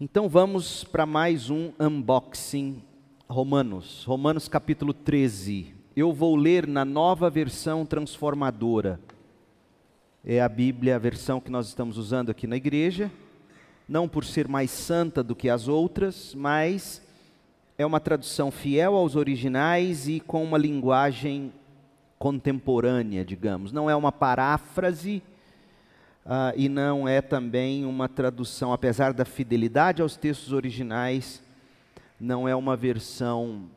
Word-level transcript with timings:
Então 0.00 0.28
vamos 0.28 0.84
para 0.84 1.04
mais 1.04 1.50
um 1.50 1.72
unboxing 1.80 2.80
Romanos, 3.28 4.04
Romanos 4.04 4.46
capítulo 4.46 4.94
13. 4.94 5.74
Eu 5.96 6.12
vou 6.12 6.36
ler 6.36 6.68
na 6.68 6.84
nova 6.84 7.28
versão 7.28 7.84
transformadora. 7.84 9.00
É 10.24 10.40
a 10.40 10.48
Bíblia, 10.48 10.94
a 10.94 11.00
versão 11.00 11.40
que 11.40 11.50
nós 11.50 11.66
estamos 11.66 11.98
usando 11.98 12.30
aqui 12.30 12.46
na 12.46 12.56
igreja, 12.56 13.10
não 13.88 14.08
por 14.08 14.24
ser 14.24 14.46
mais 14.46 14.70
santa 14.70 15.20
do 15.20 15.34
que 15.34 15.50
as 15.50 15.66
outras, 15.66 16.32
mas 16.32 17.02
é 17.76 17.84
uma 17.84 17.98
tradução 17.98 18.52
fiel 18.52 18.94
aos 18.94 19.16
originais 19.16 20.06
e 20.06 20.20
com 20.20 20.44
uma 20.44 20.58
linguagem 20.58 21.52
contemporânea, 22.20 23.24
digamos. 23.24 23.72
Não 23.72 23.90
é 23.90 23.96
uma 23.96 24.12
paráfrase 24.12 25.24
uh, 26.28 26.52
e 26.54 26.68
não 26.68 27.08
é 27.08 27.22
também 27.22 27.86
uma 27.86 28.08
tradução, 28.08 28.72
apesar 28.72 29.12
da 29.12 29.24
fidelidade 29.24 30.02
aos 30.02 30.16
textos 30.16 30.52
originais, 30.52 31.42
não 32.20 32.46
é 32.46 32.54
uma 32.54 32.76
versão 32.76 33.70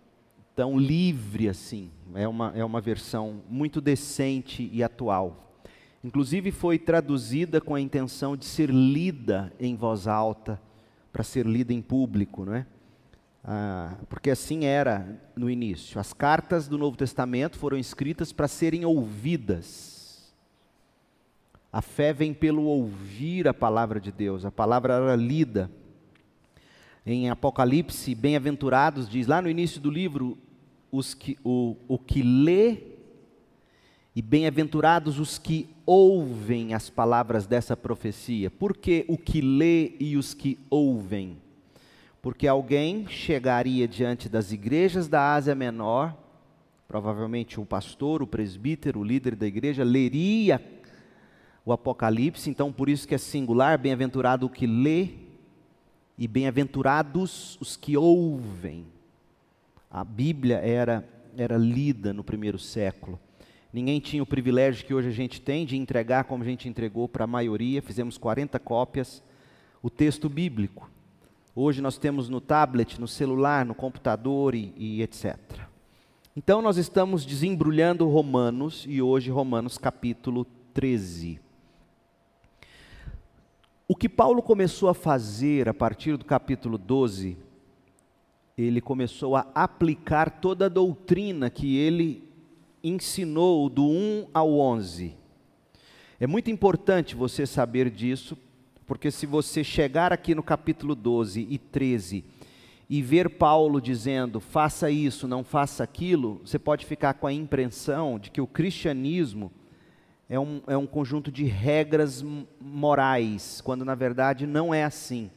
tão 0.53 0.77
livre 0.77 1.47
assim. 1.47 1.89
É 2.13 2.27
uma, 2.27 2.51
é 2.53 2.63
uma 2.63 2.81
versão 2.81 3.41
muito 3.49 3.79
decente 3.79 4.69
e 4.71 4.83
atual. 4.83 5.55
Inclusive 6.03 6.51
foi 6.51 6.77
traduzida 6.77 7.61
com 7.61 7.73
a 7.73 7.79
intenção 7.79 8.35
de 8.35 8.45
ser 8.45 8.69
lida 8.69 9.53
em 9.59 9.75
voz 9.75 10.07
alta, 10.07 10.59
para 11.13 11.23
ser 11.23 11.45
lida 11.45 11.73
em 11.73 11.81
público, 11.81 12.43
não 12.45 12.55
é? 12.55 12.65
Ah, 13.43 13.95
porque 14.07 14.29
assim 14.29 14.65
era 14.65 15.19
no 15.35 15.49
início. 15.49 15.99
As 15.99 16.13
cartas 16.13 16.67
do 16.67 16.77
Novo 16.77 16.95
Testamento 16.95 17.57
foram 17.57 17.77
escritas 17.77 18.31
para 18.31 18.47
serem 18.47 18.85
ouvidas 18.85 19.90
a 21.71 21.81
fé 21.81 22.11
vem 22.11 22.33
pelo 22.33 22.63
ouvir 22.63 23.47
a 23.47 23.53
palavra 23.53 23.99
de 23.99 24.11
Deus, 24.11 24.43
a 24.43 24.51
palavra 24.51 24.95
era 24.95 25.15
lida. 25.15 25.71
Em 27.05 27.29
Apocalipse, 27.29 28.13
bem-aventurados, 28.13 29.09
diz 29.09 29.25
lá 29.25 29.41
no 29.41 29.49
início 29.49 29.79
do 29.79 29.89
livro, 29.89 30.37
os 30.91 31.13
que, 31.13 31.37
o, 31.43 31.77
o 31.87 31.97
que 31.97 32.21
lê, 32.21 32.77
e 34.13 34.21
bem-aventurados 34.21 35.17
os 35.17 35.37
que 35.37 35.69
ouvem 35.85 36.73
as 36.73 36.89
palavras 36.89 37.47
dessa 37.47 37.77
profecia. 37.77 38.51
Por 38.51 38.75
que 38.75 39.05
o 39.07 39.17
que 39.17 39.39
lê 39.39 39.93
e 39.99 40.17
os 40.17 40.33
que 40.33 40.59
ouvem? 40.69 41.37
Porque 42.21 42.45
alguém 42.45 43.07
chegaria 43.07 43.87
diante 43.87 44.27
das 44.27 44.51
igrejas 44.51 45.07
da 45.07 45.33
Ásia 45.33 45.55
Menor, 45.55 46.13
provavelmente 46.87 47.59
o 47.59 47.65
pastor, 47.65 48.21
o 48.21 48.27
presbítero, 48.27 48.99
o 48.99 49.03
líder 49.03 49.35
da 49.35 49.47
igreja, 49.47 49.83
leria 49.83 50.61
o 51.65 51.71
Apocalipse, 51.71 52.49
então 52.49 52.71
por 52.71 52.89
isso 52.89 53.07
que 53.07 53.15
é 53.15 53.17
singular, 53.17 53.77
bem-aventurado 53.77 54.45
o 54.45 54.49
que 54.49 54.65
lê 54.65 55.09
e 56.17 56.27
bem-aventurados 56.27 57.57
os 57.61 57.77
que 57.77 57.95
ouvem. 57.95 58.85
A 59.89 60.03
Bíblia 60.03 60.57
era 60.57 61.07
era 61.37 61.57
lida 61.57 62.13
no 62.13 62.23
primeiro 62.23 62.59
século. 62.59 63.19
Ninguém 63.71 63.99
tinha 63.99 64.21
o 64.21 64.25
privilégio 64.25 64.85
que 64.85 64.93
hoje 64.93 65.07
a 65.07 65.13
gente 65.13 65.39
tem 65.39 65.65
de 65.65 65.77
entregar 65.77 66.25
como 66.25 66.43
a 66.43 66.45
gente 66.45 66.67
entregou 66.67 67.07
para 67.07 67.23
a 67.23 67.27
maioria, 67.27 67.81
fizemos 67.81 68.17
40 68.17 68.59
cópias, 68.59 69.23
o 69.81 69.89
texto 69.89 70.27
bíblico. 70.27 70.89
Hoje 71.55 71.81
nós 71.81 71.97
temos 71.97 72.29
no 72.29 72.41
tablet, 72.41 72.99
no 72.99 73.07
celular, 73.07 73.65
no 73.65 73.73
computador 73.73 74.55
e, 74.55 74.73
e 74.75 75.01
etc. 75.01 75.37
Então 76.35 76.61
nós 76.61 76.77
estamos 76.77 77.25
desembrulhando 77.25 78.07
Romanos 78.07 78.85
e 78.87 79.01
hoje 79.01 79.29
Romanos 79.29 79.77
capítulo 79.77 80.45
13. 80.73 81.39
O 83.91 83.95
que 83.97 84.07
Paulo 84.07 84.41
começou 84.41 84.87
a 84.87 84.93
fazer 84.93 85.67
a 85.67 85.73
partir 85.73 86.15
do 86.15 86.23
capítulo 86.23 86.77
12, 86.77 87.37
ele 88.57 88.79
começou 88.79 89.35
a 89.35 89.45
aplicar 89.53 90.39
toda 90.39 90.67
a 90.67 90.69
doutrina 90.69 91.49
que 91.49 91.75
ele 91.75 92.23
ensinou 92.81 93.69
do 93.69 93.85
1 93.85 94.27
ao 94.33 94.57
11. 94.57 95.13
É 96.21 96.25
muito 96.25 96.49
importante 96.49 97.17
você 97.17 97.45
saber 97.45 97.89
disso, 97.89 98.37
porque 98.87 99.11
se 99.11 99.25
você 99.25 99.61
chegar 99.61 100.13
aqui 100.13 100.33
no 100.33 100.41
capítulo 100.41 100.95
12 100.95 101.45
e 101.49 101.57
13 101.57 102.23
e 102.89 103.01
ver 103.01 103.31
Paulo 103.31 103.81
dizendo 103.81 104.39
faça 104.39 104.89
isso, 104.89 105.27
não 105.27 105.43
faça 105.43 105.83
aquilo, 105.83 106.39
você 106.45 106.57
pode 106.57 106.85
ficar 106.85 107.15
com 107.15 107.27
a 107.27 107.33
impressão 107.33 108.17
de 108.17 108.31
que 108.31 108.39
o 108.39 108.47
cristianismo 108.47 109.51
é 110.31 110.39
um, 110.39 110.61
é 110.65 110.77
um 110.77 110.87
conjunto 110.87 111.29
de 111.29 111.43
regras 111.43 112.23
morais, 112.57 113.59
quando 113.59 113.83
na 113.83 113.95
verdade 113.95 114.47
não 114.47 114.73
é 114.73 114.85
assim. 114.85 115.29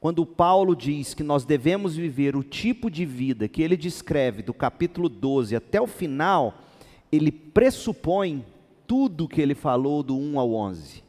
Quando 0.00 0.26
Paulo 0.26 0.74
diz 0.74 1.14
que 1.14 1.22
nós 1.22 1.44
devemos 1.44 1.94
viver 1.94 2.34
o 2.34 2.42
tipo 2.42 2.90
de 2.90 3.06
vida 3.06 3.46
que 3.46 3.62
ele 3.62 3.76
descreve 3.76 4.42
do 4.42 4.52
capítulo 4.52 5.08
12 5.08 5.54
até 5.54 5.80
o 5.80 5.86
final, 5.86 6.58
ele 7.12 7.30
pressupõe 7.30 8.44
tudo 8.84 9.28
que 9.28 9.40
ele 9.40 9.54
falou 9.54 10.02
do 10.02 10.18
1 10.18 10.36
ao 10.40 10.52
11. 10.54 11.04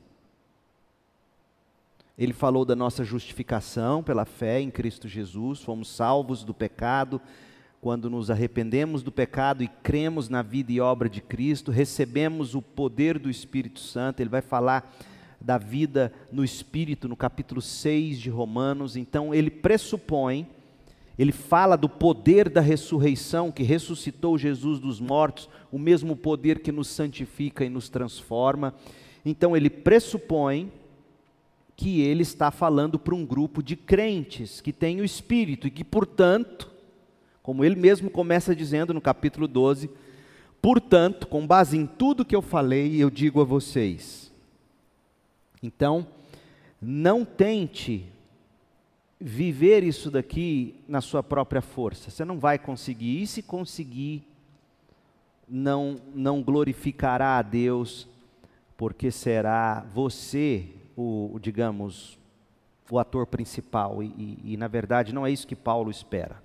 Ele 2.15 2.33
falou 2.33 2.63
da 2.63 2.75
nossa 2.75 3.03
justificação 3.03 4.03
pela 4.03 4.25
fé 4.25 4.61
em 4.61 4.69
Cristo 4.69 5.07
Jesus, 5.07 5.59
fomos 5.59 5.87
salvos 5.87 6.43
do 6.43 6.53
pecado, 6.53 7.19
quando 7.83 8.09
nos 8.09 8.31
arrependemos 8.31 9.03
do 9.03 9.11
pecado 9.11 9.61
e 9.61 9.67
cremos 9.67 10.29
na 10.29 10.41
vida 10.41 10.71
e 10.71 10.79
obra 10.79 11.09
de 11.09 11.19
Cristo, 11.19 11.69
recebemos 11.69 12.55
o 12.55 12.61
poder 12.61 13.19
do 13.19 13.29
Espírito 13.29 13.81
Santo, 13.81 14.21
ele 14.21 14.29
vai 14.29 14.41
falar 14.41 14.95
da 15.41 15.57
vida 15.57 16.13
no 16.31 16.45
Espírito 16.45 17.09
no 17.09 17.17
capítulo 17.17 17.61
6 17.61 18.21
de 18.21 18.29
Romanos, 18.29 18.95
então 18.95 19.35
ele 19.35 19.49
pressupõe, 19.51 20.47
ele 21.19 21.33
fala 21.33 21.75
do 21.75 21.89
poder 21.89 22.47
da 22.47 22.61
ressurreição 22.61 23.51
que 23.51 23.63
ressuscitou 23.63 24.37
Jesus 24.37 24.79
dos 24.79 25.01
mortos, 25.01 25.49
o 25.69 25.77
mesmo 25.77 26.15
poder 26.15 26.59
que 26.59 26.71
nos 26.71 26.87
santifica 26.87 27.65
e 27.65 27.69
nos 27.69 27.89
transforma. 27.89 28.73
Então 29.25 29.57
ele 29.57 29.69
pressupõe 29.69 30.71
que 31.75 31.99
ele 31.99 32.21
está 32.21 32.49
falando 32.49 32.97
para 32.97 33.13
um 33.13 33.25
grupo 33.25 33.61
de 33.61 33.75
crentes 33.75 34.61
que 34.61 34.71
tem 34.71 35.01
o 35.01 35.05
Espírito 35.05 35.67
e 35.67 35.71
que, 35.71 35.83
portanto, 35.83 36.71
como 37.43 37.65
ele 37.65 37.75
mesmo 37.75 38.09
começa 38.09 38.55
dizendo 38.55 38.93
no 38.93 39.01
capítulo 39.01 39.47
12: 39.47 39.89
Portanto, 40.61 41.27
com 41.27 41.45
base 41.45 41.77
em 41.77 41.85
tudo 41.85 42.23
que 42.23 42.35
eu 42.35 42.41
falei, 42.41 42.95
eu 42.95 43.09
digo 43.09 43.41
a 43.41 43.43
vocês. 43.43 44.31
Então, 45.61 46.07
não 46.81 47.25
tente 47.25 48.05
viver 49.19 49.83
isso 49.83 50.09
daqui 50.09 50.75
na 50.87 51.01
sua 51.01 51.21
própria 51.21 51.61
força. 51.61 52.09
Você 52.09 52.23
não 52.23 52.39
vai 52.39 52.57
conseguir. 52.57 53.21
E 53.21 53.27
se 53.27 53.43
conseguir, 53.43 54.23
não, 55.47 55.99
não 56.15 56.41
glorificará 56.41 57.37
a 57.37 57.41
Deus, 57.41 58.07
porque 58.77 59.11
será 59.11 59.85
você 59.93 60.67
o, 60.95 61.37
digamos, 61.41 62.17
o 62.89 62.99
ator 62.99 63.27
principal. 63.27 64.01
E, 64.01 64.07
e, 64.17 64.53
e 64.53 64.57
na 64.57 64.67
verdade 64.67 65.13
não 65.13 65.25
é 65.25 65.31
isso 65.31 65.47
que 65.47 65.55
Paulo 65.55 65.91
espera. 65.91 66.41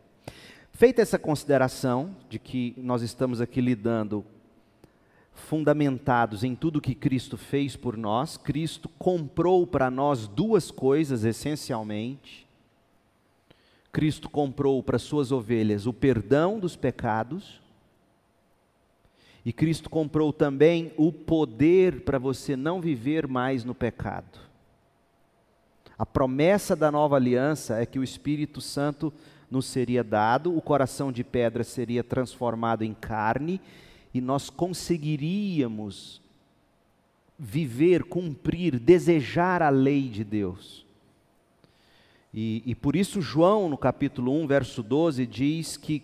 Feita 0.79 1.03
essa 1.03 1.19
consideração 1.19 2.15
de 2.31 2.39
que 2.39 2.73
nós 2.77 3.03
estamos 3.03 3.41
aqui 3.41 3.61
lidando 3.61 4.25
fundamentados 5.33 6.45
em 6.45 6.55
tudo 6.55 6.81
que 6.81 6.95
Cristo 6.95 7.37
fez 7.37 7.75
por 7.75 7.97
nós, 7.97 8.37
Cristo 8.37 8.89
comprou 8.91 9.67
para 9.67 9.91
nós 9.91 10.29
duas 10.29 10.71
coisas 10.71 11.25
essencialmente. 11.25 12.47
Cristo 13.91 14.31
comprou 14.31 14.81
para 14.81 15.01
suas 15.01 15.33
ovelhas 15.33 15.85
o 15.85 15.93
perdão 15.93 16.61
dos 16.61 16.77
pecados, 16.77 17.61
e 19.45 19.53
Cristo 19.53 19.91
comprou 19.91 20.33
também 20.33 20.93
o 20.97 21.11
poder 21.11 22.03
para 22.03 22.21
você 22.21 22.55
não 22.55 22.81
viver 22.81 23.27
mais 23.27 23.65
no 23.65 23.75
pecado. 23.75 24.39
A 25.99 26.07
promessa 26.07 26.77
da 26.77 26.93
nova 26.93 27.17
aliança 27.17 27.83
é 27.83 27.85
que 27.85 27.99
o 27.99 28.05
Espírito 28.05 28.61
Santo 28.61 29.13
nos 29.51 29.67
seria 29.67 30.05
dado, 30.05 30.57
o 30.57 30.61
coração 30.61 31.11
de 31.11 31.25
pedra 31.25 31.65
seria 31.65 32.05
transformado 32.05 32.83
em 32.83 32.95
carne 32.95 33.61
e 34.13 34.21
nós 34.21 34.51
conseguiríamos 34.51 36.21
viver, 37.39 38.05
cumprir, 38.05 38.79
desejar 38.79 39.63
a 39.63 39.69
lei 39.69 40.09
de 40.09 40.25
Deus. 40.25 40.85
E, 42.35 42.63
e, 42.67 42.75
por 42.75 42.97
isso, 42.97 43.23
João, 43.23 43.69
no 43.69 43.79
capítulo 43.79 44.33
1, 44.43 44.47
verso 44.47 44.83
12, 44.83 45.27
diz 45.27 45.77
que 45.77 46.03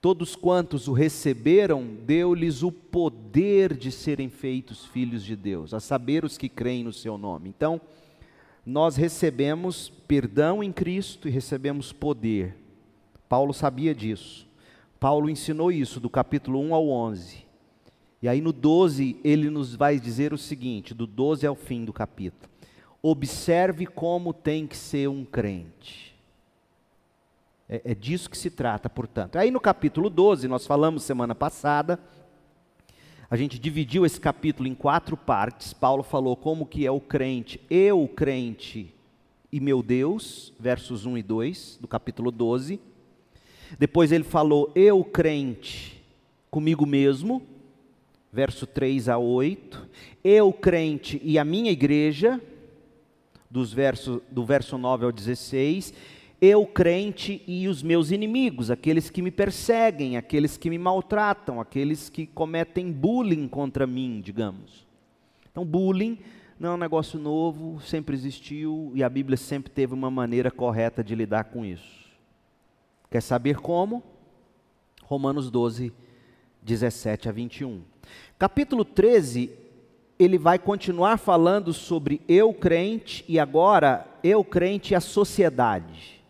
todos 0.00 0.34
quantos 0.34 0.88
o 0.88 0.92
receberam, 0.92 1.86
deu-lhes 2.04 2.62
o 2.62 2.72
poder 2.72 3.74
de 3.74 3.90
serem 3.90 4.28
feitos 4.28 4.84
filhos 4.84 5.24
de 5.24 5.36
Deus, 5.36 5.72
a 5.72 5.80
saber, 5.80 6.24
os 6.24 6.36
que 6.36 6.48
creem 6.48 6.84
no 6.84 6.92
seu 6.92 7.16
nome. 7.16 7.48
Então, 7.48 7.80
nós 8.66 8.96
recebemos 8.96 9.90
perdão 10.08 10.62
em 10.62 10.72
Cristo 10.72 11.28
e 11.28 11.30
recebemos 11.30 11.92
poder. 11.92 12.63
Paulo 13.34 13.52
sabia 13.52 13.92
disso. 13.92 14.46
Paulo 15.00 15.28
ensinou 15.28 15.72
isso 15.72 15.98
do 15.98 16.08
capítulo 16.08 16.60
1 16.60 16.72
ao 16.72 16.88
11. 16.88 17.44
E 18.22 18.28
aí 18.28 18.40
no 18.40 18.52
12 18.52 19.18
ele 19.24 19.50
nos 19.50 19.74
vai 19.74 19.98
dizer 19.98 20.32
o 20.32 20.38
seguinte, 20.38 20.94
do 20.94 21.04
12 21.04 21.44
ao 21.44 21.56
fim 21.56 21.84
do 21.84 21.92
capítulo. 21.92 22.48
observe 23.02 23.86
como 23.86 24.32
tem 24.32 24.68
que 24.68 24.76
ser 24.76 25.08
um 25.08 25.24
crente. 25.24 26.14
É, 27.68 27.82
é 27.86 27.92
disso 27.92 28.30
que 28.30 28.38
se 28.38 28.50
trata, 28.50 28.88
portanto. 28.88 29.34
Aí 29.34 29.50
no 29.50 29.58
capítulo 29.58 30.08
12, 30.08 30.46
nós 30.46 30.64
falamos 30.64 31.02
semana 31.02 31.34
passada, 31.34 31.98
a 33.28 33.36
gente 33.36 33.58
dividiu 33.58 34.06
esse 34.06 34.20
capítulo 34.20 34.68
em 34.68 34.76
quatro 34.76 35.16
partes. 35.16 35.72
Paulo 35.72 36.04
falou 36.04 36.36
como 36.36 36.64
que 36.64 36.86
é 36.86 36.90
o 36.92 37.00
crente, 37.00 37.60
eu 37.68 38.06
crente 38.06 38.94
e 39.50 39.58
meu 39.58 39.82
Deus, 39.82 40.52
versos 40.56 41.04
1 41.04 41.18
e 41.18 41.22
2 41.24 41.78
do 41.80 41.88
capítulo 41.88 42.30
12. 42.30 42.93
Depois 43.78 44.12
ele 44.12 44.24
falou 44.24 44.70
eu 44.74 45.02
crente 45.04 46.02
comigo 46.50 46.86
mesmo, 46.86 47.42
verso 48.32 48.66
3 48.66 49.08
a 49.08 49.18
8. 49.18 49.88
Eu 50.22 50.52
crente 50.52 51.20
e 51.24 51.38
a 51.38 51.44
minha 51.44 51.70
igreja, 51.70 52.40
dos 53.50 53.72
verso, 53.72 54.22
do 54.30 54.44
verso 54.44 54.76
9 54.78 55.04
ao 55.04 55.12
16 55.12 55.94
eu 56.40 56.66
crente 56.66 57.42
e 57.46 57.66
os 57.68 57.82
meus 57.82 58.10
inimigos, 58.10 58.70
aqueles 58.70 59.08
que 59.08 59.22
me 59.22 59.30
perseguem, 59.30 60.18
aqueles 60.18 60.58
que 60.58 60.68
me 60.68 60.76
maltratam, 60.76 61.58
aqueles 61.58 62.10
que 62.10 62.26
cometem 62.26 62.92
bullying 62.92 63.48
contra 63.48 63.86
mim, 63.86 64.20
digamos. 64.22 64.86
Então, 65.50 65.64
bullying 65.64 66.18
não 66.60 66.72
é 66.72 66.74
um 66.74 66.78
negócio 66.78 67.18
novo, 67.18 67.80
sempre 67.80 68.14
existiu 68.14 68.92
e 68.94 69.02
a 69.02 69.08
Bíblia 69.08 69.38
sempre 69.38 69.72
teve 69.72 69.94
uma 69.94 70.10
maneira 70.10 70.50
correta 70.50 71.02
de 71.02 71.14
lidar 71.14 71.44
com 71.44 71.64
isso. 71.64 72.03
Quer 73.14 73.20
saber 73.20 73.58
como? 73.60 74.02
Romanos 75.04 75.48
12, 75.48 75.92
17 76.60 77.28
a 77.28 77.32
21. 77.32 77.80
Capítulo 78.36 78.84
13, 78.84 79.52
ele 80.18 80.36
vai 80.36 80.58
continuar 80.58 81.16
falando 81.16 81.72
sobre 81.72 82.20
eu 82.26 82.52
crente 82.52 83.24
e 83.28 83.38
agora 83.38 84.04
eu 84.24 84.42
crente 84.42 84.94
e 84.94 84.96
a 84.96 85.00
sociedade. 85.00 86.24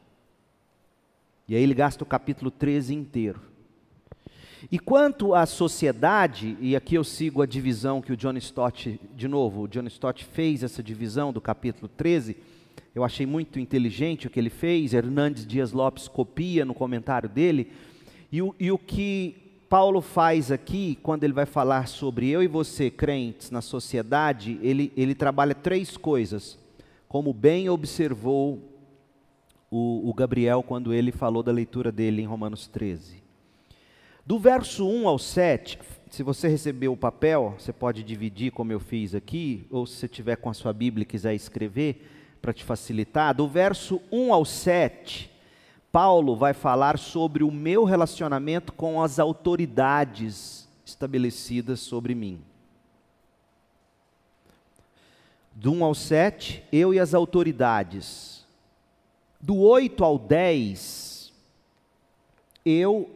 E 1.49 1.57
aí 1.57 1.63
ele 1.63 1.73
gasta 1.73 2.05
o 2.05 2.07
capítulo 2.07 2.51
13 2.51 2.95
inteiro. 2.95 3.41
E 4.71 4.79
quanto 4.79 5.35
à 5.35 5.47
sociedade, 5.47 6.55
e 6.61 6.77
aqui 6.77 6.97
eu 6.97 7.05
sigo 7.05 7.41
a 7.41 7.47
divisão 7.47 8.03
que 8.03 8.13
o 8.13 8.17
John 8.17 8.37
Stott, 8.37 9.01
de 9.17 9.27
novo, 9.27 9.63
o 9.63 9.69
John 9.69 9.87
Stott 9.87 10.23
fez 10.23 10.63
essa 10.63 10.83
divisão 10.83 11.33
do 11.33 11.41
capítulo 11.41 11.89
13, 11.89 12.37
eu 12.94 13.03
achei 13.03 13.26
muito 13.26 13.59
inteligente 13.59 14.26
o 14.26 14.31
que 14.31 14.38
ele 14.38 14.50
fez, 14.50 14.94
Hernandes 14.94 15.47
Dias 15.47 15.73
Lopes 15.73 16.09
copia 16.09 16.65
no 16.65 16.75
comentário 16.75 17.29
dele, 17.29 17.71
e 18.31 18.41
o, 18.41 18.55
e 18.59 18.71
o 18.71 18.79
que 18.79 19.37
Paulo 19.69 20.00
faz 20.00 20.53
aqui, 20.53 20.99
quando 21.03 21.25
ele 21.25 21.32
vai 21.32 21.47
falar 21.47 21.88
sobre 21.88 22.29
eu 22.29 22.43
e 22.43 22.47
você, 22.47 22.91
crentes, 22.91 23.50
na 23.50 23.61
sociedade, 23.61 24.59
ele, 24.62 24.93
ele 24.97 25.15
trabalha 25.15 25.55
três 25.55 25.97
coisas, 25.97 26.59
como 27.09 27.32
bem 27.32 27.69
observou 27.69 28.61
o, 29.70 30.09
o 30.09 30.15
Gabriel 30.15 30.62
quando 30.62 30.93
ele 30.93 31.11
falou 31.11 31.43
da 31.43 31.50
leitura 31.50 31.91
dele 31.91 32.23
em 32.23 32.27
Romanos 32.27 32.69
13. 32.69 33.23
Do 34.25 34.38
verso 34.38 34.88
1 34.88 35.09
ao 35.09 35.19
7, 35.19 35.79
se 36.09 36.23
você 36.23 36.47
recebeu 36.47 36.93
o 36.93 36.97
papel, 36.97 37.56
você 37.59 37.73
pode 37.73 38.05
dividir 38.05 38.53
como 38.53 38.70
eu 38.70 38.79
fiz 38.79 39.15
aqui, 39.15 39.67
ou 39.70 39.85
se 39.85 39.97
você 39.97 40.09
tiver 40.09 40.37
com 40.37 40.49
a 40.49 40.55
sua 40.55 40.73
Bíblia 40.73 41.03
e 41.03 41.06
quiser 41.06 41.35
escrever, 41.35 42.09
para 42.44 42.52
te 42.52 42.62
facilitar. 42.62 43.35
Do 43.35 43.49
verso 43.49 44.02
1 44.12 44.35
ao 44.35 44.44
7, 44.44 45.31
Paulo 45.91 46.37
vai 46.37 46.52
falar 46.52 46.99
sobre 46.99 47.43
o 47.43 47.50
meu 47.50 47.85
relacionamento 47.85 48.70
com 48.70 49.02
as 49.02 49.19
autoridades 49.19 50.69
estabelecidas 50.85 51.81
sobre 51.81 52.14
mim. 52.14 52.38
Do 55.55 55.73
1 55.73 55.85
ao 55.85 55.94
7, 55.94 56.62
eu 56.70 56.93
e 56.93 57.00
as 57.00 57.14
autoridades 57.14 58.44
do 59.41 59.56
8 59.61 60.05
ao 60.05 60.19
10, 60.19 61.32
eu, 62.62 63.08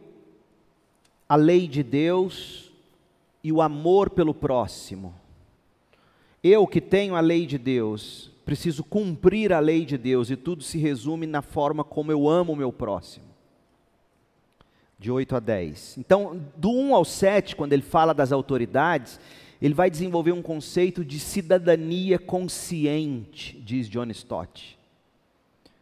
a 1.27 1.35
lei 1.35 1.67
de 1.67 1.83
Deus 1.83 2.71
e 3.43 3.51
o 3.51 3.61
amor 3.61 4.09
pelo 4.09 4.33
próximo. 4.33 5.13
Eu 6.43 6.65
que 6.65 6.81
tenho 6.81 7.15
a 7.15 7.19
lei 7.19 7.45
de 7.45 7.59
Deus, 7.59 8.28
preciso 8.49 8.83
cumprir 8.83 9.53
a 9.53 9.59
lei 9.59 9.85
de 9.85 9.97
Deus 9.97 10.31
e 10.31 10.35
tudo 10.35 10.63
se 10.63 10.79
resume 10.79 11.27
na 11.27 11.41
forma 11.41 11.83
como 11.83 12.11
eu 12.11 12.27
amo 12.27 12.53
o 12.53 12.55
meu 12.55 12.73
próximo. 12.73 13.25
De 14.97 15.11
8 15.11 15.35
a 15.35 15.39
10. 15.39 15.97
Então, 15.99 16.41
do 16.57 16.71
1 16.71 16.95
ao 16.95 17.05
7, 17.05 17.55
quando 17.55 17.73
ele 17.73 17.83
fala 17.83 18.13
das 18.13 18.31
autoridades, 18.31 19.19
ele 19.61 19.73
vai 19.73 19.89
desenvolver 19.89 20.31
um 20.31 20.41
conceito 20.41 21.05
de 21.05 21.19
cidadania 21.19 22.17
consciente, 22.17 23.61
diz 23.61 23.87
John 23.87 24.07
Stott 24.07 24.79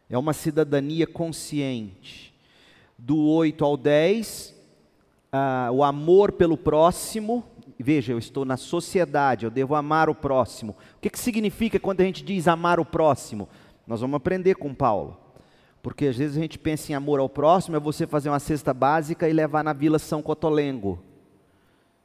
é 0.08 0.16
uma 0.16 0.32
cidadania 0.32 1.06
consciente. 1.06 2.34
Do 2.96 3.18
8 3.28 3.64
ao 3.64 3.76
10, 3.76 4.54
ah, 5.30 5.70
o 5.72 5.84
amor 5.84 6.32
pelo 6.32 6.56
próximo. 6.56 7.44
Veja, 7.78 8.12
eu 8.12 8.18
estou 8.18 8.44
na 8.44 8.56
sociedade, 8.56 9.44
eu 9.44 9.50
devo 9.50 9.74
amar 9.74 10.08
o 10.10 10.14
próximo. 10.14 10.72
O 10.96 11.00
que, 11.00 11.10
que 11.10 11.18
significa 11.18 11.78
quando 11.78 12.00
a 12.00 12.04
gente 12.04 12.24
diz 12.24 12.48
amar 12.48 12.80
o 12.80 12.84
próximo? 12.84 13.48
Nós 13.86 14.00
vamos 14.00 14.16
aprender 14.16 14.56
com 14.56 14.74
Paulo. 14.74 15.16
Porque 15.82 16.06
às 16.06 16.16
vezes 16.16 16.36
a 16.36 16.40
gente 16.40 16.58
pensa 16.58 16.92
em 16.92 16.94
amor 16.94 17.20
ao 17.20 17.28
próximo, 17.28 17.76
é 17.76 17.80
você 17.80 18.06
fazer 18.06 18.28
uma 18.28 18.40
cesta 18.40 18.74
básica 18.74 19.28
e 19.28 19.32
levar 19.32 19.62
na 19.62 19.72
Vila 19.72 19.98
São 19.98 20.20
Cotolengo. 20.20 20.98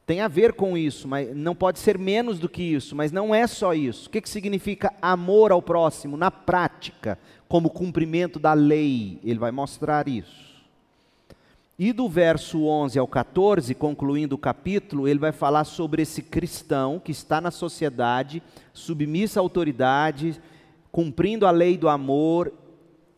Tem 0.06 0.20
a 0.20 0.28
ver 0.28 0.52
com 0.52 0.76
isso, 0.76 1.08
mas 1.08 1.34
não 1.34 1.54
pode 1.54 1.78
ser 1.78 1.98
menos 1.98 2.38
do 2.38 2.48
que 2.48 2.62
isso, 2.62 2.94
mas 2.94 3.10
não 3.10 3.34
é 3.34 3.46
só 3.46 3.74
isso. 3.74 4.06
O 4.06 4.10
que, 4.10 4.20
que 4.20 4.28
significa 4.28 4.92
amor 5.00 5.50
ao 5.50 5.62
próximo 5.62 6.16
na 6.16 6.30
prática? 6.30 7.18
como 7.54 7.70
cumprimento 7.70 8.40
da 8.40 8.52
lei. 8.52 9.20
Ele 9.22 9.38
vai 9.38 9.52
mostrar 9.52 10.08
isso. 10.08 10.53
E 11.76 11.92
do 11.92 12.08
verso 12.08 12.66
11 12.66 12.98
ao 12.98 13.08
14, 13.08 13.74
concluindo 13.74 14.36
o 14.36 14.38
capítulo, 14.38 15.08
ele 15.08 15.18
vai 15.18 15.32
falar 15.32 15.64
sobre 15.64 16.02
esse 16.02 16.22
cristão 16.22 17.00
que 17.00 17.10
está 17.10 17.40
na 17.40 17.50
sociedade, 17.50 18.40
submissa 18.72 19.40
à 19.40 19.42
autoridade, 19.42 20.40
cumprindo 20.92 21.46
a 21.46 21.50
lei 21.50 21.76
do 21.76 21.88
amor, 21.88 22.52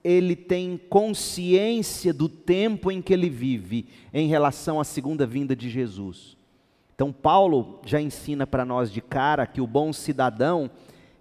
ele 0.03 0.35
tem 0.35 0.81
consciência 0.89 2.15
do 2.15 2.31
tempo 2.31 2.91
em 2.91 3.03
que 3.03 3.13
ele 3.13 3.29
vive 3.29 3.89
em 4.15 4.29
relação 4.29 4.81
à 4.81 4.85
segunda 4.85 5.27
vinda 5.27 5.55
de 5.55 5.69
Jesus. 5.69 6.37
Então, 6.95 7.13
Paulo 7.13 7.81
já 7.85 8.01
ensina 8.01 8.47
para 8.47 8.65
nós 8.65 8.91
de 8.91 9.03
cara 9.03 9.47
que 9.47 9.61
o 9.61 9.67
bom 9.67 9.93
cidadão 9.93 10.71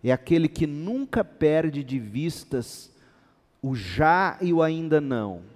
é 0.01 0.09
aquele 0.11 0.47
que 0.47 0.65
nunca 0.65 1.21
perde 1.21 1.83
de 1.83 1.99
vistas 1.99 2.89
o 3.61 3.75
já 3.75 4.37
e 4.39 4.53
o 4.53 4.61
ainda 4.61 5.01
não. 5.01 5.54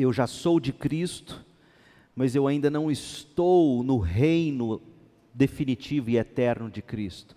Eu 0.00 0.12
já 0.12 0.28
sou 0.28 0.60
de 0.60 0.72
Cristo, 0.72 1.44
mas 2.14 2.36
eu 2.36 2.46
ainda 2.46 2.70
não 2.70 2.88
estou 2.88 3.82
no 3.82 3.98
reino 3.98 4.80
definitivo 5.34 6.08
e 6.08 6.16
eterno 6.16 6.70
de 6.70 6.80
Cristo. 6.80 7.34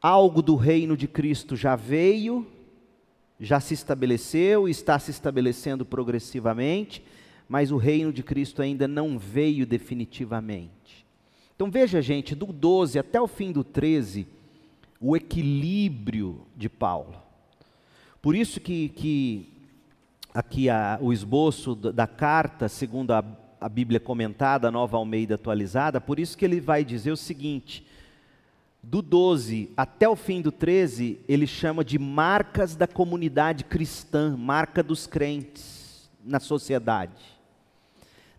Algo 0.00 0.40
do 0.40 0.54
reino 0.54 0.96
de 0.96 1.08
Cristo 1.08 1.56
já 1.56 1.74
veio, 1.74 2.46
já 3.40 3.58
se 3.58 3.74
estabeleceu, 3.74 4.68
está 4.68 5.00
se 5.00 5.10
estabelecendo 5.10 5.84
progressivamente, 5.84 7.02
mas 7.48 7.72
o 7.72 7.76
reino 7.76 8.12
de 8.12 8.22
Cristo 8.22 8.62
ainda 8.62 8.86
não 8.86 9.18
veio 9.18 9.66
definitivamente. 9.66 11.04
Então 11.56 11.68
veja, 11.72 12.00
gente, 12.00 12.36
do 12.36 12.52
12 12.52 13.00
até 13.00 13.20
o 13.20 13.26
fim 13.26 13.50
do 13.50 13.64
13, 13.64 14.28
o 15.00 15.16
equilíbrio 15.16 16.42
de 16.56 16.68
Paulo. 16.68 17.20
Por 18.22 18.36
isso 18.36 18.60
que, 18.60 18.90
que 18.90 19.57
aqui 20.38 20.70
a, 20.70 20.96
o 21.00 21.12
esboço 21.12 21.74
da 21.74 22.06
carta, 22.06 22.68
segundo 22.68 23.10
a, 23.10 23.24
a 23.60 23.68
Bíblia 23.68 23.98
comentada, 23.98 24.68
a 24.68 24.70
nova 24.70 24.96
Almeida 24.96 25.34
atualizada, 25.34 26.00
por 26.00 26.20
isso 26.20 26.38
que 26.38 26.44
ele 26.44 26.60
vai 26.60 26.84
dizer 26.84 27.10
o 27.10 27.16
seguinte: 27.16 27.84
do 28.80 29.02
12 29.02 29.72
até 29.76 30.08
o 30.08 30.14
fim 30.14 30.40
do 30.40 30.52
13, 30.52 31.18
ele 31.26 31.44
chama 31.44 31.84
de 31.84 31.98
marcas 31.98 32.76
da 32.76 32.86
comunidade 32.86 33.64
cristã, 33.64 34.36
marca 34.36 34.80
dos 34.80 35.08
crentes 35.08 36.08
na 36.24 36.38
sociedade. 36.38 37.37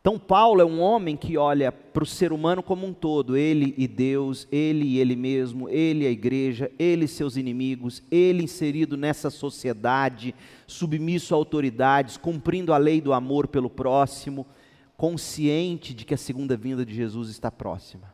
Então, 0.01 0.17
Paulo 0.17 0.61
é 0.61 0.65
um 0.65 0.79
homem 0.79 1.17
que 1.17 1.37
olha 1.37 1.73
para 1.73 2.03
o 2.03 2.05
ser 2.05 2.31
humano 2.31 2.63
como 2.63 2.87
um 2.87 2.93
todo, 2.93 3.35
ele 3.35 3.73
e 3.77 3.85
Deus, 3.85 4.47
ele 4.49 4.85
e 4.85 4.97
ele 4.97 5.15
mesmo, 5.15 5.67
ele 5.67 6.05
e 6.05 6.07
a 6.07 6.11
igreja, 6.11 6.71
ele 6.79 7.03
e 7.03 7.07
seus 7.07 7.35
inimigos, 7.35 8.01
ele 8.09 8.43
inserido 8.43 8.95
nessa 8.95 9.29
sociedade, 9.29 10.33
submisso 10.65 11.33
a 11.33 11.37
autoridades, 11.37 12.15
cumprindo 12.15 12.71
a 12.71 12.77
lei 12.77 13.01
do 13.01 13.11
amor 13.11 13.47
pelo 13.47 13.69
próximo, 13.69 14.47
consciente 14.95 15.93
de 15.93 16.05
que 16.05 16.13
a 16.13 16.17
segunda 16.17 16.55
vinda 16.55 16.85
de 16.85 16.93
Jesus 16.93 17.29
está 17.29 17.51
próxima. 17.51 18.13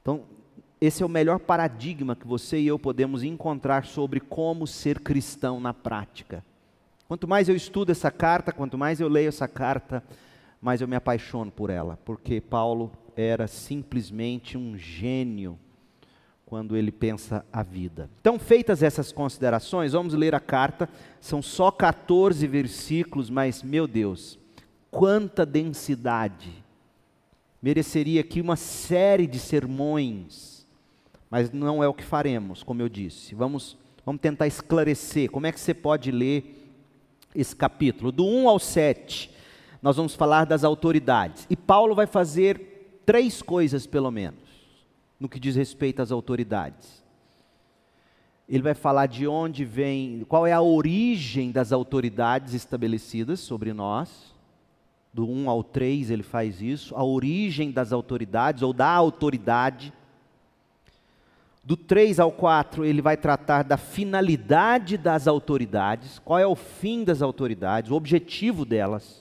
Então, 0.00 0.22
esse 0.80 1.02
é 1.02 1.06
o 1.06 1.10
melhor 1.10 1.40
paradigma 1.40 2.16
que 2.16 2.26
você 2.26 2.58
e 2.58 2.66
eu 2.66 2.78
podemos 2.78 3.22
encontrar 3.22 3.84
sobre 3.84 4.18
como 4.18 4.66
ser 4.66 5.00
cristão 5.00 5.60
na 5.60 5.74
prática. 5.74 6.42
Quanto 7.06 7.28
mais 7.28 7.50
eu 7.50 7.54
estudo 7.54 7.92
essa 7.92 8.10
carta, 8.10 8.50
quanto 8.50 8.78
mais 8.78 8.98
eu 8.98 9.08
leio 9.08 9.28
essa 9.28 9.46
carta, 9.46 10.02
mas 10.60 10.80
eu 10.80 10.88
me 10.88 10.96
apaixono 10.96 11.50
por 11.50 11.70
ela, 11.70 11.98
porque 12.04 12.40
Paulo 12.40 12.92
era 13.16 13.46
simplesmente 13.46 14.58
um 14.58 14.76
gênio 14.76 15.58
quando 16.44 16.76
ele 16.76 16.90
pensa 16.90 17.46
a 17.52 17.62
vida. 17.62 18.10
Então, 18.20 18.36
feitas 18.38 18.82
essas 18.82 19.12
considerações, 19.12 19.92
vamos 19.92 20.14
ler 20.14 20.34
a 20.34 20.40
carta. 20.40 20.88
São 21.20 21.40
só 21.40 21.70
14 21.70 22.44
versículos, 22.48 23.30
mas, 23.30 23.62
meu 23.62 23.86
Deus, 23.86 24.36
quanta 24.90 25.46
densidade! 25.46 26.50
Mereceria 27.62 28.22
aqui 28.22 28.40
uma 28.40 28.56
série 28.56 29.26
de 29.26 29.38
sermões, 29.38 30.66
mas 31.30 31.52
não 31.52 31.84
é 31.84 31.88
o 31.88 31.94
que 31.94 32.02
faremos, 32.02 32.64
como 32.64 32.82
eu 32.82 32.88
disse. 32.88 33.34
Vamos, 33.34 33.78
vamos 34.04 34.20
tentar 34.20 34.48
esclarecer 34.48 35.30
como 35.30 35.46
é 35.46 35.52
que 35.52 35.60
você 35.60 35.72
pode 35.72 36.10
ler 36.10 36.68
esse 37.32 37.54
capítulo. 37.54 38.10
Do 38.10 38.26
1 38.26 38.48
ao 38.48 38.58
7, 38.58 39.30
nós 39.82 39.96
vamos 39.96 40.14
falar 40.14 40.44
das 40.44 40.64
autoridades. 40.64 41.46
E 41.48 41.56
Paulo 41.56 41.94
vai 41.94 42.06
fazer 42.06 43.02
três 43.04 43.42
coisas, 43.42 43.86
pelo 43.86 44.10
menos 44.10 44.50
no 45.20 45.28
que 45.28 45.38
diz 45.38 45.54
respeito 45.54 46.00
às 46.00 46.10
autoridades. 46.10 47.04
Ele 48.48 48.62
vai 48.62 48.74
falar 48.74 49.06
de 49.06 49.28
onde 49.28 49.64
vem, 49.64 50.24
qual 50.26 50.46
é 50.46 50.52
a 50.52 50.62
origem 50.62 51.52
das 51.52 51.70
autoridades 51.70 52.54
estabelecidas 52.54 53.38
sobre 53.38 53.72
nós. 53.74 54.34
Do 55.12 55.28
1 55.28 55.50
ao 55.50 55.62
3 55.62 56.10
ele 56.10 56.22
faz 56.22 56.62
isso, 56.62 56.96
a 56.96 57.04
origem 57.04 57.70
das 57.70 57.92
autoridades 57.92 58.62
ou 58.62 58.72
da 58.72 58.88
autoridade. 58.88 59.92
Do 61.62 61.76
3 61.76 62.18
ao 62.18 62.32
4 62.32 62.84
ele 62.84 63.02
vai 63.02 63.16
tratar 63.16 63.62
da 63.62 63.76
finalidade 63.76 64.96
das 64.96 65.28
autoridades, 65.28 66.18
qual 66.20 66.38
é 66.38 66.46
o 66.46 66.56
fim 66.56 67.04
das 67.04 67.22
autoridades, 67.22 67.90
o 67.90 67.94
objetivo 67.94 68.64
delas. 68.64 69.19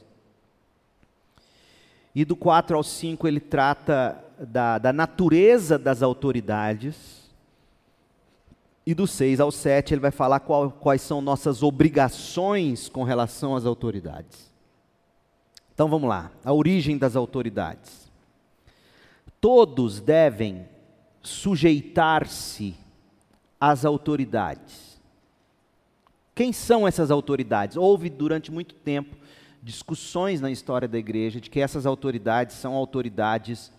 E 2.14 2.26
do 2.26 2.36
4 2.36 2.76
ao 2.76 2.84
5 2.84 3.28
ele 3.28 3.40
trata 3.40 4.24
da, 4.40 4.78
da 4.78 4.94
natureza 4.94 5.78
das 5.78 6.02
autoridades. 6.02 7.30
E 8.86 8.94
do 8.94 9.06
6 9.06 9.40
ao 9.40 9.52
7 9.52 9.94
ele 9.94 10.02
vai 10.02 10.12
falar 10.12 10.40
qual, 10.40 10.72
quais 10.72 11.02
são 11.02 11.22
nossas 11.22 11.62
obrigações 11.62 12.90
com 12.90 13.04
relação 13.04 13.56
às 13.56 13.66
autoridades. 13.66 14.50
Então 15.74 15.88
vamos 15.88 16.10
lá, 16.10 16.32
a 16.44 16.52
origem 16.52 16.98
das 16.98 17.16
autoridades. 17.16 18.12
Todos 19.40 20.02
devem 20.02 20.68
sujeitar-se 21.22 22.76
às 23.60 23.86
autoridades. 23.86 25.00
Quem 26.36 26.52
são 26.52 26.88
essas 26.88 27.12
autoridades? 27.12 27.78
Houve 27.78 28.10
durante 28.10 28.52
muito 28.52 28.74
tempo 28.76 29.16
discussões 29.62 30.42
na 30.42 30.50
história 30.50 30.88
da 30.88 30.98
igreja 30.98 31.40
de 31.40 31.50
que 31.50 31.60
essas 31.60 31.86
autoridades 31.86 32.56
são 32.56 32.74
autoridades 32.74 33.72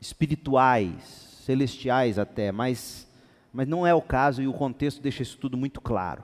espirituais, 0.00 1.02
celestiais 1.44 2.18
até, 2.18 2.50
mas, 2.50 3.06
mas 3.52 3.68
não 3.68 3.86
é 3.86 3.94
o 3.94 4.02
caso 4.02 4.42
e 4.42 4.48
o 4.48 4.52
contexto 4.52 5.00
deixa 5.00 5.22
isso 5.22 5.38
tudo 5.38 5.56
muito 5.56 5.80
claro. 5.80 6.22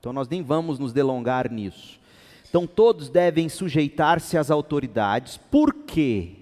Então 0.00 0.12
nós 0.12 0.28
nem 0.28 0.42
vamos 0.42 0.78
nos 0.78 0.92
delongar 0.92 1.50
nisso. 1.50 2.00
Então 2.48 2.66
todos 2.66 3.08
devem 3.08 3.48
sujeitar-se 3.48 4.38
às 4.38 4.50
autoridades, 4.50 5.36
por 5.36 5.74
quê? 5.74 6.32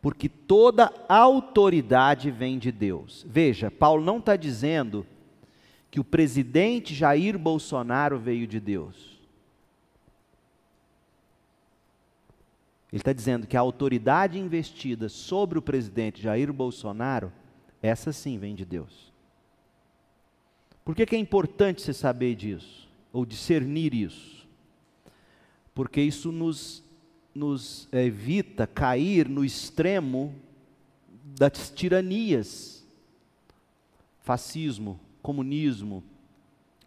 Porque 0.00 0.28
toda 0.28 0.92
autoridade 1.08 2.30
vem 2.30 2.58
de 2.58 2.72
Deus. 2.72 3.26
Veja, 3.28 3.70
Paulo 3.70 4.04
não 4.04 4.18
está 4.18 4.36
dizendo 4.36 5.06
que 5.90 6.00
o 6.00 6.04
presidente 6.04 6.94
Jair 6.94 7.38
Bolsonaro 7.38 8.18
veio 8.18 8.46
de 8.46 8.60
Deus. 8.60 9.17
Ele 12.92 13.00
está 13.00 13.12
dizendo 13.12 13.46
que 13.46 13.56
a 13.56 13.60
autoridade 13.60 14.38
investida 14.38 15.08
sobre 15.08 15.58
o 15.58 15.62
presidente 15.62 16.22
Jair 16.22 16.52
Bolsonaro, 16.52 17.32
essa 17.82 18.12
sim 18.12 18.38
vem 18.38 18.54
de 18.54 18.64
Deus. 18.64 19.12
Por 20.84 20.94
que, 20.94 21.04
que 21.04 21.14
é 21.14 21.18
importante 21.18 21.82
você 21.82 21.92
saber 21.92 22.34
disso? 22.34 22.88
Ou 23.12 23.26
discernir 23.26 23.92
isso? 23.92 24.48
Porque 25.74 26.00
isso 26.00 26.32
nos, 26.32 26.82
nos 27.34 27.88
evita 27.92 28.66
cair 28.66 29.28
no 29.28 29.44
extremo 29.44 30.34
das 31.38 31.70
tiranias 31.70 32.78
fascismo, 34.28 35.00
comunismo, 35.22 36.04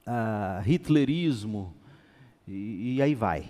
uh, 0.06 0.62
hitlerismo, 0.64 1.74
e, 2.48 2.98
e 2.98 3.02
aí 3.02 3.16
vai. 3.16 3.50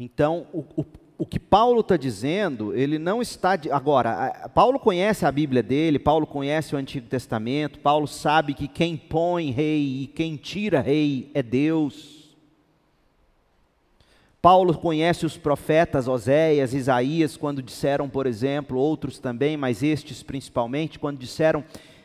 Então, 0.00 0.46
o, 0.54 0.64
o, 0.74 0.84
o 1.18 1.24
que 1.24 1.38
Paulo 1.40 1.80
está 1.80 1.96
dizendo, 1.96 2.74
ele 2.74 2.98
não 2.98 3.22
está. 3.22 3.56
De, 3.56 3.70
agora, 3.70 4.50
Paulo 4.54 4.78
conhece 4.78 5.24
a 5.24 5.32
Bíblia 5.32 5.62
dele, 5.62 5.98
Paulo 5.98 6.26
conhece 6.26 6.74
o 6.74 6.78
Antigo 6.78 7.08
Testamento, 7.08 7.78
Paulo 7.78 8.06
sabe 8.06 8.52
que 8.52 8.68
quem 8.68 8.96
põe 8.96 9.50
rei 9.50 10.02
e 10.02 10.06
quem 10.08 10.36
tira 10.36 10.80
rei 10.80 11.30
é 11.32 11.42
Deus. 11.42 12.16
Paulo 14.42 14.76
conhece 14.78 15.26
os 15.26 15.36
profetas 15.36 16.06
Oséias, 16.06 16.72
Isaías, 16.72 17.36
quando 17.36 17.62
disseram, 17.62 18.08
por 18.08 18.26
exemplo, 18.26 18.78
outros 18.78 19.18
também, 19.18 19.56
mas 19.56 19.82
estes 19.82 20.22
principalmente, 20.22 20.98
quando 20.98 21.18
disseram 21.18 21.64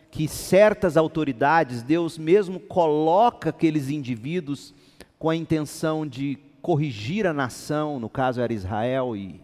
que 0.10 0.28
certas 0.28 0.98
autoridades, 0.98 1.84
Deus 1.84 2.18
mesmo 2.18 2.60
coloca 2.60 3.50
aqueles 3.50 3.90
indivíduos 3.90 4.74
com 5.20 5.30
a 5.30 5.36
intenção 5.36 6.08
de 6.08 6.40
corrigir 6.62 7.26
a 7.26 7.34
nação, 7.34 8.00
no 8.00 8.10
caso 8.10 8.40
era 8.42 8.54
Israel 8.54 9.16
e, 9.16 9.42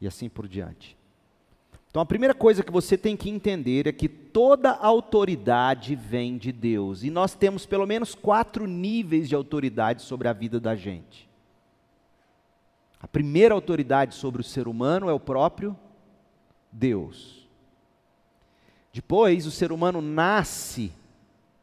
e 0.00 0.06
assim 0.06 0.28
por 0.28 0.48
diante. 0.48 0.96
Então 1.90 2.00
a 2.00 2.06
primeira 2.06 2.34
coisa 2.34 2.62
que 2.62 2.70
você 2.70 2.96
tem 2.96 3.16
que 3.16 3.28
entender 3.28 3.86
é 3.86 3.92
que 3.92 4.08
toda 4.08 4.70
autoridade 4.70 5.96
vem 5.96 6.38
de 6.38 6.52
Deus. 6.52 7.02
E 7.02 7.10
nós 7.10 7.34
temos 7.34 7.66
pelo 7.66 7.86
menos 7.86 8.14
quatro 8.14 8.66
níveis 8.66 9.28
de 9.28 9.34
autoridade 9.34 10.02
sobre 10.02 10.28
a 10.28 10.32
vida 10.32 10.60
da 10.60 10.76
gente. 10.76 11.28
A 13.00 13.08
primeira 13.08 13.54
autoridade 13.54 14.14
sobre 14.14 14.40
o 14.40 14.44
ser 14.44 14.68
humano 14.68 15.08
é 15.08 15.12
o 15.12 15.18
próprio 15.18 15.76
Deus. 16.70 17.48
Depois, 18.92 19.46
o 19.46 19.50
ser 19.50 19.72
humano 19.72 20.00
nasce 20.00 20.92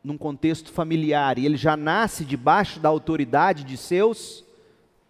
num 0.03 0.17
contexto 0.17 0.71
familiar 0.71 1.37
e 1.37 1.45
ele 1.45 1.57
já 1.57 1.77
nasce 1.77 2.25
debaixo 2.25 2.79
da 2.79 2.89
autoridade 2.89 3.63
de 3.63 3.77
seus 3.77 4.46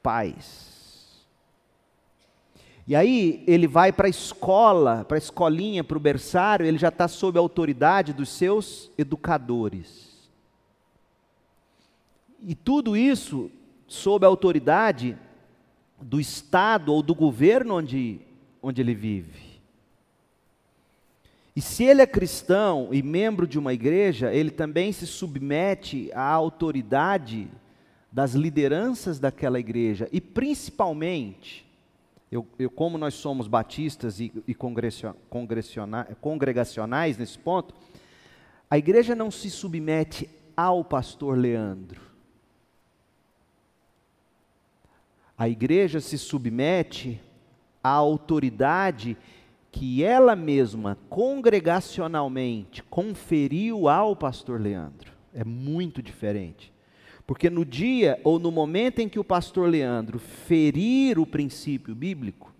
pais. 0.01 0.77
E 2.87 2.95
aí 2.95 3.43
ele 3.45 3.67
vai 3.67 3.91
para 3.91 4.07
a 4.07 4.09
escola, 4.09 5.03
para 5.03 5.17
a 5.17 5.19
escolinha, 5.19 5.83
para 5.83 5.97
o 5.97 5.99
berçário, 5.99 6.65
ele 6.65 6.77
já 6.77 6.87
está 6.87 7.07
sob 7.07 7.37
a 7.37 7.41
autoridade 7.41 8.13
dos 8.13 8.29
seus 8.29 8.89
educadores. 8.97 10.29
E 12.41 12.55
tudo 12.55 12.95
isso 12.95 13.51
sob 13.87 14.25
a 14.25 14.29
autoridade 14.29 15.17
do 16.01 16.19
Estado 16.19 16.93
ou 16.93 17.01
do 17.01 17.13
governo 17.13 17.75
onde, 17.75 18.21
onde 18.61 18.81
ele 18.81 18.93
vive. 18.93 19.47
E 21.55 21.61
se 21.61 21.83
ele 21.83 22.01
é 22.03 22.07
cristão 22.07 22.89
e 22.91 23.01
membro 23.01 23.47
de 23.47 23.57
uma 23.57 23.73
igreja, 23.73 24.31
ele 24.31 24.51
também 24.51 24.91
se 24.91 25.07
submete 25.07 26.11
à 26.13 26.21
autoridade 26.21 27.49
das 28.11 28.33
lideranças 28.33 29.19
daquela 29.19 29.59
igreja 29.59 30.07
e 30.11 30.21
principalmente, 30.21 31.65
eu, 32.31 32.47
eu 32.57 32.69
como 32.69 32.97
nós 32.97 33.13
somos 33.13 33.47
batistas 33.47 34.19
e, 34.19 34.31
e 34.47 34.55
congregacionais 34.55 37.17
nesse 37.17 37.37
ponto, 37.37 37.75
a 38.69 38.77
igreja 38.77 39.15
não 39.15 39.31
se 39.31 39.49
submete 39.49 40.29
ao 40.55 40.83
pastor 40.83 41.37
Leandro. 41.37 42.01
A 45.37 45.47
igreja 45.47 46.01
se 46.01 46.17
submete 46.17 47.21
à 47.83 47.89
autoridade 47.89 49.15
que 49.71 50.03
ela 50.03 50.35
mesma, 50.35 50.97
congregacionalmente, 51.07 52.81
conferiu 52.83 53.87
ao 53.87 54.15
pastor 54.15 54.59
Leandro. 54.59 55.13
É 55.33 55.43
muito 55.43 56.01
diferente. 56.01 56.73
Porque 57.27 57.49
no 57.49 57.65
dia 57.65 58.21
ou 58.23 58.39
no 58.39 58.49
momento 58.49 58.99
em 58.99 59.09
que 59.09 59.19
o 59.19 59.23
pastor 59.23 59.69
Leandro 59.69 60.17
ferir 60.17 61.19
o 61.19 61.25
princípio 61.25 61.93
bíblico, 61.93 62.53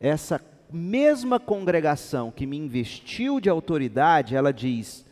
essa 0.00 0.44
mesma 0.72 1.38
congregação 1.38 2.32
que 2.32 2.46
me 2.46 2.56
investiu 2.56 3.38
de 3.38 3.48
autoridade, 3.48 4.34
ela 4.34 4.52
diz: 4.52 5.06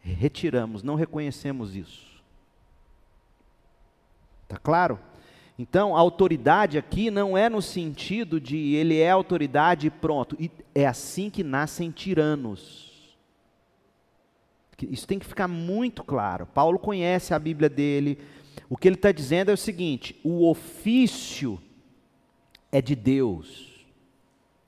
retiramos, 0.00 0.84
não 0.84 0.94
reconhecemos 0.94 1.74
isso. 1.74 2.06
Está 4.44 4.56
claro? 4.56 5.00
Então, 5.58 5.96
a 5.96 5.98
autoridade 5.98 6.78
aqui 6.78 7.10
não 7.10 7.36
é 7.36 7.48
no 7.48 7.60
sentido 7.60 8.40
de 8.40 8.74
ele 8.76 9.00
é 9.00 9.10
autoridade 9.10 9.88
e 9.88 9.90
pronto. 9.90 10.36
E 10.38 10.48
é 10.72 10.86
assim 10.86 11.28
que 11.28 11.42
nascem 11.42 11.90
tiranos. 11.90 12.87
Isso 14.82 15.06
tem 15.06 15.18
que 15.18 15.26
ficar 15.26 15.48
muito 15.48 16.04
claro. 16.04 16.46
Paulo 16.46 16.78
conhece 16.78 17.34
a 17.34 17.38
Bíblia 17.38 17.68
dele. 17.68 18.18
O 18.68 18.76
que 18.76 18.88
ele 18.88 18.96
está 18.96 19.10
dizendo 19.10 19.50
é 19.50 19.54
o 19.54 19.56
seguinte: 19.56 20.18
o 20.22 20.48
ofício 20.48 21.60
é 22.70 22.80
de 22.80 22.94
Deus. 22.94 23.68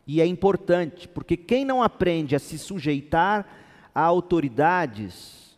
E 0.07 0.21
é 0.21 0.27
importante, 0.27 1.07
porque 1.07 1.37
quem 1.37 1.65
não 1.65 1.83
aprende 1.83 2.35
a 2.35 2.39
se 2.39 2.59
sujeitar 2.59 3.47
a 3.95 4.03
autoridades 4.03 5.57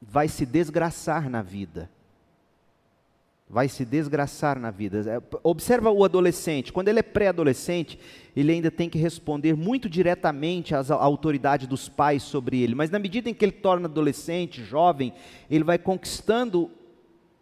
vai 0.00 0.28
se 0.28 0.44
desgraçar 0.44 1.28
na 1.28 1.42
vida. 1.42 1.90
Vai 3.48 3.68
se 3.68 3.84
desgraçar 3.84 4.58
na 4.58 4.70
vida. 4.70 5.04
É, 5.08 5.38
observa 5.42 5.90
o 5.90 6.04
adolescente, 6.04 6.72
quando 6.72 6.88
ele 6.88 6.98
é 6.98 7.02
pré-adolescente, 7.02 7.98
ele 8.38 8.52
ainda 8.52 8.70
tem 8.70 8.88
que 8.88 8.98
responder 8.98 9.56
muito 9.56 9.88
diretamente 9.88 10.72
às 10.72 10.92
autoridades 10.92 11.66
dos 11.66 11.88
pais 11.88 12.22
sobre 12.22 12.60
ele. 12.60 12.72
Mas 12.72 12.88
na 12.88 13.00
medida 13.00 13.28
em 13.28 13.34
que 13.34 13.44
ele 13.44 13.50
torna 13.50 13.88
adolescente, 13.88 14.62
jovem, 14.62 15.12
ele 15.50 15.64
vai 15.64 15.76
conquistando 15.76 16.70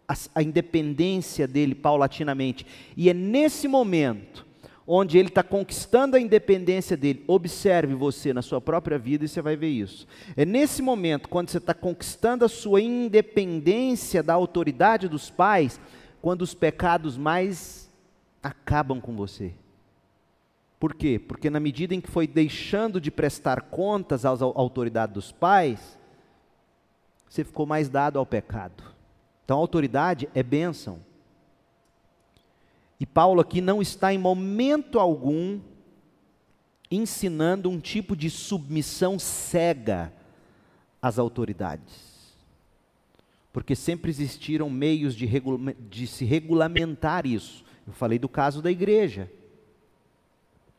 a, 0.08 0.14
a 0.36 0.42
independência 0.42 1.46
dele 1.46 1.74
paulatinamente. 1.74 2.64
E 2.96 3.10
é 3.10 3.12
nesse 3.12 3.68
momento 3.68 4.46
onde 4.86 5.18
ele 5.18 5.28
está 5.28 5.42
conquistando 5.42 6.16
a 6.16 6.20
independência 6.20 6.96
dele. 6.96 7.22
Observe 7.26 7.92
você 7.94 8.32
na 8.32 8.40
sua 8.40 8.60
própria 8.60 8.98
vida 8.98 9.26
e 9.26 9.28
você 9.28 9.42
vai 9.42 9.54
ver 9.54 9.68
isso. 9.68 10.06
É 10.34 10.46
nesse 10.46 10.80
momento, 10.80 11.28
quando 11.28 11.50
você 11.50 11.58
está 11.58 11.74
conquistando 11.74 12.42
a 12.42 12.48
sua 12.48 12.80
independência 12.80 14.22
da 14.22 14.32
autoridade 14.32 15.08
dos 15.08 15.28
pais, 15.28 15.78
quando 16.22 16.40
os 16.40 16.54
pecados 16.54 17.18
mais 17.18 17.92
acabam 18.42 18.98
com 18.98 19.14
você. 19.14 19.52
Por 20.78 20.94
quê? 20.94 21.18
Porque 21.18 21.48
na 21.48 21.58
medida 21.58 21.94
em 21.94 22.00
que 22.00 22.10
foi 22.10 22.26
deixando 22.26 23.00
de 23.00 23.10
prestar 23.10 23.62
contas 23.62 24.24
à 24.24 24.28
autoridade 24.28 25.14
dos 25.14 25.32
pais, 25.32 25.98
você 27.28 27.44
ficou 27.44 27.66
mais 27.66 27.88
dado 27.88 28.18
ao 28.18 28.26
pecado. 28.26 28.82
Então, 29.44 29.56
a 29.56 29.60
autoridade 29.60 30.28
é 30.34 30.42
bênção. 30.42 31.00
E 32.98 33.06
Paulo 33.06 33.40
aqui 33.40 33.60
não 33.60 33.80
está 33.80 34.12
em 34.12 34.18
momento 34.18 34.98
algum 34.98 35.60
ensinando 36.90 37.68
um 37.68 37.80
tipo 37.80 38.16
de 38.16 38.30
submissão 38.30 39.18
cega 39.18 40.12
às 41.00 41.18
autoridades. 41.18 42.34
Porque 43.52 43.74
sempre 43.74 44.10
existiram 44.10 44.68
meios 44.68 45.14
de, 45.14 45.28
de 45.88 46.06
se 46.06 46.24
regulamentar 46.24 47.26
isso. 47.26 47.64
Eu 47.86 47.92
falei 47.92 48.18
do 48.18 48.28
caso 48.28 48.60
da 48.60 48.70
igreja. 48.70 49.30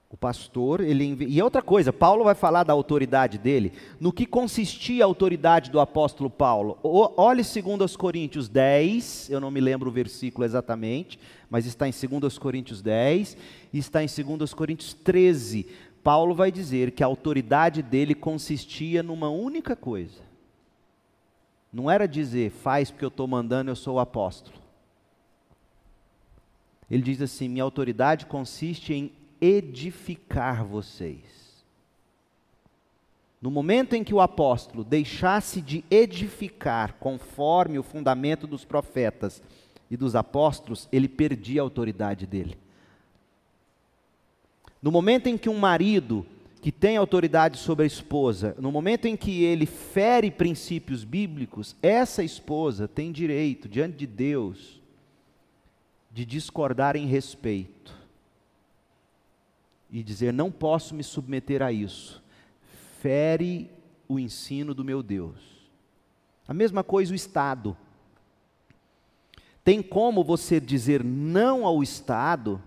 O 0.10 0.16
pastor, 0.16 0.80
ele. 0.80 1.18
E 1.28 1.42
outra 1.42 1.62
coisa, 1.62 1.92
Paulo 1.92 2.24
vai 2.24 2.34
falar 2.34 2.64
da 2.64 2.72
autoridade 2.72 3.38
dele. 3.38 3.74
No 4.00 4.14
que 4.14 4.26
consistia 4.26 5.04
a 5.04 5.06
autoridade 5.06 5.70
do 5.70 5.82
apóstolo 5.82 6.30
Paulo? 6.30 6.78
Olhe 6.82 7.44
2 7.44 7.96
Coríntios 7.98 8.48
10, 8.48 9.30
eu 9.30 9.42
não 9.42 9.52
me 9.52 9.60
lembro 9.60 9.90
o 9.90 9.94
versículo 9.94 10.46
exatamente, 10.46 11.20
mas 11.50 11.66
está 11.66 11.90
em 11.90 11.92
2 11.92 12.38
Coríntios 12.38 12.82
10 12.82 13.36
e 13.74 13.78
está 13.78 14.02
em 14.02 14.08
2 14.08 14.54
Coríntios 14.54 14.94
13. 14.94 15.68
Paulo 16.02 16.34
vai 16.34 16.54
dizer 16.54 16.92
que 16.92 17.04
a 17.04 17.08
autoridade 17.08 17.82
dele 17.82 18.16
consistia 18.16 19.04
numa 19.04 19.30
única 19.30 19.76
coisa. 19.76 20.26
Não 21.72 21.92
era 21.92 22.08
dizer, 22.08 22.50
faz 22.50 22.90
porque 22.90 23.04
eu 23.04 23.10
estou 23.10 23.28
mandando, 23.28 23.70
eu 23.70 23.76
sou 23.76 23.96
o 23.96 24.00
apóstolo. 24.00 24.56
Ele 26.90 27.04
diz 27.04 27.22
assim: 27.22 27.50
minha 27.50 27.64
autoridade 27.64 28.26
consiste 28.26 28.94
em 28.94 29.12
edificar 29.42 30.66
vocês. 30.66 31.38
No 33.42 33.52
momento 33.52 33.94
em 33.94 34.04
que 34.04 34.14
o 34.14 34.22
apóstolo 34.22 34.84
deixasse 34.84 35.62
de 35.62 35.84
edificar 35.92 36.96
conforme 37.00 37.78
o 37.78 37.84
fundamento 37.84 38.48
dos 38.48 38.66
profetas 38.66 39.42
e 39.90 39.96
dos 39.96 40.16
apóstolos, 40.16 40.88
ele 40.92 41.08
perdia 41.08 41.62
a 41.62 41.64
autoridade 41.64 42.26
dele. 42.26 42.58
No 44.82 44.92
momento 44.92 45.28
em 45.28 45.38
que 45.38 45.50
um 45.50 45.58
marido 45.58 46.26
que 46.62 46.72
tem 46.72 46.98
autoridade 46.98 47.58
sobre 47.58 47.84
a 47.84 47.88
esposa, 47.88 48.56
no 48.60 48.72
momento 48.72 49.06
em 49.06 49.16
que 49.16 49.44
ele 49.44 49.66
fere 49.66 50.32
princípios 50.32 51.04
bíblicos, 51.04 51.76
essa 51.82 52.24
esposa 52.24 52.88
tem 52.88 53.12
direito 53.12 53.70
diante 53.70 53.98
de 53.98 54.08
Deus 54.08 54.82
de 56.12 56.26
discordar 56.26 56.96
em 56.96 57.06
respeito 57.06 57.97
e 59.92 60.04
dizer: 60.04 60.34
não 60.34 60.52
posso 60.52 60.94
me 60.94 61.04
submeter 61.04 61.62
a 61.62 61.72
isso. 61.72 62.24
Fere 63.00 63.70
o 64.08 64.20
ensino 64.20 64.74
do 64.74 64.84
meu 64.84 65.02
Deus. 65.04 65.36
A 66.48 66.54
mesma 66.54 66.84
coisa 66.84 67.12
o 67.12 67.16
Estado. 67.16 67.76
Tem 69.64 69.82
como 69.82 70.24
você 70.24 70.60
dizer 70.60 71.04
não 71.04 71.66
ao 71.66 71.84
Estado 71.84 72.62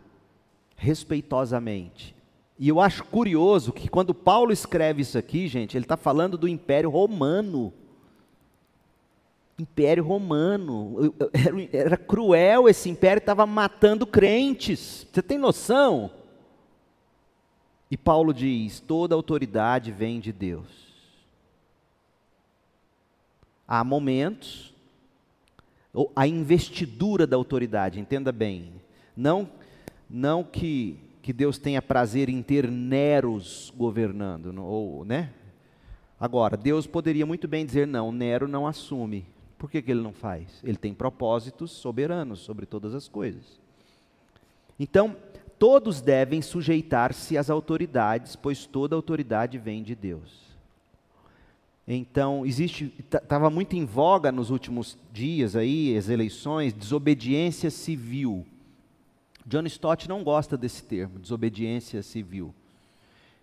respeitosamente. 0.77 2.15
E 2.59 2.69
eu 2.69 2.79
acho 2.79 3.05
curioso 3.05 3.73
que 3.73 3.89
quando 3.89 4.13
Paulo 4.13 4.53
escreve 4.53 5.01
isso 5.01 5.17
aqui, 5.17 5.49
gente, 5.49 5.79
ele 5.79 5.87
está 5.87 5.97
falando 5.97 6.37
do 6.37 6.47
Império 6.47 6.91
Romano. 6.91 7.73
Império 9.59 10.05
Romano. 10.05 11.15
Era, 11.73 11.97
cruel, 11.97 12.69
esse 12.69 12.91
império 12.91 13.19
estava 13.19 13.47
matando 13.47 14.07
crentes. 14.07 15.07
Você 15.11 15.23
tem 15.23 15.39
noção? 15.39 16.11
E 17.91 17.97
Paulo 17.97 18.33
diz: 18.33 18.81
toda 18.81 19.15
autoridade 19.15 19.91
vem 19.91 20.21
de 20.21 20.33
Deus. 20.33 20.91
Há 23.67 23.85
momentos, 23.85 24.75
a 26.15 26.27
investidura 26.27 27.27
da 27.27 27.37
autoridade, 27.37 28.01
entenda 28.01 28.33
bem, 28.33 28.73
não, 29.17 29.49
não 30.09 30.43
que, 30.43 30.99
que 31.23 31.33
Deus 31.33 31.57
tenha 31.59 31.81
prazer 31.81 32.29
em 32.29 32.43
ter 32.43 32.69
Neros 32.69 33.73
governando, 33.77 34.53
ou, 34.61 35.05
né? 35.05 35.33
Agora, 36.19 36.57
Deus 36.57 36.87
poderia 36.87 37.25
muito 37.25 37.49
bem 37.49 37.65
dizer: 37.65 37.87
não, 37.87 38.13
Nero 38.13 38.47
não 38.47 38.67
assume. 38.67 39.25
Por 39.57 39.71
que, 39.71 39.81
que 39.83 39.91
ele 39.91 40.03
não 40.03 40.13
faz? 40.13 40.61
Ele 40.65 40.77
tem 40.77 40.95
propósitos 40.95 41.71
soberanos 41.71 42.41
sobre 42.41 42.67
todas 42.67 42.95
as 42.95 43.09
coisas. 43.09 43.59
Então, 44.79 45.15
todos 45.61 46.01
devem 46.01 46.41
sujeitar-se 46.41 47.37
às 47.37 47.51
autoridades, 47.51 48.35
pois 48.35 48.65
toda 48.65 48.97
autoridade 48.97 49.59
vem 49.59 49.83
de 49.83 49.95
Deus. 49.95 50.41
Então, 51.87 52.47
existe, 52.47 52.93
estava 52.99 53.51
muito 53.51 53.77
em 53.77 53.85
voga 53.85 54.33
nos 54.33 54.49
últimos 54.49 54.97
dias 55.13 55.55
aí, 55.55 55.95
as 55.97 56.09
eleições, 56.09 56.73
desobediência 56.73 57.71
civil. 57.71 58.47
John 59.45 59.67
Stott 59.67 60.09
não 60.09 60.25
gosta 60.25 60.57
desse 60.57 60.83
termo, 60.83 61.19
desobediência 61.19 62.03
civil 62.03 62.55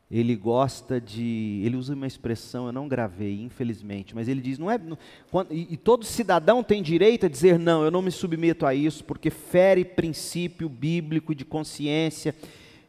ele 0.09 0.35
gosta 0.37 1.01
de. 1.01 1.61
Ele 1.65 1.75
usa 1.75 1.93
uma 1.93 2.07
expressão, 2.07 2.67
eu 2.67 2.71
não 2.71 2.87
gravei, 2.87 3.41
infelizmente, 3.41 4.15
mas 4.15 4.29
ele 4.29 4.39
diz: 4.39 4.57
não 4.57 4.71
é. 4.71 4.77
Não, 4.77 4.97
quando, 5.29 5.53
e, 5.53 5.67
e, 5.71 5.75
todo 5.75 6.05
cidadão 6.05 6.63
tem 6.63 6.81
direito 6.81 7.25
a 7.25 7.29
dizer: 7.29 7.59
não, 7.59 7.83
eu 7.83 7.91
não 7.91 8.01
me 8.01 8.11
submeto 8.11 8.65
a 8.65 8.73
isso, 8.73 9.03
porque 9.03 9.29
fere 9.29 9.83
princípio 9.83 10.69
bíblico 10.69 11.35
de 11.35 11.43
consciência. 11.43 12.33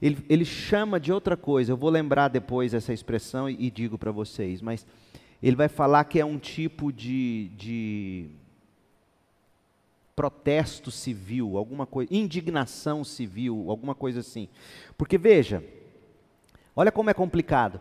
Ele, 0.00 0.18
ele 0.28 0.44
chama 0.44 1.00
de 1.00 1.12
outra 1.12 1.36
coisa, 1.36 1.72
eu 1.72 1.76
vou 1.76 1.90
lembrar 1.90 2.28
depois 2.28 2.72
essa 2.72 2.92
expressão 2.92 3.50
e, 3.50 3.66
e 3.66 3.68
digo 3.68 3.98
para 3.98 4.12
vocês, 4.12 4.62
mas 4.62 4.86
ele 5.42 5.56
vai 5.56 5.68
falar 5.68 6.04
que 6.04 6.20
é 6.20 6.24
um 6.24 6.38
tipo 6.38 6.92
de, 6.92 7.50
de 7.56 8.26
protesto 10.14 10.92
civil, 10.92 11.56
alguma 11.56 11.84
coisa, 11.84 12.14
indignação 12.14 13.02
civil, 13.02 13.66
alguma 13.68 13.92
coisa 13.92 14.20
assim. 14.20 14.48
Porque 14.96 15.18
veja 15.18 15.64
Olha 16.78 16.92
como 16.92 17.10
é 17.10 17.12
complicado. 17.12 17.80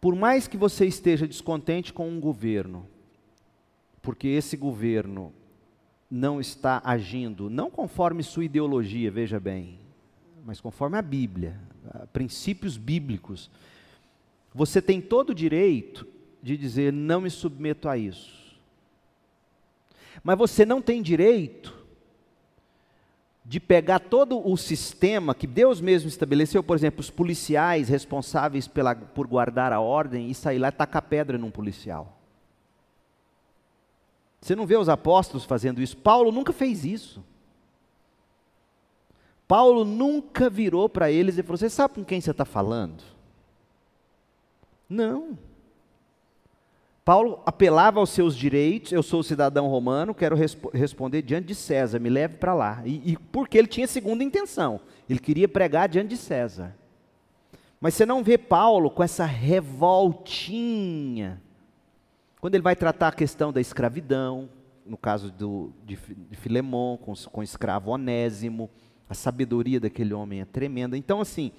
Por 0.00 0.16
mais 0.16 0.48
que 0.48 0.56
você 0.56 0.86
esteja 0.86 1.28
descontente 1.28 1.92
com 1.92 2.08
um 2.08 2.18
governo, 2.18 2.88
porque 4.00 4.26
esse 4.26 4.56
governo 4.56 5.34
não 6.10 6.40
está 6.40 6.80
agindo, 6.82 7.50
não 7.50 7.70
conforme 7.70 8.22
sua 8.22 8.46
ideologia, 8.46 9.10
veja 9.10 9.38
bem, 9.38 9.78
mas 10.46 10.62
conforme 10.62 10.96
a 10.96 11.02
Bíblia, 11.02 11.60
princípios 12.10 12.78
bíblicos, 12.78 13.50
você 14.54 14.80
tem 14.80 14.98
todo 14.98 15.28
o 15.28 15.34
direito 15.34 16.08
de 16.42 16.56
dizer: 16.56 16.90
não 16.90 17.20
me 17.20 17.28
submeto 17.28 17.86
a 17.86 17.98
isso. 17.98 18.58
Mas 20.24 20.38
você 20.38 20.64
não 20.64 20.80
tem 20.80 21.02
direito 21.02 21.75
de 23.48 23.60
pegar 23.60 24.00
todo 24.00 24.44
o 24.44 24.56
sistema 24.56 25.32
que 25.32 25.46
Deus 25.46 25.80
mesmo 25.80 26.08
estabeleceu, 26.08 26.64
por 26.64 26.76
exemplo, 26.76 27.00
os 27.00 27.10
policiais 27.10 27.88
responsáveis 27.88 28.66
pela, 28.66 28.92
por 28.96 29.28
guardar 29.28 29.72
a 29.72 29.80
ordem 29.80 30.28
e 30.28 30.34
sair 30.34 30.58
lá 30.58 30.68
e 30.68 30.72
tacar 30.72 31.02
pedra 31.02 31.38
num 31.38 31.50
policial. 31.50 32.18
Você 34.40 34.56
não 34.56 34.66
vê 34.66 34.76
os 34.76 34.88
apóstolos 34.88 35.44
fazendo 35.44 35.80
isso. 35.80 35.96
Paulo 35.96 36.32
nunca 36.32 36.52
fez 36.52 36.84
isso. 36.84 37.22
Paulo 39.46 39.84
nunca 39.84 40.50
virou 40.50 40.88
para 40.88 41.10
eles 41.10 41.38
e 41.38 41.42
falou: 41.42 41.56
Você 41.56 41.70
sabe 41.70 41.94
com 41.94 42.04
quem 42.04 42.20
você 42.20 42.32
está 42.32 42.44
falando? 42.44 43.02
Não. 44.88 45.38
Paulo 47.06 47.40
apelava 47.46 48.00
aos 48.00 48.10
seus 48.10 48.36
direitos, 48.36 48.90
eu 48.90 49.00
sou 49.00 49.22
cidadão 49.22 49.68
romano, 49.68 50.12
quero 50.12 50.34
resp 50.34 50.64
responder 50.74 51.22
diante 51.22 51.46
de 51.46 51.54
César, 51.54 52.00
me 52.00 52.10
leve 52.10 52.38
para 52.38 52.52
lá. 52.52 52.82
E, 52.84 53.12
e, 53.12 53.16
porque 53.16 53.56
ele 53.56 53.68
tinha 53.68 53.86
segunda 53.86 54.24
intenção, 54.24 54.80
ele 55.08 55.20
queria 55.20 55.46
pregar 55.46 55.88
diante 55.88 56.08
de 56.08 56.16
César. 56.16 56.74
Mas 57.80 57.94
você 57.94 58.04
não 58.04 58.24
vê 58.24 58.36
Paulo 58.36 58.90
com 58.90 59.04
essa 59.04 59.24
revoltinha. 59.24 60.20
Quando 62.40 62.56
ele 62.56 62.64
vai 62.64 62.74
tratar 62.74 63.06
a 63.06 63.12
questão 63.12 63.52
da 63.52 63.60
escravidão, 63.60 64.48
no 64.84 64.96
caso 64.96 65.30
do, 65.30 65.72
de, 65.84 65.96
de 66.28 66.36
Filemão, 66.36 66.96
com, 66.96 67.14
com 67.14 67.40
o 67.40 67.44
escravo 67.44 67.92
Onésimo, 67.92 68.68
a 69.08 69.14
sabedoria 69.14 69.78
daquele 69.78 70.12
homem 70.12 70.40
é 70.40 70.44
tremenda. 70.44 70.98
Então, 70.98 71.20
assim, 71.20 71.52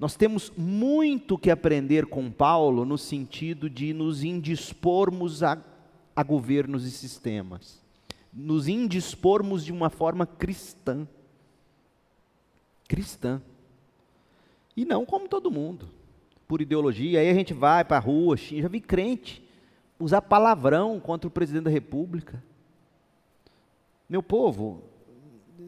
nós 0.00 0.16
temos 0.16 0.50
muito 0.56 1.36
que 1.36 1.50
aprender 1.50 2.06
com 2.06 2.30
Paulo 2.30 2.86
no 2.86 2.96
sentido 2.96 3.68
de 3.68 3.92
nos 3.92 4.24
indispormos 4.24 5.42
a, 5.42 5.62
a 6.16 6.22
governos 6.22 6.86
e 6.86 6.90
sistemas, 6.90 7.82
nos 8.32 8.66
indispormos 8.66 9.62
de 9.62 9.70
uma 9.70 9.90
forma 9.90 10.24
cristã. 10.26 11.06
Cristã. 12.88 13.42
E 14.74 14.86
não 14.86 15.04
como 15.04 15.28
todo 15.28 15.50
mundo, 15.50 15.90
por 16.48 16.62
ideologia. 16.62 17.20
Aí 17.20 17.28
a 17.28 17.34
gente 17.34 17.52
vai 17.52 17.84
para 17.84 17.98
a 17.98 18.00
rua, 18.00 18.38
já 18.38 18.68
vi 18.68 18.80
crente 18.80 19.46
usar 19.98 20.22
palavrão 20.22 20.98
contra 20.98 21.28
o 21.28 21.30
presidente 21.30 21.64
da 21.64 21.70
República. 21.70 22.42
Meu 24.08 24.22
povo, 24.22 24.82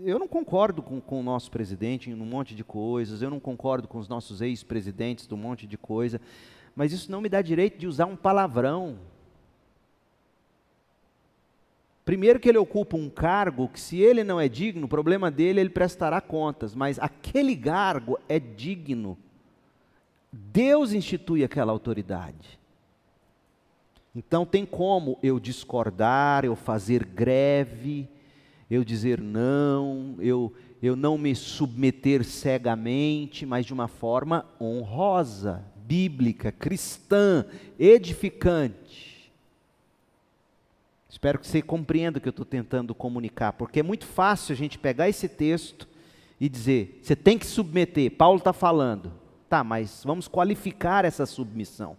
eu 0.05 0.19
não 0.19 0.29
concordo 0.29 0.83
com, 0.83 1.01
com, 1.01 1.21
o 1.21 1.23
nosso 1.23 1.51
presidente 1.51 2.11
em 2.11 2.15
um 2.15 2.25
monte 2.25 2.55
de 2.55 2.65
coisas, 2.65 3.23
eu 3.23 3.31
não 3.31 3.41
concordo 3.41 3.87
com 3.87 3.99
os 3.99 4.09
nossos 4.09 4.41
ex-presidentes 4.41 5.27
de 5.27 5.35
um 5.35 5.37
monte 5.37 5.67
de 5.67 5.77
coisa, 5.77 6.21
mas 6.75 6.93
isso 6.93 7.11
não 7.11 7.21
me 7.21 7.29
dá 7.29 7.43
direito 7.43 7.79
de 7.79 7.87
usar 7.87 8.07
um 8.07 8.17
palavrão. 8.17 8.99
Primeiro 12.05 12.41
que 12.41 12.49
ele 12.49 12.59
ocupa 12.59 12.97
um 12.97 13.09
cargo 13.09 13.69
que 13.69 13.79
se 13.79 13.99
ele 13.99 14.25
não 14.25 14.41
é 14.41 14.49
digno, 14.49 14.87
o 14.87 14.89
problema 14.89 15.31
dele 15.31 15.61
ele 15.61 15.71
prestará 15.71 16.21
contas, 16.21 16.75
mas 16.75 16.99
aquele 16.99 17.57
cargo 17.57 18.19
é 18.29 18.41
digno. 18.41 19.17
Deus 20.33 20.93
institui 20.93 21.45
aquela 21.45 21.73
autoridade. 21.73 22.59
Então 24.15 24.45
tem 24.45 24.67
como 24.67 25.19
eu 25.23 25.39
discordar, 25.39 26.45
eu 26.45 26.57
fazer 26.57 27.05
greve, 27.05 28.09
eu 28.75 28.83
dizer 28.83 29.21
não, 29.21 30.17
eu, 30.19 30.51
eu 30.83 30.97
não 30.97 31.19
me 31.19 31.35
submeter 31.37 32.25
cegamente, 32.25 33.45
mas 33.45 33.67
de 33.67 33.73
uma 33.75 33.87
forma 33.87 34.47
honrosa, 34.59 35.63
bíblica, 35.77 36.51
cristã, 36.51 37.45
edificante. 37.79 39.31
Espero 41.07 41.39
que 41.39 41.47
você 41.47 41.61
compreenda 41.61 42.17
o 42.17 42.21
que 42.21 42.29
eu 42.29 42.31
estou 42.31 42.47
tentando 42.47 42.95
comunicar, 42.95 43.53
porque 43.53 43.81
é 43.81 43.83
muito 43.83 44.07
fácil 44.07 44.55
a 44.55 44.57
gente 44.57 44.79
pegar 44.79 45.07
esse 45.07 45.29
texto 45.29 45.87
e 46.41 46.49
dizer: 46.49 46.99
você 47.03 47.15
tem 47.15 47.39
que 47.39 47.47
submeter. 47.47 48.11
Paulo 48.13 48.39
está 48.39 48.55
falando. 48.55 49.13
Tá, 49.51 49.63
mas 49.63 50.03
vamos 50.03 50.27
qualificar 50.27 51.05
essa 51.05 51.27
submissão. 51.27 51.95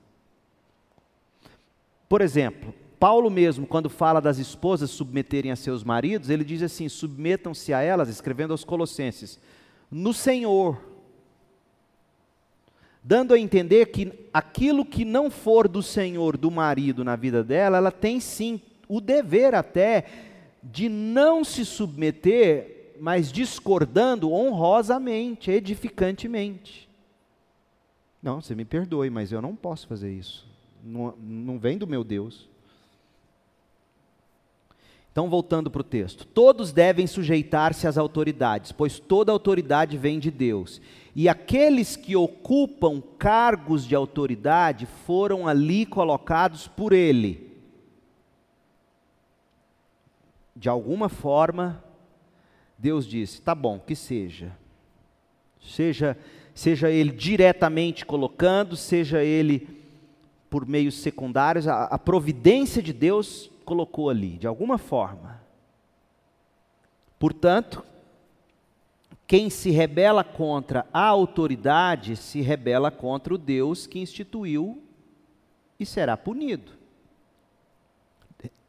Por 2.09 2.19
exemplo, 2.19 2.73
Paulo 3.03 3.29
mesmo, 3.29 3.67
quando 3.67 3.89
fala 3.89 4.21
das 4.21 4.37
esposas 4.37 4.89
submeterem 4.89 5.51
a 5.51 5.57
seus 5.57 5.83
maridos, 5.83 6.29
ele 6.29 6.45
diz 6.45 6.63
assim: 6.63 6.87
submetam-se 6.87 7.73
a 7.73 7.81
elas, 7.81 8.07
escrevendo 8.07 8.51
aos 8.51 8.63
Colossenses, 8.63 9.37
no 9.91 10.13
Senhor. 10.13 10.81
Dando 13.03 13.33
a 13.33 13.37
entender 13.37 13.87
que 13.87 14.09
aquilo 14.33 14.85
que 14.85 15.03
não 15.03 15.29
for 15.29 15.67
do 15.67 15.83
Senhor, 15.83 16.37
do 16.37 16.49
marido 16.49 17.03
na 17.03 17.17
vida 17.17 17.43
dela, 17.43 17.75
ela 17.75 17.91
tem 17.91 18.21
sim 18.21 18.61
o 18.87 19.01
dever 19.01 19.53
até 19.53 20.05
de 20.63 20.87
não 20.87 21.43
se 21.43 21.65
submeter, 21.65 22.93
mas 23.01 23.33
discordando 23.33 24.31
honrosamente, 24.31 25.51
edificantemente. 25.51 26.87
Não, 28.21 28.39
você 28.39 28.55
me 28.55 28.63
perdoe, 28.63 29.09
mas 29.09 29.33
eu 29.33 29.41
não 29.41 29.57
posso 29.57 29.87
fazer 29.87 30.13
isso. 30.13 30.47
Não, 30.81 31.13
não 31.19 31.59
vem 31.59 31.77
do 31.77 31.85
meu 31.85 32.01
Deus. 32.01 32.52
Então, 35.13 35.29
voltando 35.29 35.69
para 35.69 35.81
o 35.81 35.85
texto: 35.85 36.25
todos 36.25 36.73
devem 36.73 37.05
sujeitar-se 37.05 37.87
às 37.87 37.99
autoridades, 37.99 38.71
pois 38.71 38.99
toda 38.99 39.31
autoridade 39.31 39.95
vem 39.95 40.17
de 40.19 40.31
Deus. 40.31 40.81
E 41.15 41.29
aqueles 41.29 41.95
que 41.95 42.15
ocupam 42.15 42.99
cargos 43.19 43.85
de 43.85 43.93
autoridade 43.93 44.87
foram 45.05 45.47
ali 45.47 45.85
colocados 45.85 46.67
por 46.67 46.91
Ele. 46.91 47.53
De 50.55 50.67
alguma 50.67 51.07
forma, 51.07 51.83
Deus 52.75 53.05
disse: 53.05 53.39
tá 53.39 53.53
bom, 53.53 53.79
que 53.79 53.95
seja. 53.95 54.51
Seja, 55.61 56.17
seja 56.55 56.89
Ele 56.89 57.11
diretamente 57.11 58.03
colocando, 58.03 58.75
seja 58.75 59.23
Ele 59.23 59.67
por 60.49 60.67
meios 60.67 60.95
secundários, 60.95 61.67
a, 61.67 61.83
a 61.83 61.99
providência 61.99 62.81
de 62.81 62.93
Deus 62.93 63.51
colocou 63.63 64.09
ali, 64.09 64.37
de 64.37 64.45
alguma 64.45 64.77
forma. 64.77 65.41
Portanto, 67.17 67.83
quem 69.25 69.49
se 69.49 69.71
rebela 69.71 70.23
contra 70.23 70.85
a 70.93 71.05
autoridade 71.07 72.15
se 72.15 72.41
rebela 72.41 72.91
contra 72.91 73.33
o 73.33 73.37
Deus 73.37 73.87
que 73.87 73.99
instituiu 73.99 74.83
e 75.79 75.85
será 75.85 76.15
punido. 76.15 76.71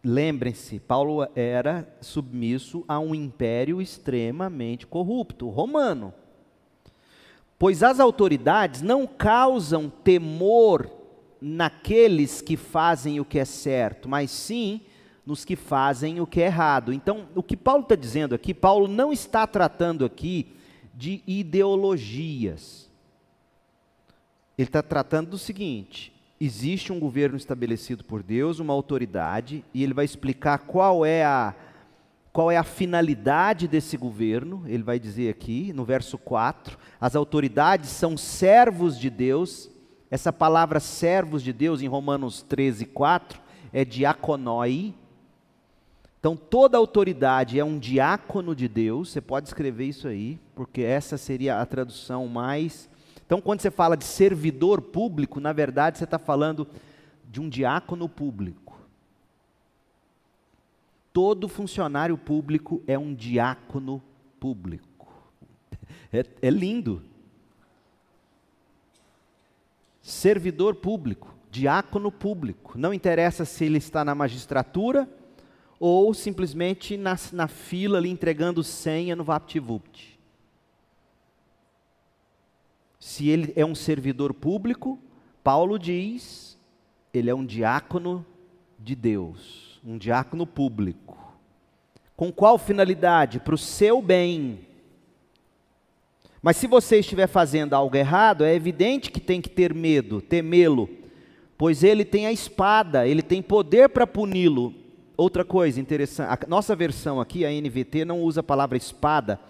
Lembrem-se, 0.02 0.78
Paulo 0.80 1.26
era 1.34 1.88
submisso 2.00 2.84
a 2.86 2.98
um 3.00 3.14
império 3.14 3.80
extremamente 3.80 4.86
corrupto, 4.86 5.48
romano. 5.48 6.12
Pois 7.58 7.82
as 7.82 7.98
autoridades 7.98 8.82
não 8.82 9.06
causam 9.06 9.88
temor 9.88 10.90
naqueles 11.46 12.40
que 12.40 12.56
fazem 12.56 13.20
o 13.20 13.24
que 13.24 13.38
é 13.38 13.44
certo, 13.44 14.08
mas 14.08 14.30
sim 14.30 14.80
nos 15.26 15.44
que 15.44 15.54
fazem 15.54 16.18
o 16.18 16.26
que 16.26 16.40
é 16.40 16.46
errado. 16.46 16.90
Então, 16.90 17.28
o 17.34 17.42
que 17.42 17.54
Paulo 17.54 17.82
está 17.82 17.94
dizendo 17.94 18.34
aqui, 18.34 18.54
Paulo 18.54 18.88
não 18.88 19.12
está 19.12 19.46
tratando 19.46 20.06
aqui 20.06 20.54
de 20.94 21.22
ideologias. 21.26 22.90
Ele 24.56 24.68
está 24.68 24.82
tratando 24.82 25.30
do 25.30 25.38
seguinte: 25.38 26.14
existe 26.40 26.90
um 26.90 26.98
governo 26.98 27.36
estabelecido 27.36 28.04
por 28.04 28.22
Deus, 28.22 28.58
uma 28.58 28.72
autoridade, 28.72 29.62
e 29.74 29.82
ele 29.82 29.92
vai 29.92 30.06
explicar 30.06 30.58
qual 30.60 31.04
é 31.04 31.24
a 31.26 31.54
qual 32.32 32.50
é 32.50 32.56
a 32.56 32.64
finalidade 32.64 33.68
desse 33.68 33.96
governo. 33.98 34.64
Ele 34.66 34.82
vai 34.82 34.98
dizer 34.98 35.28
aqui 35.28 35.74
no 35.74 35.84
verso 35.84 36.16
4: 36.16 36.78
as 36.98 37.14
autoridades 37.14 37.90
são 37.90 38.16
servos 38.16 38.98
de 38.98 39.10
Deus. 39.10 39.73
Essa 40.14 40.32
palavra 40.32 40.78
servos 40.78 41.42
de 41.42 41.52
Deus 41.52 41.82
em 41.82 41.88
Romanos 41.88 42.40
13, 42.40 42.86
4 42.86 43.40
é 43.72 43.84
diaconoi, 43.84 44.94
então, 46.20 46.36
toda 46.36 46.78
autoridade 46.78 47.58
é 47.58 47.64
um 47.64 47.76
diácono 47.76 48.54
de 48.54 48.68
Deus, 48.68 49.10
você 49.10 49.20
pode 49.20 49.48
escrever 49.48 49.86
isso 49.86 50.06
aí, 50.06 50.38
porque 50.54 50.82
essa 50.82 51.18
seria 51.18 51.60
a 51.60 51.66
tradução 51.66 52.28
mais. 52.28 52.88
Então, 53.26 53.40
quando 53.40 53.60
você 53.60 53.72
fala 53.72 53.96
de 53.96 54.04
servidor 54.04 54.80
público, 54.80 55.40
na 55.40 55.52
verdade 55.52 55.98
você 55.98 56.04
está 56.04 56.16
falando 56.16 56.64
de 57.28 57.40
um 57.40 57.48
diácono 57.48 58.08
público. 58.08 58.78
Todo 61.12 61.48
funcionário 61.48 62.16
público 62.16 62.80
é 62.86 62.96
um 62.96 63.12
diácono 63.12 64.00
público. 64.38 65.12
É, 66.12 66.24
é 66.40 66.50
lindo. 66.50 67.02
Servidor 70.04 70.74
público, 70.74 71.34
diácono 71.50 72.12
público. 72.12 72.76
Não 72.76 72.92
interessa 72.92 73.46
se 73.46 73.64
ele 73.64 73.78
está 73.78 74.04
na 74.04 74.14
magistratura 74.14 75.08
ou 75.80 76.12
simplesmente 76.12 76.98
na, 76.98 77.16
na 77.32 77.48
fila 77.48 77.96
ali 77.96 78.10
entregando 78.10 78.62
senha 78.62 79.16
no 79.16 79.24
VaptVupt. 79.24 80.20
Se 83.00 83.30
ele 83.30 83.54
é 83.56 83.64
um 83.64 83.74
servidor 83.74 84.34
público, 84.34 84.98
Paulo 85.42 85.78
diz, 85.78 86.58
ele 87.10 87.30
é 87.30 87.34
um 87.34 87.44
diácono 87.44 88.26
de 88.78 88.94
Deus, 88.94 89.80
um 89.82 89.96
diácono 89.96 90.46
público. 90.46 91.16
Com 92.14 92.30
qual 92.30 92.58
finalidade? 92.58 93.40
Para 93.40 93.54
o 93.54 93.58
seu 93.58 94.02
bem. 94.02 94.66
Mas 96.44 96.58
se 96.58 96.66
você 96.66 96.98
estiver 96.98 97.26
fazendo 97.26 97.72
algo 97.72 97.96
errado, 97.96 98.44
é 98.44 98.54
evidente 98.54 99.10
que 99.10 99.18
tem 99.18 99.40
que 99.40 99.48
ter 99.48 99.72
medo, 99.72 100.20
temê-lo, 100.20 100.90
pois 101.56 101.82
ele 101.82 102.04
tem 102.04 102.26
a 102.26 102.32
espada, 102.32 103.08
ele 103.08 103.22
tem 103.22 103.40
poder 103.40 103.88
para 103.88 104.06
puni-lo. 104.06 104.74
Outra 105.16 105.42
coisa 105.42 105.80
interessante, 105.80 106.28
a 106.28 106.46
nossa 106.46 106.76
versão 106.76 107.18
aqui, 107.18 107.46
a 107.46 107.50
NVT, 107.50 108.04
não 108.04 108.20
usa 108.20 108.40
a 108.40 108.44
palavra 108.44 108.76
espada, 108.76 109.40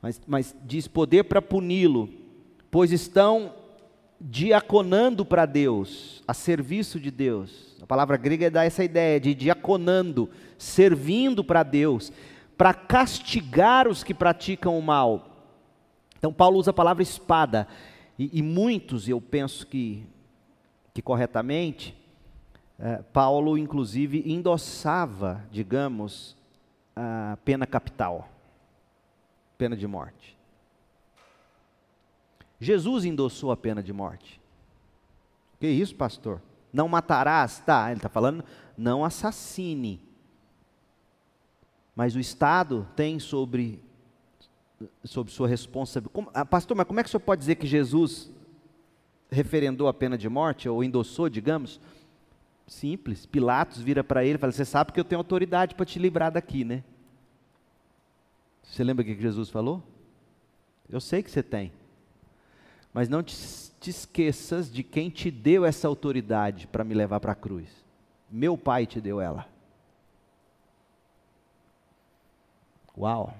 mas, 0.00 0.22
mas 0.26 0.56
diz 0.64 0.88
poder 0.88 1.24
para 1.24 1.42
puni-lo, 1.42 2.08
pois 2.70 2.92
estão 2.92 3.52
diaconando 4.18 5.26
para 5.26 5.44
Deus, 5.44 6.22
a 6.26 6.32
serviço 6.32 6.98
de 6.98 7.10
Deus. 7.10 7.76
A 7.82 7.86
palavra 7.86 8.16
grega 8.16 8.50
dá 8.50 8.64
essa 8.64 8.82
ideia 8.82 9.20
de 9.20 9.34
diaconando, 9.34 10.30
servindo 10.56 11.44
para 11.44 11.62
Deus, 11.62 12.10
para 12.56 12.72
castigar 12.72 13.86
os 13.86 14.02
que 14.02 14.14
praticam 14.14 14.78
o 14.78 14.82
mal. 14.82 15.28
Então 16.22 16.32
Paulo 16.32 16.56
usa 16.56 16.70
a 16.70 16.72
palavra 16.72 17.02
espada. 17.02 17.66
E, 18.16 18.38
e 18.38 18.42
muitos, 18.42 19.08
eu 19.08 19.20
penso 19.20 19.66
que, 19.66 20.06
que 20.94 21.02
corretamente, 21.02 22.00
é, 22.78 22.98
Paulo, 23.12 23.58
inclusive, 23.58 24.22
endossava, 24.24 25.44
digamos, 25.50 26.36
a 26.94 27.36
pena 27.44 27.66
capital, 27.66 28.28
pena 29.58 29.76
de 29.76 29.84
morte. 29.84 30.38
Jesus 32.60 33.04
endossou 33.04 33.50
a 33.50 33.56
pena 33.56 33.82
de 33.82 33.92
morte. 33.92 34.40
Que 35.58 35.66
isso, 35.66 35.96
pastor? 35.96 36.40
Não 36.72 36.86
matarás? 36.86 37.58
Tá, 37.66 37.88
ele 37.88 37.98
está 37.98 38.08
falando, 38.08 38.44
não 38.78 39.04
assassine. 39.04 40.00
Mas 41.96 42.14
o 42.14 42.20
Estado 42.20 42.86
tem 42.94 43.18
sobre, 43.18 43.82
sobre 45.04 45.32
sua 45.32 45.48
responsabilidade. 45.48 46.28
Ah, 46.34 46.44
pastor, 46.44 46.76
mas 46.76 46.86
como 46.86 47.00
é 47.00 47.02
que 47.02 47.08
o 47.08 47.10
senhor 47.10 47.20
pode 47.20 47.40
dizer 47.40 47.56
que 47.56 47.66
Jesus 47.66 48.30
referendou 49.30 49.88
a 49.88 49.94
pena 49.94 50.18
de 50.18 50.28
morte, 50.28 50.68
ou 50.68 50.84
endossou, 50.84 51.28
digamos? 51.28 51.80
Simples. 52.66 53.26
Pilatos 53.26 53.80
vira 53.80 54.04
para 54.04 54.24
ele 54.24 54.34
e 54.34 54.38
fala: 54.38 54.52
Você 54.52 54.64
sabe 54.64 54.92
que 54.92 55.00
eu 55.00 55.04
tenho 55.04 55.18
autoridade 55.18 55.74
para 55.74 55.86
te 55.86 55.98
livrar 55.98 56.30
daqui, 56.30 56.64
né? 56.64 56.84
Você 58.62 58.84
lembra 58.84 59.02
o 59.02 59.06
que 59.06 59.20
Jesus 59.20 59.50
falou? 59.50 59.82
Eu 60.88 61.00
sei 61.00 61.22
que 61.22 61.30
você 61.30 61.42
tem. 61.42 61.72
Mas 62.92 63.08
não 63.08 63.22
te, 63.22 63.34
te 63.80 63.90
esqueças 63.90 64.70
de 64.70 64.82
quem 64.82 65.10
te 65.10 65.30
deu 65.30 65.64
essa 65.64 65.88
autoridade 65.88 66.66
para 66.66 66.84
me 66.84 66.94
levar 66.94 67.20
para 67.20 67.32
a 67.32 67.34
cruz. 67.36 67.68
Meu 68.30 68.56
pai 68.56 68.86
te 68.86 69.00
deu 69.00 69.20
ela. 69.20 69.46
Uau! 72.96 73.34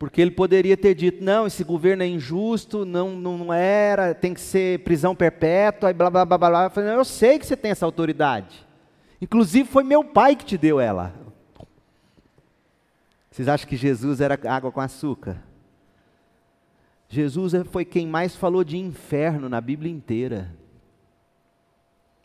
Porque 0.00 0.18
ele 0.18 0.30
poderia 0.30 0.78
ter 0.78 0.94
dito: 0.94 1.22
não, 1.22 1.46
esse 1.46 1.62
governo 1.62 2.02
é 2.02 2.06
injusto, 2.06 2.86
não, 2.86 3.10
não 3.14 3.52
era, 3.52 4.14
tem 4.14 4.32
que 4.32 4.40
ser 4.40 4.78
prisão 4.78 5.14
perpétua, 5.14 5.90
e 5.90 5.92
blá 5.92 6.08
blá 6.08 6.24
blá 6.24 6.38
blá. 6.38 6.64
Eu, 6.64 6.70
falei, 6.70 6.94
eu 6.94 7.04
sei 7.04 7.38
que 7.38 7.46
você 7.46 7.54
tem 7.54 7.70
essa 7.70 7.84
autoridade. 7.84 8.66
Inclusive 9.20 9.68
foi 9.68 9.84
meu 9.84 10.02
pai 10.02 10.34
que 10.34 10.46
te 10.46 10.56
deu 10.56 10.80
ela. 10.80 11.14
Vocês 13.30 13.46
acham 13.46 13.68
que 13.68 13.76
Jesus 13.76 14.22
era 14.22 14.40
água 14.48 14.72
com 14.72 14.80
açúcar? 14.80 15.44
Jesus 17.06 17.52
foi 17.70 17.84
quem 17.84 18.06
mais 18.06 18.34
falou 18.34 18.64
de 18.64 18.78
inferno 18.78 19.50
na 19.50 19.60
Bíblia 19.60 19.92
inteira. 19.92 20.56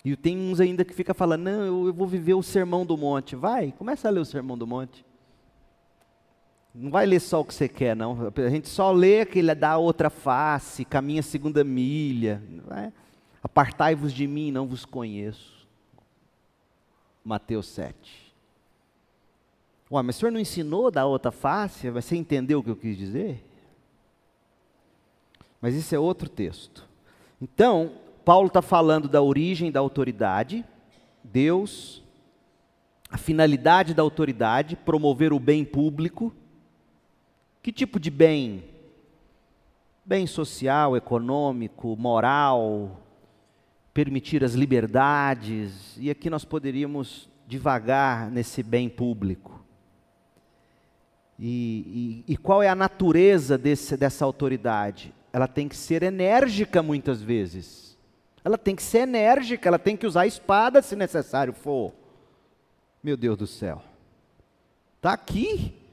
E 0.05 0.15
tem 0.15 0.37
uns 0.37 0.61
ainda 0.61 0.85
que 0.85 0.93
fica 0.93 1.13
falando, 1.13 1.41
não, 1.43 1.87
eu 1.87 1.93
vou 1.93 2.07
viver 2.07 2.35
o 2.35 2.43
sermão 2.43 2.85
do 2.85 2.95
monte. 2.95 3.35
Vai, 3.35 3.73
começa 3.77 4.07
a 4.07 4.11
ler 4.11 4.21
o 4.21 4.25
sermão 4.25 4.57
do 4.57 4.65
monte. 4.65 5.03
Não 6.77 6.91
vai 6.91 7.05
ler 7.05 7.21
só 7.21 7.39
o 7.39 7.45
que 7.45 7.53
você 7.53 7.69
quer, 7.69 7.95
não. 7.95 8.17
A 8.35 8.49
gente 8.49 8.67
só 8.67 8.91
lê 8.91 9.21
aquele 9.21 9.55
dá 9.55 9.77
outra 9.77 10.09
face, 10.09 10.83
caminha 10.83 11.23
segunda 11.23 11.63
milha. 11.63 12.43
Apartai-vos 13.41 14.11
de 14.11 14.27
mim, 14.27 14.51
não 14.51 14.67
vos 14.67 14.83
conheço. 14.83 15.65
Mateus 17.23 17.67
7. 17.67 18.33
Ué, 19.89 20.01
mas 20.01 20.17
o 20.17 20.19
senhor 20.19 20.31
não 20.31 20.39
ensinou 20.39 20.91
da 20.91 21.05
outra 21.05 21.31
face? 21.31 21.89
Você 21.89 22.17
entendeu 22.17 22.59
o 22.59 22.63
que 22.63 22.71
eu 22.71 22.75
quis 22.75 22.97
dizer? 22.97 23.41
Mas 25.61 25.75
isso 25.75 25.95
é 25.95 25.99
outro 25.99 26.27
texto. 26.27 26.85
Então, 27.41 27.93
Paulo 28.25 28.47
está 28.47 28.61
falando 28.61 29.07
da 29.07 29.21
origem 29.21 29.71
da 29.71 29.79
autoridade, 29.79 30.65
Deus, 31.23 32.03
a 33.09 33.17
finalidade 33.17 33.93
da 33.93 34.03
autoridade, 34.03 34.75
promover 34.75 35.31
o 35.31 35.39
bem 35.39 35.63
público. 35.63 36.33
Que 37.65 37.71
tipo 37.71 37.99
de 37.99 38.11
bem? 38.11 38.63
Bem 40.05 40.27
social, 40.27 40.95
econômico, 40.95 41.97
moral, 41.97 43.01
permitir 43.91 44.43
as 44.43 44.53
liberdades, 44.53 45.97
e 45.97 46.11
aqui 46.11 46.29
nós 46.29 46.45
poderíamos 46.45 47.27
devagar 47.47 48.29
nesse 48.29 48.61
bem 48.61 48.87
público. 48.87 49.65
E, 51.39 52.23
e, 52.27 52.33
e 52.33 52.37
qual 52.37 52.61
é 52.61 52.69
a 52.69 52.75
natureza 52.75 53.57
desse, 53.57 53.97
dessa 53.97 54.23
autoridade? 54.23 55.11
ela 55.33 55.47
tem 55.47 55.67
que 55.67 55.75
ser 55.75 56.03
enérgica 56.03 56.83
muitas 56.83 57.19
vezes. 57.19 57.97
Ela 58.43 58.59
tem 58.59 58.75
que 58.75 58.83
ser 58.83 58.99
enérgica, 58.99 59.67
ela 59.67 59.79
tem 59.79 59.97
que 59.97 60.05
usar 60.05 60.21
a 60.21 60.27
espada 60.27 60.83
se 60.83 60.95
necessário 60.95 61.51
for. 61.51 61.91
Meu 63.01 63.17
Deus 63.17 63.35
do 63.39 63.47
céu. 63.47 63.81
Está 64.97 65.13
aqui. 65.13 65.84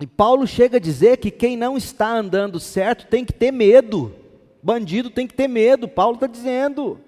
E 0.00 0.06
Paulo 0.06 0.46
chega 0.46 0.76
a 0.76 0.80
dizer 0.80 1.16
que 1.16 1.30
quem 1.30 1.56
não 1.56 1.76
está 1.76 2.10
andando 2.12 2.60
certo 2.60 3.06
tem 3.06 3.24
que 3.24 3.32
ter 3.32 3.50
medo. 3.50 4.14
Bandido 4.62 5.10
tem 5.10 5.26
que 5.26 5.34
ter 5.34 5.48
medo. 5.48 5.88
Paulo 5.88 6.14
está 6.14 6.26
dizendo. 6.26 7.00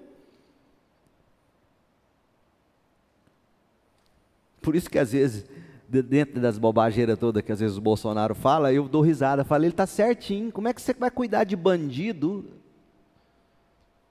Por 4.61 4.75
isso 4.75 4.89
que 4.89 4.99
às 4.99 5.11
vezes 5.13 5.45
dentro 5.87 6.39
das 6.39 6.57
bobageiras 6.57 7.19
todas 7.19 7.43
que 7.43 7.51
às 7.51 7.59
vezes 7.59 7.75
o 7.75 7.81
Bolsonaro 7.81 8.33
fala, 8.33 8.71
eu 8.71 8.87
dou 8.87 9.01
risada, 9.01 9.43
falo, 9.43 9.65
ele 9.65 9.73
está 9.73 9.85
certinho, 9.85 10.49
como 10.49 10.69
é 10.69 10.73
que 10.73 10.81
você 10.81 10.93
vai 10.93 11.11
cuidar 11.11 11.43
de 11.43 11.55
bandido 11.55 12.45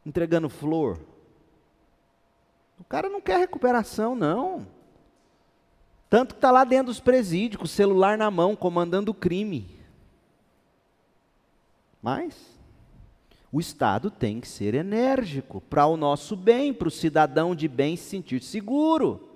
entregando 0.05 0.51
flor? 0.51 0.99
O 2.79 2.85
cara 2.85 3.09
não 3.09 3.21
quer 3.21 3.39
recuperação, 3.39 4.15
não. 4.15 4.67
Tanto 6.11 6.35
que 6.35 6.39
está 6.39 6.51
lá 6.51 6.65
dentro 6.65 6.87
dos 6.87 6.99
presídios, 6.99 7.57
com 7.57 7.65
o 7.65 7.69
celular 7.69 8.19
na 8.19 8.29
mão, 8.33 8.57
comandando 8.57 9.13
o 9.13 9.15
crime. 9.15 9.79
Mas 12.03 12.35
o 13.53 13.61
Estado 13.61 14.11
tem 14.11 14.41
que 14.41 14.49
ser 14.49 14.75
enérgico 14.75 15.61
para 15.61 15.87
o 15.87 15.97
nosso 15.97 16.35
bem, 16.35 16.75
para 16.75 16.89
o 16.89 16.91
cidadão 16.91 17.55
de 17.55 17.69
bem 17.69 17.97
se 17.97 18.11
sentir 18.11 18.43
seguro. 18.43 19.29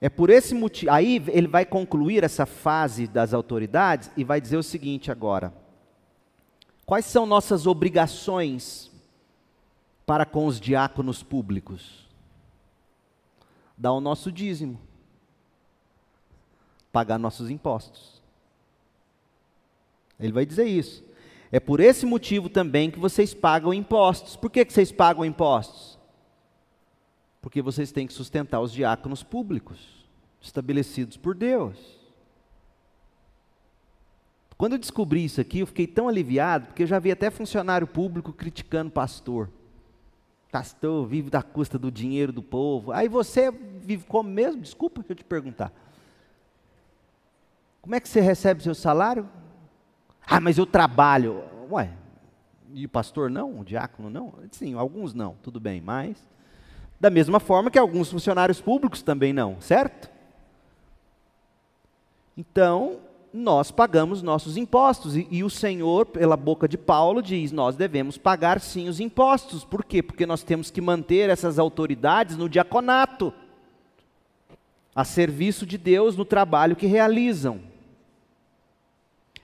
É 0.00 0.08
por 0.08 0.28
esse 0.28 0.54
motivo. 0.54 0.90
Aí 0.90 1.22
ele 1.28 1.46
vai 1.46 1.64
concluir 1.64 2.24
essa 2.24 2.44
fase 2.44 3.06
das 3.06 3.32
autoridades 3.32 4.10
e 4.16 4.24
vai 4.24 4.40
dizer 4.40 4.56
o 4.56 4.62
seguinte 4.62 5.12
agora: 5.12 5.54
Quais 6.84 7.04
são 7.04 7.26
nossas 7.26 7.64
obrigações 7.64 8.90
para 10.04 10.26
com 10.26 10.46
os 10.46 10.58
diáconos 10.58 11.22
públicos? 11.22 12.11
Dar 13.82 13.92
o 13.92 14.00
nosso 14.00 14.30
dízimo, 14.30 14.80
pagar 16.92 17.18
nossos 17.18 17.50
impostos. 17.50 18.22
Ele 20.20 20.30
vai 20.30 20.46
dizer 20.46 20.66
isso. 20.66 21.02
É 21.50 21.58
por 21.58 21.80
esse 21.80 22.06
motivo 22.06 22.48
também 22.48 22.92
que 22.92 23.00
vocês 23.00 23.34
pagam 23.34 23.74
impostos. 23.74 24.36
Por 24.36 24.52
que, 24.52 24.64
que 24.64 24.72
vocês 24.72 24.92
pagam 24.92 25.24
impostos? 25.24 25.98
Porque 27.40 27.60
vocês 27.60 27.90
têm 27.90 28.06
que 28.06 28.12
sustentar 28.12 28.60
os 28.60 28.70
diáconos 28.70 29.24
públicos, 29.24 30.06
estabelecidos 30.40 31.16
por 31.16 31.34
Deus. 31.34 31.76
Quando 34.56 34.74
eu 34.74 34.78
descobri 34.78 35.24
isso 35.24 35.40
aqui, 35.40 35.58
eu 35.58 35.66
fiquei 35.66 35.88
tão 35.88 36.08
aliviado, 36.08 36.66
porque 36.66 36.84
eu 36.84 36.86
já 36.86 37.00
vi 37.00 37.10
até 37.10 37.32
funcionário 37.32 37.88
público 37.88 38.32
criticando 38.32 38.92
pastor. 38.92 39.50
Pastor 40.52 41.06
vive 41.06 41.30
da 41.30 41.42
custa 41.42 41.78
do 41.78 41.90
dinheiro 41.90 42.30
do 42.30 42.42
povo. 42.42 42.92
Aí 42.92 43.08
você 43.08 43.50
vive 43.50 44.04
como 44.04 44.28
mesmo? 44.28 44.60
Desculpa, 44.60 45.00
deixa 45.00 45.12
eu 45.12 45.16
te 45.16 45.24
perguntar. 45.24 45.72
Como 47.80 47.94
é 47.94 48.00
que 48.00 48.08
você 48.08 48.20
recebe 48.20 48.62
seu 48.62 48.74
salário? 48.74 49.26
Ah, 50.26 50.38
mas 50.38 50.58
eu 50.58 50.66
trabalho. 50.66 51.42
Ué, 51.70 51.90
e 52.74 52.84
o 52.84 52.88
pastor 52.88 53.30
não? 53.30 53.60
O 53.60 53.64
diácono 53.64 54.10
não? 54.10 54.34
Sim, 54.50 54.74
alguns 54.74 55.14
não, 55.14 55.36
tudo 55.42 55.58
bem, 55.58 55.80
mas 55.80 56.30
da 57.00 57.08
mesma 57.08 57.40
forma 57.40 57.70
que 57.70 57.78
alguns 57.78 58.10
funcionários 58.10 58.60
públicos 58.60 59.02
também 59.02 59.32
não, 59.32 59.60
certo? 59.60 60.08
Então, 62.36 63.00
nós 63.32 63.70
pagamos 63.70 64.22
nossos 64.22 64.56
impostos. 64.56 65.16
E, 65.16 65.26
e, 65.30 65.42
o 65.42 65.50
Senhor, 65.50 66.06
pela 66.06 66.36
boca 66.36 66.68
de 66.68 66.76
Paulo, 66.76 67.22
diz: 67.22 67.52
nós 67.52 67.76
devemos 67.76 68.18
pagar 68.18 68.60
sim 68.60 68.88
os 68.88 69.00
impostos. 69.00 69.64
Por 69.64 69.84
quê? 69.84 70.02
Porque 70.02 70.26
nós 70.26 70.42
temos 70.42 70.70
que 70.70 70.80
manter 70.80 71.30
essas 71.30 71.58
autoridades 71.58 72.36
no 72.36 72.48
diaconato, 72.48 73.32
a 74.94 75.04
serviço 75.04 75.64
de 75.64 75.78
Deus 75.78 76.16
no 76.16 76.24
trabalho 76.24 76.76
que 76.76 76.86
realizam. 76.86 77.60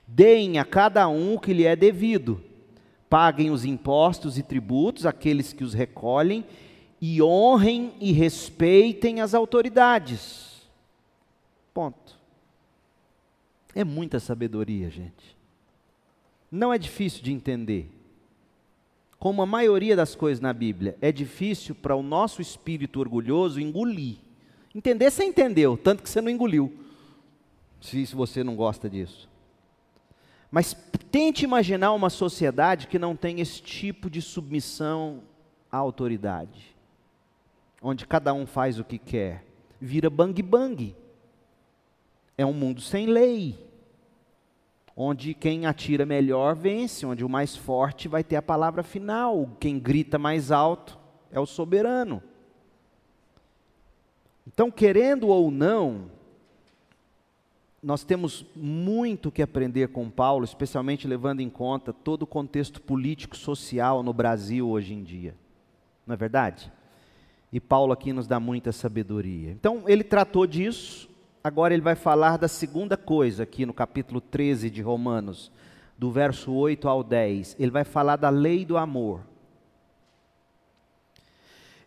Deem 0.07 0.59
a 0.59 0.65
cada 0.65 1.07
um 1.09 1.35
o 1.35 1.41
que 1.41 1.53
lhe 1.53 1.65
é 1.65 1.77
devido. 1.77 2.43
Paguem 3.11 3.51
os 3.51 3.65
impostos 3.65 4.39
e 4.39 4.43
tributos, 4.43 5.07
aqueles 5.07 5.53
que 5.53 5.65
os 5.65 5.73
recolhem, 5.75 6.45
e 7.01 7.23
honrem 7.23 7.93
e 8.01 8.13
respeitem 8.13 9.21
as 9.21 9.35
autoridades. 9.35 10.63
Ponto. 11.73 12.08
É 13.75 13.85
muita 13.85 14.19
sabedoria, 14.19 14.91
gente. 14.91 15.37
Não 16.51 16.73
é 16.73 16.79
difícil 16.79 17.23
de 17.23 17.33
entender. 17.33 17.91
Como 19.19 19.43
a 19.43 19.47
maioria 19.47 19.97
das 19.97 20.15
coisas 20.15 20.41
na 20.41 20.53
Bíblia, 20.53 20.97
é 21.01 21.11
difícil 21.11 21.75
para 21.75 21.97
o 21.97 22.03
nosso 22.03 22.41
espírito 22.41 23.01
orgulhoso 23.01 23.61
engolir. 23.61 24.17
Entender 24.75 25.11
você 25.11 25.25
entendeu, 25.25 25.77
tanto 25.77 26.03
que 26.03 26.09
você 26.09 26.21
não 26.21 26.31
engoliu. 26.31 26.73
Se 27.81 28.05
você 28.07 28.45
não 28.45 28.57
gosta 28.57 28.89
disso. 28.89 29.29
Mas 30.51 30.75
tente 31.11 31.45
imaginar 31.45 31.93
uma 31.93 32.11
sociedade 32.11 32.87
que 32.87 32.99
não 32.99 33.17
tem 33.17 33.41
esse 33.41 33.61
tipo 33.61 34.09
de 34.09 34.23
submissão 34.23 35.23
à 35.71 35.77
autoridade, 35.77 36.75
onde 37.83 38.07
cada 38.07 38.33
um 38.33 38.47
faz 38.47 38.79
o 38.79 38.85
que 38.85 38.99
quer. 38.99 39.45
Vira 39.81 40.09
bang 40.09 40.43
bang. 40.43 40.95
É 42.39 42.47
um 42.47 42.53
mundo 42.53 42.81
sem 42.81 43.07
lei, 43.07 43.59
onde 44.97 45.35
quem 45.35 45.67
atira 45.67 46.07
melhor 46.07 46.55
vence, 46.55 47.05
onde 47.05 47.25
o 47.25 47.29
mais 47.29 47.57
forte 47.57 48.09
vai 48.09 48.25
ter 48.25 48.37
a 48.37 48.43
palavra 48.43 48.83
final, 48.83 49.51
quem 49.61 49.79
grita 49.79 50.19
mais 50.19 50.51
alto 50.51 50.99
é 51.31 51.39
o 51.39 51.47
soberano. 51.47 52.23
Então, 54.47 54.71
querendo 54.71 55.29
ou 55.29 55.51
não, 55.51 56.11
nós 57.83 58.03
temos 58.03 58.45
muito 58.57 59.31
que 59.31 59.43
aprender 59.43 59.89
com 59.89 60.11
Paulo, 60.11 60.45
especialmente 60.45 61.07
levando 61.07 61.41
em 61.41 61.51
conta 61.51 61.93
todo 61.93 62.23
o 62.23 62.27
contexto 62.27 62.81
político 62.81 63.37
social 63.37 64.03
no 64.03 64.13
Brasil 64.13 64.69
hoje 64.69 64.95
em 64.95 65.03
dia. 65.03 65.35
Não 66.07 66.15
é 66.15 66.17
verdade? 66.17 66.73
E 67.53 67.61
Paulo 67.61 67.93
aqui 67.93 68.13
nos 68.13 68.27
dá 68.27 68.41
muita 68.41 68.73
sabedoria. 68.73 69.51
Então, 69.51 69.85
ele 69.87 70.03
tratou 70.03 70.47
disso, 70.47 71.09
agora 71.43 71.75
ele 71.75 71.83
vai 71.83 71.95
falar 71.95 72.37
da 72.37 72.49
segunda 72.49 72.97
coisa 72.97 73.43
aqui 73.43 73.65
no 73.65 73.73
capítulo 73.73 74.21
13 74.21 74.71
de 74.71 74.83
Romanos, 74.83 75.51
do 75.97 76.11
verso 76.11 76.53
8 76.53 76.89
ao 76.89 77.03
10. 77.03 77.57
Ele 77.59 77.71
vai 77.71 77.85
falar 77.85 78.17
da 78.17 78.29
lei 78.29 78.65
do 78.65 78.77
amor. 78.77 79.21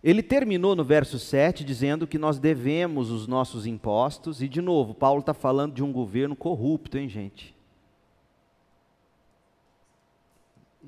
Ele 0.04 0.24
terminou 0.24 0.76
no 0.76 0.84
verso 0.84 1.20
7 1.20 1.64
dizendo 1.64 2.08
que 2.08 2.18
nós 2.18 2.40
devemos 2.40 3.12
os 3.12 3.28
nossos 3.28 3.68
impostos, 3.68 4.42
e 4.42 4.48
de 4.48 4.60
novo, 4.60 4.96
Paulo 4.96 5.20
está 5.20 5.34
falando 5.34 5.76
de 5.76 5.84
um 5.84 5.92
governo 5.92 6.36
corrupto, 6.36 6.98
hein, 6.98 7.08
gente? 7.08 7.56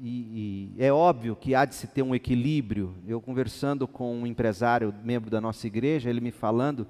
E, 0.02 0.72
e, 0.78 0.84
é 0.84 0.92
óbvio 0.92 1.36
que 1.36 1.54
há 1.54 1.66
de 1.66 1.76
se 1.76 1.86
ter 1.86 2.02
um 2.02 2.16
equilíbrio. 2.16 2.96
Eu 3.08 3.22
conversando 3.22 3.88
com 3.88 4.16
um 4.16 4.26
empresário, 4.26 4.94
membro 5.04 5.30
da 5.30 5.40
nossa 5.40 5.68
igreja, 5.68 6.10
ele 6.10 6.20
me 6.20 6.32
falando, 6.32 6.88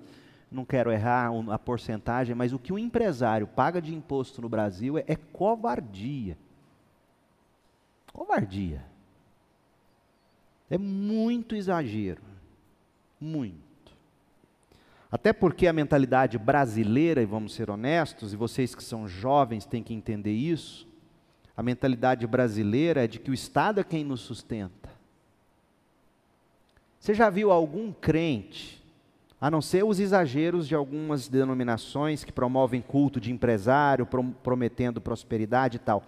não 0.53 0.65
quero 0.65 0.91
errar 0.91 1.31
a 1.49 1.59
porcentagem, 1.59 2.35
mas 2.35 2.53
o 2.53 2.59
que 2.59 2.71
um 2.71 2.77
empresário 2.77 3.47
paga 3.47 3.81
de 3.81 3.93
imposto 3.93 4.41
no 4.41 4.49
Brasil 4.49 4.97
é, 4.97 5.03
é 5.07 5.15
covardia. 5.15 6.37
Covardia. 8.11 8.85
É 10.69 10.77
muito 10.77 11.55
exagero. 11.55 12.21
Muito. 13.19 13.63
Até 15.11 15.31
porque 15.31 15.67
a 15.67 15.73
mentalidade 15.73 16.37
brasileira, 16.37 17.21
e 17.21 17.25
vamos 17.25 17.53
ser 17.53 17.69
honestos, 17.69 18.33
e 18.33 18.35
vocês 18.35 18.73
que 18.73 18.83
são 18.83 19.07
jovens 19.07 19.65
têm 19.65 19.83
que 19.83 19.93
entender 19.93 20.33
isso, 20.33 20.87
a 21.55 21.61
mentalidade 21.61 22.25
brasileira 22.25 23.03
é 23.03 23.07
de 23.07 23.19
que 23.19 23.29
o 23.29 23.33
Estado 23.33 23.79
é 23.79 23.83
quem 23.83 24.03
nos 24.03 24.21
sustenta. 24.21 24.89
Você 26.99 27.13
já 27.13 27.29
viu 27.29 27.51
algum 27.51 27.91
crente, 27.91 28.82
a 29.43 29.51
não 29.51 29.61
ser 29.61 29.83
os 29.83 29.99
exageros 29.99 30.69
de 30.69 30.73
algumas 30.73 31.27
denominações 31.27 32.23
que 32.23 32.31
promovem 32.31 32.79
culto 32.81 33.19
de 33.19 33.29
empresário, 33.29 34.07
prometendo 34.41 35.01
prosperidade 35.01 35.75
e 35.75 35.79
tal, 35.79 36.01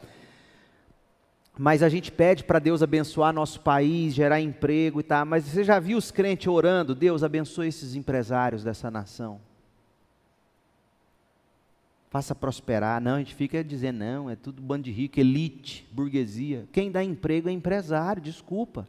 mas 1.57 1.83
a 1.83 1.89
gente 1.89 2.13
pede 2.13 2.45
para 2.45 2.59
Deus 2.59 2.81
abençoar 2.81 3.33
nosso 3.33 3.59
país, 3.59 4.13
gerar 4.13 4.39
emprego 4.39 5.01
e 5.01 5.03
tal. 5.03 5.25
Mas 5.25 5.43
você 5.43 5.65
já 5.65 5.79
viu 5.79 5.97
os 5.97 6.11
crentes 6.11 6.47
orando? 6.47 6.95
Deus 6.95 7.23
abençoe 7.23 7.67
esses 7.67 7.93
empresários 7.93 8.63
dessa 8.63 8.89
nação. 8.89 9.41
Faça 12.09 12.33
prosperar. 12.33 13.01
Não, 13.01 13.15
a 13.15 13.19
gente 13.19 13.35
fica 13.35 13.61
dizendo, 13.61 13.97
não, 13.97 14.29
é 14.29 14.37
tudo 14.37 14.61
bando 14.61 14.83
de 14.83 14.91
rico, 14.91 15.19
elite, 15.19 15.85
burguesia. 15.91 16.69
Quem 16.71 16.89
dá 16.89 17.03
emprego 17.03 17.49
é 17.49 17.51
empresário, 17.51 18.21
desculpa. 18.21 18.87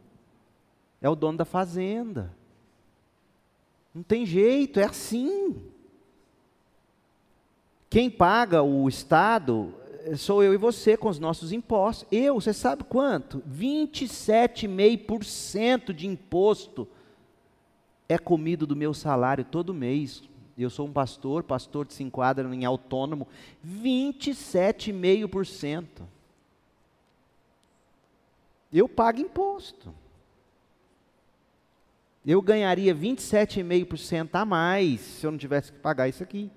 É 1.01 1.09
o 1.09 1.15
dono 1.15 1.37
da 1.37 1.45
fazenda. 1.45 2.31
Não 3.93 4.03
tem 4.03 4.25
jeito, 4.25 4.79
é 4.79 4.83
assim. 4.83 5.55
Quem 7.89 8.09
paga 8.09 8.61
o 8.61 8.87
Estado 8.87 9.73
sou 10.15 10.41
eu 10.43 10.53
e 10.53 10.57
você 10.57 10.95
com 10.95 11.09
os 11.09 11.19
nossos 11.19 11.51
impostos. 11.51 12.07
Eu, 12.11 12.35
você 12.35 12.53
sabe 12.53 12.83
quanto? 12.83 13.41
27,5% 13.49 15.91
de 15.91 16.05
imposto 16.07 16.87
é 18.07 18.17
comido 18.17 18.65
do 18.65 18.73
meu 18.75 18.91
salário 18.93 19.43
todo 19.43 19.73
mês. 19.73 20.23
Eu 20.57 20.69
sou 20.69 20.87
um 20.87 20.93
pastor, 20.93 21.43
pastor 21.43 21.85
que 21.85 21.93
se 21.93 22.03
enquadra 22.03 22.47
em 22.53 22.63
autônomo, 22.65 23.27
27,5%. 23.65 25.85
Eu 28.71 28.89
pago 28.89 29.19
imposto. 29.19 29.93
Eu 32.27 32.41
ganharia 32.41 32.93
27,5% 32.93 34.31
a 34.33 34.43
mais 34.43 34.99
se 34.99 35.25
eu 35.25 35.31
não 35.31 35.37
tivesse 35.37 35.71
que 35.71 35.79
pagar 35.79 36.09
isso 36.09 36.21
aqui. 36.21 36.51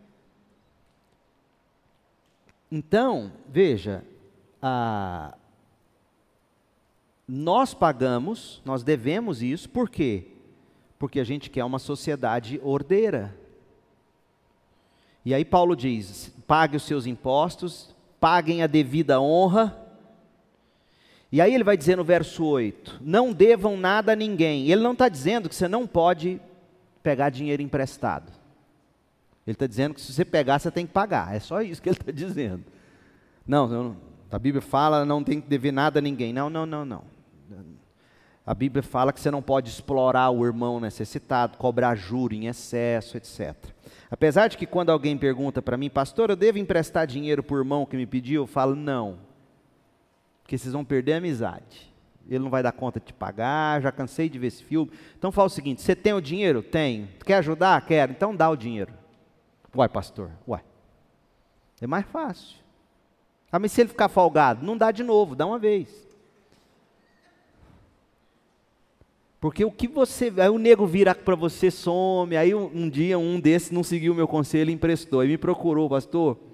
Então, 2.69 3.33
veja, 3.49 4.05
nós 7.27 7.73
pagamos, 7.73 8.61
nós 8.65 8.83
devemos 8.83 9.43
isso, 9.43 9.71
por 9.71 9.89
quê? 9.89 10.33
Porque 10.99 11.21
a 11.21 11.25
gente 11.25 11.49
quer 11.49 11.65
uma 11.65 11.79
sociedade 11.79 12.61
ordeira. 12.65 13.39
E 15.25 15.33
aí 15.33 15.45
Paulo 15.45 15.77
diz: 15.77 16.35
pague 16.49 16.77
os 16.77 16.83
seus 16.83 17.07
impostos, 17.07 17.95
paguem 18.19 18.65
a 18.65 18.67
devida 18.67 19.21
honra. 19.21 19.87
E 21.33 21.41
aí 21.41 21.55
ele 21.55 21.65
vai 21.65 21.77
dizer 21.77 21.97
no 21.97 22.05
verso 22.05 22.45
8: 22.45 23.01
não 23.01 23.33
devam 23.33 23.77
nada 23.77 24.13
a 24.13 24.17
ninguém. 24.17 24.71
Ele 24.71 24.83
não 24.83 24.93
está 24.93 25.09
dizendo 25.09 25.49
que 25.49 25.55
você 25.55 25.69
não 25.69 25.87
pode 25.87 26.41
pegar 27.03 27.31
dinheiro 27.31 27.63
emprestado. 27.63 28.33
Ele 29.47 29.55
está 29.55 29.67
dizendo 29.67 29.95
que 29.95 30.01
se 30.01 30.13
você 30.13 30.25
pegar, 30.25 30.59
você 30.59 30.71
tem 30.71 30.87
que 30.87 30.93
pagar. 30.93 31.35
É 31.35 31.41
só 31.41 31.63
isso 31.63 31.81
que 31.81 31.89
ele 31.89 31.97
está 31.99 32.13
dizendo. 32.13 32.65
Não, 33.47 33.97
a 34.31 34.39
Bíblia 34.39 34.63
fala 34.63 35.05
não 35.05 35.25
tem 35.25 35.41
que 35.41 35.49
dever 35.49 35.73
nada 35.73 35.99
a 35.99 36.03
ninguém. 36.03 36.33
Não, 36.33 36.51
não, 36.51 36.67
não, 36.67 36.85
não. 36.85 37.03
A 38.47 38.55
Bíblia 38.55 38.83
fala 38.83 39.13
que 39.13 39.21
você 39.21 39.31
não 39.31 39.43
pode 39.43 39.71
explorar 39.71 40.31
o 40.31 40.45
irmão 40.45 40.81
necessitado, 40.81 41.57
cobrar 41.57 41.95
juro 41.95 42.35
em 42.35 42.47
excesso, 42.47 43.17
etc. 43.17 43.55
Apesar 44.11 44.49
de 44.49 44.57
que 44.57 44.67
quando 44.67 44.91
alguém 44.91 45.17
pergunta 45.17 45.63
para 45.63 45.77
mim, 45.77 45.89
pastor, 45.89 46.31
eu 46.31 46.37
devo 46.37 46.59
emprestar 46.59 47.07
dinheiro 47.07 47.43
para 47.43 47.55
o 47.55 47.59
irmão 47.59 47.87
que 47.87 47.97
me 47.97 48.07
pediu? 48.07 48.43
Eu 48.43 48.47
falo, 48.47 48.75
não. 48.75 49.19
Porque 50.51 50.59
vocês 50.59 50.73
vão 50.73 50.85
perder 50.85 51.13
a 51.13 51.19
amizade. 51.19 51.89
Ele 52.29 52.41
não 52.41 52.51
vai 52.51 52.61
dar 52.61 52.73
conta 52.73 52.99
de 52.99 53.07
te 53.07 53.13
pagar, 53.13 53.81
já 53.81 53.93
cansei 53.93 54.29
de 54.29 54.37
ver 54.37 54.49
esse 54.49 54.65
filme. 54.65 54.91
Então 55.17 55.31
fala 55.31 55.47
o 55.47 55.49
seguinte: 55.49 55.81
você 55.81 55.95
tem 55.95 56.13
o 56.13 56.21
dinheiro? 56.21 56.61
Tenho. 56.61 57.09
Quer 57.25 57.35
ajudar? 57.35 57.81
Quero. 57.87 58.11
Então 58.11 58.35
dá 58.35 58.51
o 58.51 58.57
dinheiro. 58.57 58.93
Uai, 59.73 59.89
pastor, 59.89 60.29
uai. 60.49 60.65
É 61.81 61.87
mais 61.87 62.05
fácil. 62.07 62.59
Ah, 63.53 63.61
mas 63.61 63.71
se 63.71 63.81
ele 63.81 63.91
ficar 63.91 64.09
folgado, 64.09 64.67
não 64.67 64.77
dá 64.77 64.91
de 64.91 65.05
novo, 65.05 65.37
dá 65.37 65.47
uma 65.47 65.57
vez. 65.57 66.05
Porque 69.41 69.65
o 69.65 69.71
que 69.71 69.87
você. 69.87 70.33
Aí 70.37 70.49
o 70.49 70.59
nego 70.59 70.85
vira 70.85 71.15
para 71.15 71.37
você, 71.37 71.71
some. 71.71 72.37
Aí 72.37 72.53
um, 72.57 72.69
um, 72.75 72.91
dia 72.91 73.17
um 73.17 73.39
desses 73.39 73.71
não 73.71 73.85
seguiu 73.85 74.13
o 74.13 74.17
meu 74.17 74.27
conselho 74.27 74.71
e 74.71 74.75
emprestou. 74.75 75.21
Aí 75.21 75.29
me 75.29 75.39
procurou, 75.39 75.89
pastor. 75.89 76.50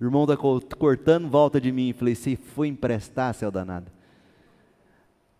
O 0.00 0.04
irmão 0.04 0.24
está 0.24 0.36
cortando, 0.76 1.28
volta 1.28 1.60
de 1.60 1.72
mim. 1.72 1.92
Falei, 1.92 2.14
você 2.14 2.36
foi 2.36 2.68
emprestar, 2.68 3.34
seu 3.34 3.50
danado. 3.50 3.90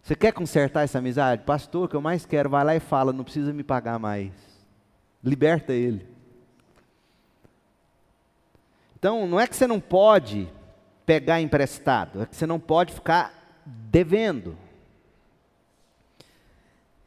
Você 0.03 0.15
quer 0.15 0.33
consertar 0.33 0.85
essa 0.85 0.99
amizade? 0.99 1.43
Pastor, 1.43 1.85
o 1.85 1.89
que 1.89 1.97
eu 1.97 2.01
mais 2.01 2.25
quero, 2.25 2.49
vai 2.49 2.65
lá 2.65 2.77
e 2.77 2.81
fala, 2.81 3.13
não 3.13 3.25
precisa 3.25 3.53
me 3.53 3.63
pagar 3.65 3.99
mais. 3.99 4.33
Liberta 5.23 5.73
ele. 5.73 6.07
Então, 8.99 9.27
não 9.27 9.39
é 9.39 9.47
que 9.47 9.57
você 9.57 9.67
não 9.67 9.81
pode 9.81 10.49
pegar 11.05 11.41
emprestado, 11.41 12.23
é 12.23 12.27
que 12.27 12.35
você 12.35 12.47
não 12.47 12.59
pode 12.59 12.93
ficar 12.93 13.63
devendo. 13.65 14.57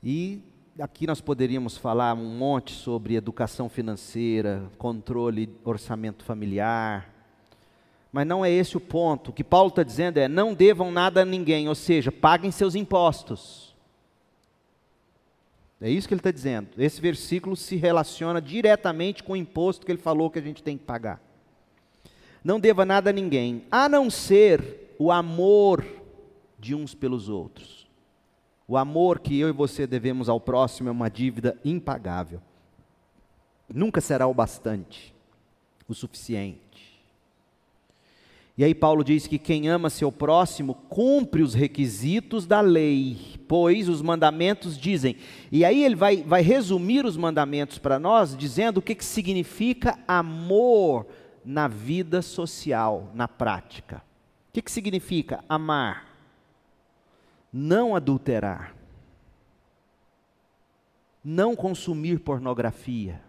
E 0.04 0.42
aqui 0.80 1.08
nós 1.08 1.20
poderíamos 1.20 1.78
falar 1.78 2.14
um 2.14 2.38
monte 2.38 2.74
sobre 2.74 3.16
educação 3.16 3.68
financeira, 3.68 4.70
controle, 4.78 5.58
orçamento 5.64 6.24
familiar. 6.24 7.19
Mas 8.12 8.26
não 8.26 8.44
é 8.44 8.52
esse 8.52 8.76
o 8.76 8.80
ponto. 8.80 9.30
O 9.30 9.34
que 9.34 9.44
Paulo 9.44 9.70
está 9.70 9.84
dizendo 9.84 10.18
é: 10.18 10.28
não 10.28 10.54
devam 10.54 10.92
nada 10.92 11.22
a 11.22 11.26
ninguém, 11.26 11.70
ou 11.70 11.76
seja, 11.76 12.12
paguem 12.12 12.52
seus 12.52 12.76
impostos. 12.76 13.76
É 15.82 15.90
isso 15.90 16.08
que 16.08 16.14
ele 16.14 16.20
está 16.20 16.32
dizendo. 16.32 16.70
Esse 16.78 17.00
versículo 17.00 17.56
se 17.56 17.76
relaciona 17.76 18.42
diretamente 18.42 19.24
com 19.24 19.34
o 19.34 19.38
imposto 19.38 19.86
que 19.86 19.92
ele 19.92 20.00
falou 20.00 20.30
que 20.30 20.40
a 20.40 20.42
gente 20.42 20.62
tem 20.62 20.78
que 20.78 20.84
pagar 20.84 21.22
não 22.44 22.60
deva 22.60 22.86
nada 22.86 23.10
a 23.10 23.14
ninguém, 23.14 23.64
a 23.70 23.90
não 23.90 24.10
ser 24.10 24.96
o 24.98 25.12
amor 25.12 25.86
de 26.58 26.74
uns 26.74 26.94
pelos 26.94 27.30
outros. 27.30 27.88
O 28.68 28.78
amor 28.78 29.20
que 29.20 29.40
eu 29.40 29.50
e 29.50 29.54
você 29.54 29.88
devemos 29.88 30.30
ao 30.30 30.40
próximo 30.40 30.90
é 30.90 30.92
uma 30.92 31.10
dívida 31.10 31.58
impagável. 31.66 32.42
Nunca 33.68 34.00
será 34.00 34.28
o 34.28 34.34
bastante, 34.34 35.14
o 35.88 35.94
suficiente. 35.94 36.69
E 38.60 38.64
aí 38.66 38.76
Paulo 38.76 39.06
diz 39.06 39.26
que 39.26 39.40
quem 39.40 39.70
ama 39.70 39.90
seu 39.90 40.12
próximo 40.12 40.74
cumpre 40.90 41.42
os 41.42 41.54
requisitos 41.54 42.46
da 42.46 42.60
lei, 42.60 43.40
pois 43.48 43.88
os 43.88 44.02
mandamentos 44.02 44.78
dizem. 44.78 45.16
E 45.50 45.64
aí 45.64 45.82
ele 45.82 45.96
vai, 45.96 46.18
vai 46.24 46.42
resumir 46.42 47.06
os 47.06 47.16
mandamentos 47.16 47.78
para 47.78 47.98
nós, 47.98 48.36
dizendo 48.36 48.80
o 48.80 48.82
que, 48.82 48.96
que 48.96 49.06
significa 49.06 49.98
amor 50.06 51.08
na 51.46 51.70
vida 51.70 52.22
social, 52.22 53.10
na 53.16 53.30
prática. 53.30 54.04
O 54.50 54.52
que, 54.52 54.62
que 54.62 54.72
significa 54.74 55.42
amar? 55.48 56.10
Não 57.54 57.96
adulterar, 57.96 58.76
não 61.24 61.56
consumir 61.56 62.20
pornografia, 62.20 63.22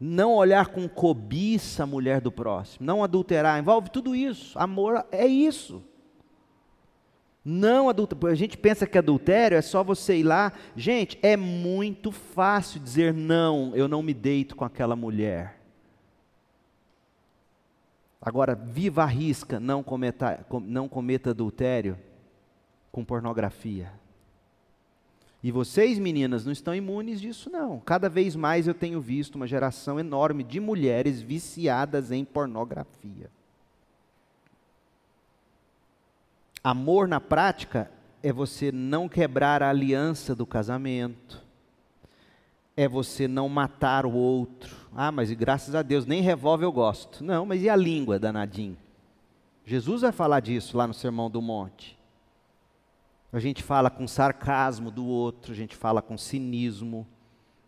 não 0.00 0.32
olhar 0.32 0.68
com 0.68 0.88
cobiça 0.88 1.82
a 1.82 1.86
mulher 1.86 2.22
do 2.22 2.32
próximo, 2.32 2.86
não 2.86 3.04
adulterar, 3.04 3.58
envolve 3.58 3.90
tudo 3.90 4.16
isso. 4.16 4.58
Amor 4.58 5.04
é 5.12 5.26
isso. 5.26 5.84
Não 7.44 7.90
adulterar. 7.90 8.32
A 8.32 8.34
gente 8.34 8.56
pensa 8.56 8.86
que 8.86 8.96
adultério 8.96 9.58
é 9.58 9.62
só 9.62 9.84
você 9.84 10.16
ir 10.16 10.22
lá. 10.22 10.52
Gente, 10.74 11.18
é 11.22 11.36
muito 11.36 12.10
fácil 12.10 12.80
dizer 12.80 13.12
não, 13.12 13.76
eu 13.76 13.86
não 13.86 14.02
me 14.02 14.14
deito 14.14 14.56
com 14.56 14.64
aquela 14.64 14.96
mulher. 14.96 15.60
Agora, 18.22 18.54
viva 18.54 19.02
a 19.02 19.06
risca, 19.06 19.60
não 19.60 19.82
cometa, 19.82 20.46
não 20.62 20.88
cometa 20.88 21.30
adultério 21.30 21.98
com 22.92 23.04
pornografia. 23.04 23.92
E 25.42 25.50
vocês, 25.50 25.98
meninas, 25.98 26.44
não 26.44 26.52
estão 26.52 26.74
imunes 26.74 27.20
disso, 27.20 27.48
não. 27.48 27.80
Cada 27.80 28.08
vez 28.08 28.36
mais 28.36 28.68
eu 28.68 28.74
tenho 28.74 29.00
visto 29.00 29.36
uma 29.36 29.46
geração 29.46 29.98
enorme 29.98 30.44
de 30.44 30.60
mulheres 30.60 31.22
viciadas 31.22 32.12
em 32.12 32.24
pornografia. 32.24 33.30
Amor 36.62 37.08
na 37.08 37.20
prática 37.20 37.90
é 38.22 38.30
você 38.30 38.70
não 38.70 39.08
quebrar 39.08 39.62
a 39.62 39.70
aliança 39.70 40.34
do 40.34 40.44
casamento, 40.44 41.42
é 42.76 42.86
você 42.86 43.26
não 43.26 43.48
matar 43.48 44.04
o 44.04 44.12
outro. 44.12 44.76
Ah, 44.94 45.10
mas 45.10 45.32
graças 45.32 45.74
a 45.74 45.80
Deus, 45.80 46.04
nem 46.04 46.20
revólver 46.20 46.66
eu 46.66 46.72
gosto. 46.72 47.24
Não, 47.24 47.46
mas 47.46 47.62
e 47.62 47.68
a 47.68 47.76
língua, 47.76 48.18
danadinho? 48.18 48.76
Jesus 49.64 50.02
vai 50.02 50.12
falar 50.12 50.40
disso 50.40 50.76
lá 50.76 50.86
no 50.86 50.92
Sermão 50.94 51.30
do 51.30 51.40
Monte. 51.40 51.99
A 53.32 53.38
gente 53.38 53.62
fala 53.62 53.88
com 53.88 54.08
sarcasmo 54.08 54.90
do 54.90 55.06
outro, 55.06 55.52
a 55.52 55.54
gente 55.54 55.76
fala 55.76 56.02
com 56.02 56.18
cinismo, 56.18 57.06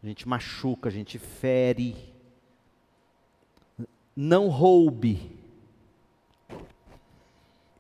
a 0.03 0.07
gente 0.07 0.29
machuca, 0.29 0.89
a 0.89 0.93
gente 0.93 1.19
fere. 1.19 1.95
Não 4.17 4.49
roube. 4.49 5.31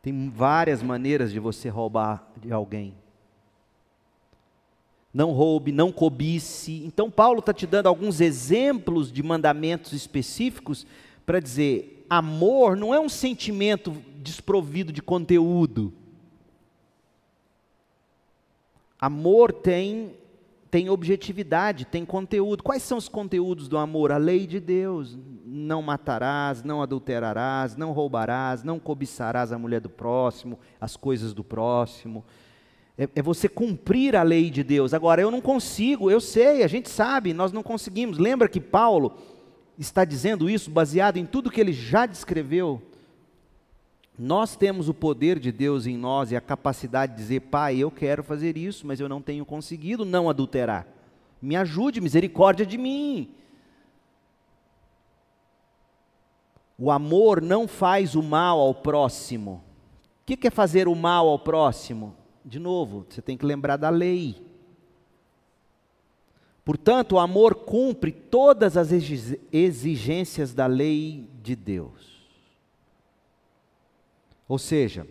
Tem 0.00 0.30
várias 0.30 0.82
maneiras 0.82 1.32
de 1.32 1.40
você 1.40 1.68
roubar 1.68 2.30
de 2.36 2.52
alguém. 2.52 2.94
Não 5.12 5.32
roube, 5.32 5.72
não 5.72 5.92
cobice. 5.92 6.84
Então, 6.84 7.10
Paulo 7.10 7.40
está 7.40 7.52
te 7.52 7.66
dando 7.66 7.86
alguns 7.86 8.20
exemplos 8.20 9.12
de 9.12 9.22
mandamentos 9.22 9.92
específicos 9.92 10.86
para 11.26 11.40
dizer: 11.40 12.06
amor 12.08 12.76
não 12.76 12.94
é 12.94 13.00
um 13.00 13.08
sentimento 13.08 13.90
desprovido 14.22 14.92
de 14.92 15.02
conteúdo. 15.02 15.92
Amor 19.02 19.52
tem 19.52 20.14
tem 20.70 20.88
objetividade, 20.88 21.84
tem 21.84 22.02
conteúdo. 22.02 22.62
Quais 22.62 22.82
são 22.82 22.96
os 22.96 23.06
conteúdos 23.06 23.68
do 23.68 23.76
amor? 23.76 24.10
A 24.10 24.16
lei 24.16 24.46
de 24.46 24.58
Deus. 24.58 25.18
Não 25.44 25.82
matarás, 25.82 26.62
não 26.62 26.80
adulterarás, 26.80 27.76
não 27.76 27.90
roubarás, 27.92 28.62
não 28.62 28.78
cobiçarás 28.78 29.52
a 29.52 29.58
mulher 29.58 29.80
do 29.80 29.90
próximo, 29.90 30.58
as 30.80 30.96
coisas 30.96 31.34
do 31.34 31.44
próximo. 31.44 32.24
É, 32.96 33.06
é, 33.16 33.20
você 33.20 33.50
cumprir 33.50 34.16
a 34.16 34.22
lei 34.22 34.48
de 34.48 34.62
Deus. 34.62 34.94
Agora, 34.94 35.20
eu 35.20 35.30
não 35.30 35.42
consigo, 35.42 36.10
eu 36.10 36.20
sei, 36.20 36.62
a 36.62 36.68
gente 36.68 36.88
sabe, 36.88 37.34
nós 37.34 37.52
não 37.52 37.62
conseguimos. 37.62 38.16
Lembra 38.16 38.48
que 38.48 38.60
Paulo 38.60 39.18
está 39.78 40.06
dizendo 40.06 40.48
isso 40.48 40.70
baseado 40.70 41.18
em 41.18 41.26
tudo 41.26 41.50
que 41.50 41.60
ele 41.60 41.72
já 41.72 42.06
descreveu 42.06 42.80
nós 44.24 44.54
temos 44.54 44.88
o 44.88 44.94
poder 44.94 45.40
de 45.40 45.50
Deus 45.50 45.84
em 45.84 45.96
nós 45.96 46.30
e 46.30 46.36
a 46.36 46.40
capacidade 46.40 47.10
de 47.10 47.18
dizer, 47.18 47.40
Pai, 47.40 47.78
eu 47.78 47.90
quero 47.90 48.22
fazer 48.22 48.56
isso, 48.56 48.86
mas 48.86 49.00
eu 49.00 49.08
não 49.08 49.20
tenho 49.20 49.44
conseguido 49.44 50.04
não 50.04 50.30
adulterar. 50.30 50.86
Me 51.42 51.56
ajude, 51.56 52.00
misericórdia 52.00 52.64
de 52.64 52.78
mim. 52.78 53.34
O 56.78 56.88
amor 56.88 57.42
não 57.42 57.66
faz 57.66 58.14
o 58.14 58.22
mal 58.22 58.60
ao 58.60 58.72
próximo. 58.72 59.60
O 60.20 60.24
que 60.24 60.46
é 60.46 60.50
fazer 60.52 60.86
o 60.86 60.94
mal 60.94 61.26
ao 61.26 61.40
próximo? 61.40 62.14
De 62.44 62.60
novo, 62.60 63.04
você 63.08 63.20
tem 63.20 63.36
que 63.36 63.44
lembrar 63.44 63.76
da 63.76 63.90
lei. 63.90 64.40
Portanto, 66.64 67.16
o 67.16 67.18
amor 67.18 67.56
cumpre 67.56 68.12
todas 68.12 68.76
as 68.76 68.90
exigências 69.52 70.54
da 70.54 70.66
lei 70.66 71.28
de 71.42 71.56
Deus. 71.56 72.11
Ou 74.52 74.58
seja, 74.58 75.06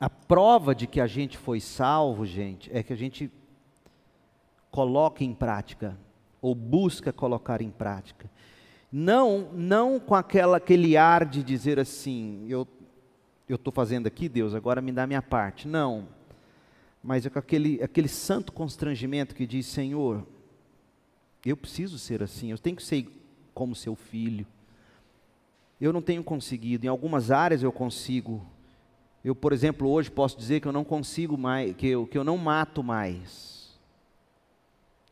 a 0.00 0.10
prova 0.10 0.74
de 0.74 0.88
que 0.88 1.00
a 1.00 1.06
gente 1.06 1.38
foi 1.38 1.60
salvo, 1.60 2.26
gente, 2.26 2.68
é 2.76 2.82
que 2.82 2.92
a 2.92 2.96
gente 2.96 3.30
coloca 4.68 5.22
em 5.22 5.32
prática 5.32 5.96
ou 6.40 6.52
busca 6.52 7.12
colocar 7.12 7.62
em 7.62 7.70
prática. 7.70 8.28
Não, 8.90 9.52
não 9.52 10.00
com 10.00 10.16
aquela 10.16 10.56
aquele 10.56 10.96
ar 10.96 11.24
de 11.24 11.40
dizer 11.40 11.78
assim, 11.78 12.44
eu 12.48 12.66
eu 13.48 13.54
estou 13.54 13.72
fazendo 13.72 14.08
aqui, 14.08 14.28
Deus, 14.28 14.56
agora 14.56 14.82
me 14.82 14.90
dá 14.90 15.04
a 15.04 15.06
minha 15.06 15.22
parte. 15.22 15.68
Não. 15.68 16.08
Mas 17.00 17.24
é 17.24 17.30
com 17.30 17.38
aquele, 17.38 17.80
aquele 17.80 18.08
santo 18.08 18.52
constrangimento 18.52 19.36
que 19.36 19.46
diz, 19.46 19.66
Senhor, 19.66 20.26
eu 21.46 21.56
preciso 21.56 21.96
ser 21.96 22.24
assim, 22.24 22.50
eu 22.50 22.58
tenho 22.58 22.74
que 22.74 22.82
ser 22.82 23.06
como 23.54 23.76
seu 23.76 23.94
filho 23.94 24.44
eu 25.82 25.92
não 25.92 26.00
tenho 26.00 26.22
conseguido. 26.22 26.86
Em 26.86 26.88
algumas 26.88 27.32
áreas 27.32 27.60
eu 27.64 27.72
consigo. 27.72 28.46
Eu, 29.24 29.34
por 29.34 29.52
exemplo, 29.52 29.88
hoje 29.88 30.08
posso 30.08 30.38
dizer 30.38 30.60
que 30.60 30.68
eu 30.68 30.72
não 30.72 30.84
consigo 30.84 31.36
mais, 31.36 31.74
que 31.74 31.88
eu, 31.88 32.06
que 32.06 32.16
eu 32.16 32.22
não 32.22 32.38
mato 32.38 32.84
mais. 32.84 33.76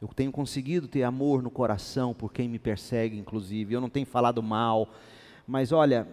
Eu 0.01 0.07
tenho 0.09 0.31
conseguido 0.31 0.87
ter 0.87 1.03
amor 1.03 1.43
no 1.43 1.51
coração 1.51 2.15
por 2.15 2.33
quem 2.33 2.49
me 2.49 2.59
persegue, 2.59 3.19
inclusive. 3.19 3.75
Eu 3.75 3.81
não 3.81 3.91
tenho 3.91 4.07
falado 4.07 4.41
mal, 4.41 4.89
mas 5.45 5.73
olha, 5.73 6.07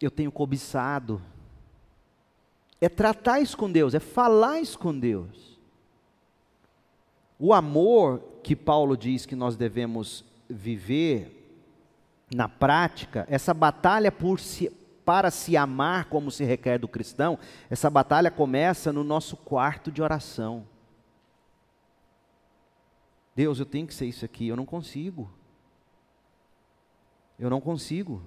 eu 0.00 0.10
tenho 0.10 0.32
cobiçado. 0.32 1.22
É 2.80 2.88
tratar 2.88 3.38
isso 3.38 3.56
com 3.56 3.70
Deus, 3.70 3.94
é 3.94 4.00
falar 4.00 4.60
isso 4.60 4.76
com 4.76 4.98
Deus. 4.98 5.56
O 7.38 7.54
amor 7.54 8.20
que 8.42 8.56
Paulo 8.56 8.96
diz 8.96 9.24
que 9.24 9.36
nós 9.36 9.54
devemos 9.54 10.24
viver 10.50 11.41
na 12.34 12.48
prática, 12.48 13.26
essa 13.28 13.52
batalha 13.52 14.12
se, 14.38 14.70
para 15.04 15.30
se 15.30 15.56
amar 15.56 16.06
como 16.06 16.30
se 16.30 16.44
requer 16.44 16.78
do 16.78 16.88
cristão, 16.88 17.38
essa 17.68 17.90
batalha 17.90 18.30
começa 18.30 18.92
no 18.92 19.04
nosso 19.04 19.36
quarto 19.36 19.90
de 19.90 20.02
oração. 20.02 20.66
Deus, 23.34 23.58
eu 23.58 23.66
tenho 23.66 23.86
que 23.86 23.94
ser 23.94 24.06
isso 24.06 24.24
aqui, 24.24 24.48
eu 24.48 24.56
não 24.56 24.66
consigo. 24.66 25.30
Eu 27.38 27.50
não 27.50 27.60
consigo. 27.60 28.22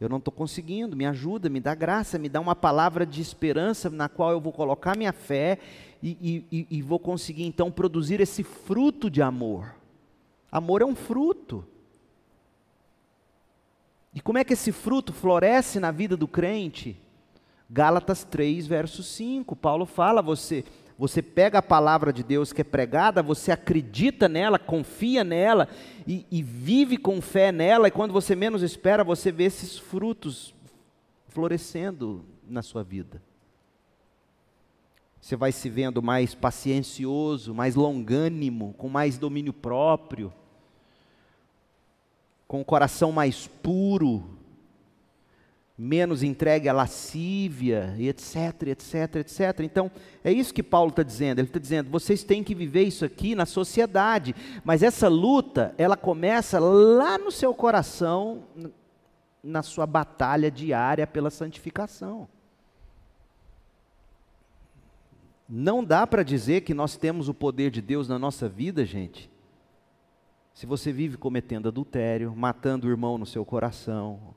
Eu 0.00 0.08
não 0.08 0.16
estou 0.16 0.32
conseguindo, 0.32 0.96
me 0.96 1.04
ajuda, 1.04 1.50
me 1.50 1.60
dá 1.60 1.74
graça, 1.74 2.18
me 2.18 2.28
dá 2.28 2.40
uma 2.40 2.56
palavra 2.56 3.04
de 3.04 3.20
esperança 3.20 3.90
na 3.90 4.08
qual 4.08 4.30
eu 4.30 4.40
vou 4.40 4.52
colocar 4.52 4.96
minha 4.96 5.12
fé 5.12 5.58
e, 6.02 6.44
e, 6.50 6.66
e 6.70 6.82
vou 6.82 6.98
conseguir 6.98 7.44
então 7.44 7.70
produzir 7.70 8.20
esse 8.20 8.42
fruto 8.42 9.10
de 9.10 9.20
amor. 9.20 9.74
Amor 10.50 10.80
é 10.80 10.86
um 10.86 10.96
fruto. 10.96 11.66
E 14.12 14.20
como 14.20 14.38
é 14.38 14.44
que 14.44 14.54
esse 14.54 14.72
fruto 14.72 15.12
floresce 15.12 15.78
na 15.78 15.90
vida 15.90 16.16
do 16.16 16.26
crente? 16.26 16.96
Gálatas 17.68 18.24
3, 18.24 18.66
verso 18.66 19.02
5. 19.02 19.54
Paulo 19.54 19.86
fala: 19.86 20.20
você, 20.20 20.64
você 20.98 21.22
pega 21.22 21.58
a 21.58 21.62
palavra 21.62 22.12
de 22.12 22.24
Deus 22.24 22.52
que 22.52 22.60
é 22.62 22.64
pregada, 22.64 23.22
você 23.22 23.52
acredita 23.52 24.28
nela, 24.28 24.58
confia 24.58 25.22
nela 25.22 25.68
e, 26.06 26.26
e 26.30 26.42
vive 26.42 26.96
com 26.96 27.20
fé 27.20 27.52
nela, 27.52 27.86
e 27.86 27.92
quando 27.92 28.12
você 28.12 28.34
menos 28.34 28.62
espera, 28.62 29.04
você 29.04 29.30
vê 29.30 29.44
esses 29.44 29.78
frutos 29.78 30.52
florescendo 31.28 32.24
na 32.48 32.62
sua 32.62 32.82
vida. 32.82 33.22
Você 35.20 35.36
vai 35.36 35.52
se 35.52 35.68
vendo 35.68 36.02
mais 36.02 36.34
paciencioso, 36.34 37.54
mais 37.54 37.76
longânimo, 37.76 38.74
com 38.76 38.88
mais 38.88 39.18
domínio 39.18 39.52
próprio 39.52 40.32
com 42.50 42.60
o 42.60 42.64
coração 42.64 43.12
mais 43.12 43.46
puro, 43.46 44.24
menos 45.78 46.24
entregue 46.24 46.68
à 46.68 46.72
lascívia, 46.72 47.94
e 47.96 48.08
etc, 48.08 48.66
etc, 48.66 49.16
etc. 49.20 49.60
Então, 49.60 49.88
é 50.24 50.32
isso 50.32 50.52
que 50.52 50.60
Paulo 50.60 50.90
está 50.90 51.04
dizendo. 51.04 51.38
Ele 51.38 51.46
está 51.46 51.60
dizendo: 51.60 51.88
vocês 51.88 52.24
têm 52.24 52.42
que 52.42 52.52
viver 52.52 52.82
isso 52.82 53.04
aqui 53.04 53.36
na 53.36 53.46
sociedade, 53.46 54.34
mas 54.64 54.82
essa 54.82 55.06
luta, 55.06 55.72
ela 55.78 55.96
começa 55.96 56.58
lá 56.58 57.16
no 57.16 57.30
seu 57.30 57.54
coração, 57.54 58.42
na 59.44 59.62
sua 59.62 59.86
batalha 59.86 60.50
diária 60.50 61.06
pela 61.06 61.30
santificação. 61.30 62.28
Não 65.48 65.84
dá 65.84 66.04
para 66.04 66.24
dizer 66.24 66.62
que 66.62 66.74
nós 66.74 66.96
temos 66.96 67.28
o 67.28 67.34
poder 67.34 67.70
de 67.70 67.80
Deus 67.80 68.08
na 68.08 68.18
nossa 68.18 68.48
vida, 68.48 68.84
gente, 68.84 69.30
se 70.54 70.66
você 70.66 70.92
vive 70.92 71.16
cometendo 71.16 71.68
adultério, 71.68 72.34
matando 72.34 72.86
o 72.86 72.90
irmão 72.90 73.16
no 73.16 73.26
seu 73.26 73.44
coração, 73.44 74.34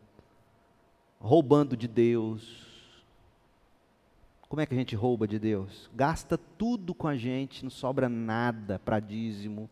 roubando 1.20 1.76
de 1.76 1.88
Deus. 1.88 2.64
Como 4.50 4.62
é 4.62 4.66
que 4.66 4.74
a 4.74 4.78
gente 4.78 4.96
rouba 4.96 5.28
de 5.28 5.40
Deus? 5.40 5.90
Gasta 5.96 6.38
tudo 6.38 6.94
com 6.94 7.08
a 7.08 7.16
gente, 7.16 7.64
não 7.64 7.72
sobra 7.72 8.08
nada 8.08 8.78
para 8.78 9.00
dízimo, 9.00 9.70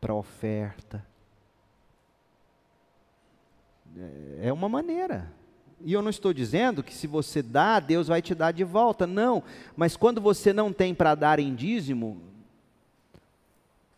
para 0.00 0.14
oferta. 0.14 1.04
É, 3.96 4.48
é 4.48 4.52
uma 4.52 4.68
maneira. 4.68 5.32
E 5.84 5.92
eu 5.92 6.00
não 6.00 6.10
estou 6.10 6.32
dizendo 6.32 6.82
que 6.82 6.94
se 6.94 7.06
você 7.06 7.42
dá, 7.42 7.80
Deus 7.80 8.08
vai 8.08 8.22
te 8.22 8.34
dar 8.34 8.52
de 8.52 8.64
volta. 8.64 9.06
Não. 9.06 9.42
Mas 9.76 9.96
quando 9.96 10.20
você 10.20 10.52
não 10.52 10.72
tem 10.72 10.94
para 10.94 11.14
dar 11.14 11.38
em 11.40 11.54
dízimo, 11.54 12.22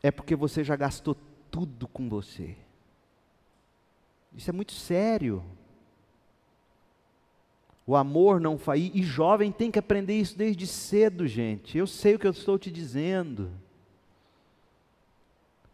é 0.03 0.11
porque 0.11 0.35
você 0.35 0.65
já 0.65 0.77
gastou 0.77 1.17
tudo 1.55 1.87
com 1.87 2.09
você. 2.09 2.57
Isso 4.35 4.51
é 4.51 4.53
muito 4.53 4.73
sério. 4.73 5.45
O 7.87 7.95
amor 7.95 8.41
não 8.41 8.59
faz. 8.59 8.91
E 8.93 9.05
jovem 9.05 9.53
tem 9.53 9.71
que 9.71 9.79
aprender 9.79 10.19
isso 10.19 10.37
desde 10.37 10.67
cedo, 10.67 11.29
gente. 11.29 11.79
Eu 11.79 11.87
sei 11.87 12.17
o 12.17 12.19
que 12.19 12.27
eu 12.27 12.33
estou 12.33 12.59
te 12.59 12.73
dizendo 12.73 13.53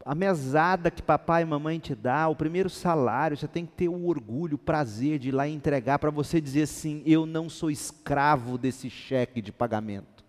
a 0.04 0.14
mesada 0.14 0.90
que 0.90 1.02
papai 1.02 1.42
e 1.42 1.46
mamãe 1.46 1.78
te 1.78 1.94
dá, 1.94 2.28
o 2.28 2.36
primeiro 2.36 2.68
salário, 2.70 3.36
você 3.36 3.46
tem 3.46 3.64
que 3.64 3.72
ter 3.72 3.88
o 3.88 4.06
orgulho, 4.06 4.56
o 4.56 4.58
prazer 4.58 5.18
de 5.18 5.28
ir 5.28 5.32
lá 5.32 5.46
entregar 5.46 5.98
para 5.98 6.10
você 6.10 6.40
dizer 6.40 6.62
assim: 6.62 7.02
eu 7.06 7.24
não 7.24 7.48
sou 7.48 7.70
escravo 7.70 8.58
desse 8.58 8.90
cheque 8.90 9.40
de 9.40 9.52
pagamento. 9.52 10.24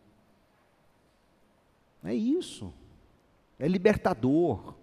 É 2.03 2.13
isso. 2.13 2.73
É 3.57 3.67
libertador. 3.67 4.80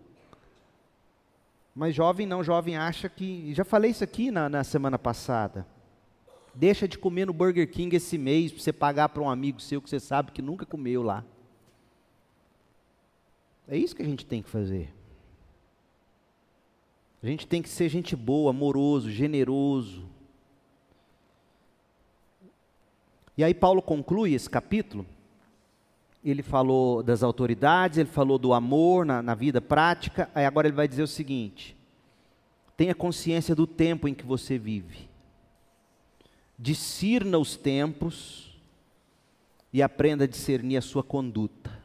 Mas 1.78 1.94
jovem 1.94 2.26
não, 2.26 2.42
jovem 2.42 2.76
acha 2.76 3.08
que. 3.08 3.54
Já 3.54 3.64
falei 3.64 3.92
isso 3.92 4.02
aqui 4.02 4.32
na, 4.32 4.48
na 4.48 4.64
semana 4.64 4.98
passada. 4.98 5.64
Deixa 6.52 6.88
de 6.88 6.98
comer 6.98 7.24
no 7.24 7.32
Burger 7.32 7.70
King 7.70 7.94
esse 7.94 8.18
mês 8.18 8.50
para 8.50 8.60
você 8.60 8.72
pagar 8.72 9.08
para 9.10 9.22
um 9.22 9.30
amigo 9.30 9.60
seu 9.60 9.80
que 9.80 9.88
você 9.88 10.00
sabe 10.00 10.32
que 10.32 10.42
nunca 10.42 10.66
comeu 10.66 11.04
lá. 11.04 11.24
É 13.68 13.76
isso 13.76 13.94
que 13.94 14.02
a 14.02 14.04
gente 14.04 14.26
tem 14.26 14.42
que 14.42 14.50
fazer. 14.50 14.92
A 17.22 17.28
gente 17.28 17.46
tem 17.46 17.62
que 17.62 17.68
ser 17.68 17.88
gente 17.88 18.16
boa, 18.16 18.50
amoroso, 18.50 19.08
generoso. 19.08 20.04
E 23.36 23.44
aí 23.44 23.54
Paulo 23.54 23.80
conclui 23.80 24.34
esse 24.34 24.50
capítulo. 24.50 25.06
Ele 26.30 26.42
falou 26.42 27.02
das 27.02 27.22
autoridades, 27.22 27.98
ele 27.98 28.08
falou 28.08 28.38
do 28.38 28.52
amor 28.52 29.06
na, 29.06 29.22
na 29.22 29.34
vida 29.34 29.60
prática. 29.60 30.30
Aí 30.34 30.44
agora 30.44 30.66
ele 30.66 30.76
vai 30.76 30.86
dizer 30.86 31.02
o 31.02 31.08
seguinte: 31.08 31.76
tenha 32.76 32.94
consciência 32.94 33.54
do 33.54 33.66
tempo 33.66 34.06
em 34.06 34.14
que 34.14 34.26
você 34.26 34.58
vive. 34.58 35.08
Discirna 36.58 37.38
os 37.38 37.56
tempos 37.56 38.56
e 39.72 39.82
aprenda 39.82 40.24
a 40.24 40.26
discernir 40.28 40.76
a 40.76 40.82
sua 40.82 41.02
conduta. 41.02 41.78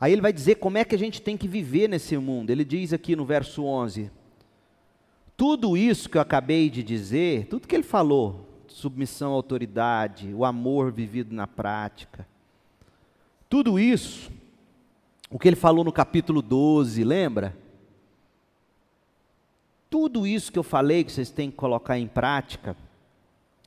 Aí 0.00 0.12
ele 0.12 0.20
vai 0.20 0.32
dizer 0.32 0.56
como 0.56 0.78
é 0.78 0.84
que 0.84 0.94
a 0.94 0.98
gente 0.98 1.22
tem 1.22 1.36
que 1.36 1.46
viver 1.46 1.88
nesse 1.88 2.16
mundo. 2.16 2.50
Ele 2.50 2.64
diz 2.64 2.92
aqui 2.92 3.14
no 3.14 3.24
verso 3.24 3.64
11: 3.64 4.10
Tudo 5.36 5.76
isso 5.76 6.08
que 6.08 6.16
eu 6.16 6.22
acabei 6.22 6.68
de 6.68 6.82
dizer, 6.82 7.46
tudo 7.46 7.68
que 7.68 7.76
ele 7.76 7.84
falou, 7.84 8.48
submissão 8.66 9.30
à 9.30 9.34
autoridade, 9.34 10.32
o 10.34 10.44
amor 10.44 10.90
vivido 10.90 11.34
na 11.34 11.46
prática, 11.46 12.26
tudo 13.52 13.78
isso, 13.78 14.32
o 15.28 15.38
que 15.38 15.46
ele 15.46 15.56
falou 15.56 15.84
no 15.84 15.92
capítulo 15.92 16.40
12, 16.40 17.04
lembra? 17.04 17.54
Tudo 19.90 20.26
isso 20.26 20.50
que 20.50 20.58
eu 20.58 20.62
falei 20.62 21.04
que 21.04 21.12
vocês 21.12 21.28
têm 21.28 21.50
que 21.50 21.56
colocar 21.58 21.98
em 21.98 22.08
prática, 22.08 22.74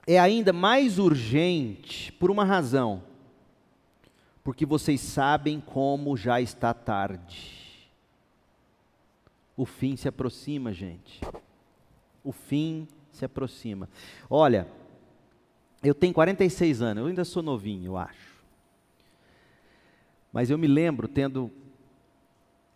é 0.08 0.18
ainda 0.18 0.52
mais 0.52 0.98
urgente 0.98 2.12
por 2.14 2.32
uma 2.32 2.44
razão 2.44 3.04
porque 4.44 4.66
vocês 4.66 5.02
sabem 5.02 5.60
como 5.60 6.18
já 6.18 6.42
está 6.42 6.74
tarde. 6.74 7.88
O 9.56 9.68
fim 9.68 9.96
se 9.96 10.08
aproxima, 10.08 10.74
gente. 10.74 11.22
O 12.24 12.32
fim 12.32 12.88
se 13.12 13.24
aproxima. 13.24 13.88
Olha, 14.28 14.68
eu 15.84 15.94
tenho 15.94 16.12
46 16.12 16.82
anos, 16.82 17.02
eu 17.02 17.08
ainda 17.08 17.24
sou 17.24 17.44
novinho, 17.44 17.86
eu 17.86 17.98
acho. 17.98 18.35
Mas 20.36 20.50
eu 20.50 20.58
me 20.58 20.68
lembro 20.68 21.08
tendo, 21.08 21.50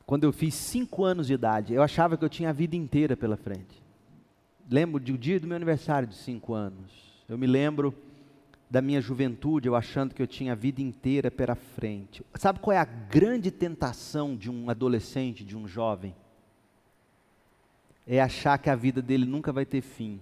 quando 0.05 0.23
eu 0.23 0.31
fiz 0.31 0.55
5 0.55 1.03
anos 1.03 1.27
de 1.27 1.33
idade, 1.33 1.73
eu 1.73 1.83
achava 1.83 2.15
que 2.15 2.23
eu 2.23 2.29
tinha 2.29 2.51
a 2.51 2.53
vida 2.53 2.73
inteira 2.73 3.17
pela 3.17 3.35
frente. 3.35 3.83
Lembro 4.71 4.97
do 4.97 5.17
dia 5.17 5.41
do 5.41 5.45
meu 5.45 5.57
aniversário 5.57 6.07
de 6.07 6.15
5 6.15 6.53
anos. 6.53 6.89
Eu 7.27 7.37
me 7.37 7.45
lembro 7.45 7.93
da 8.69 8.81
minha 8.81 9.01
juventude, 9.01 9.67
eu 9.67 9.75
achando 9.75 10.15
que 10.15 10.21
eu 10.21 10.27
tinha 10.27 10.53
a 10.53 10.55
vida 10.55 10.81
inteira 10.81 11.29
pela 11.29 11.53
frente. 11.53 12.23
Sabe 12.35 12.59
qual 12.59 12.73
é 12.73 12.79
a 12.79 12.85
grande 12.85 13.51
tentação 13.51 14.37
de 14.37 14.49
um 14.49 14.69
adolescente, 14.69 15.43
de 15.43 15.57
um 15.57 15.67
jovem? 15.67 16.15
É 18.07 18.21
achar 18.21 18.57
que 18.57 18.69
a 18.69 18.75
vida 18.75 19.01
dele 19.01 19.25
nunca 19.25 19.51
vai 19.51 19.65
ter 19.65 19.81
fim. 19.81 20.21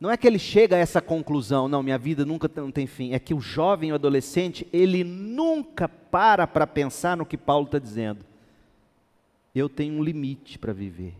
Não 0.00 0.10
é 0.10 0.16
que 0.16 0.26
ele 0.26 0.38
chega 0.38 0.76
a 0.76 0.78
essa 0.78 1.02
conclusão, 1.02 1.68
não, 1.68 1.82
minha 1.82 1.98
vida 1.98 2.24
nunca 2.24 2.50
não 2.56 2.72
tem 2.72 2.86
fim. 2.86 3.12
É 3.12 3.18
que 3.18 3.34
o 3.34 3.40
jovem, 3.40 3.92
o 3.92 3.96
adolescente, 3.96 4.66
ele 4.72 5.04
nunca 5.04 5.86
para 5.86 6.46
para 6.46 6.66
pensar 6.66 7.18
no 7.18 7.26
que 7.26 7.36
Paulo 7.36 7.66
está 7.66 7.78
dizendo. 7.78 8.24
Eu 9.54 9.68
tenho 9.68 9.94
um 9.94 10.02
limite 10.02 10.58
para 10.58 10.72
viver. 10.72 11.14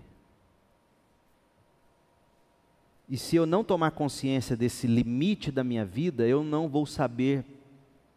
E 3.06 3.18
se 3.18 3.36
eu 3.36 3.44
não 3.44 3.62
tomar 3.62 3.90
consciência 3.90 4.56
desse 4.56 4.86
limite 4.86 5.50
da 5.50 5.62
minha 5.62 5.84
vida, 5.84 6.26
eu 6.26 6.42
não 6.42 6.66
vou 6.68 6.86
saber 6.86 7.44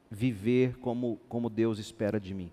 viver 0.10 0.78
como, 0.78 1.20
como 1.28 1.50
Deus 1.50 1.78
espera 1.78 2.20
de 2.20 2.34
mim. 2.34 2.52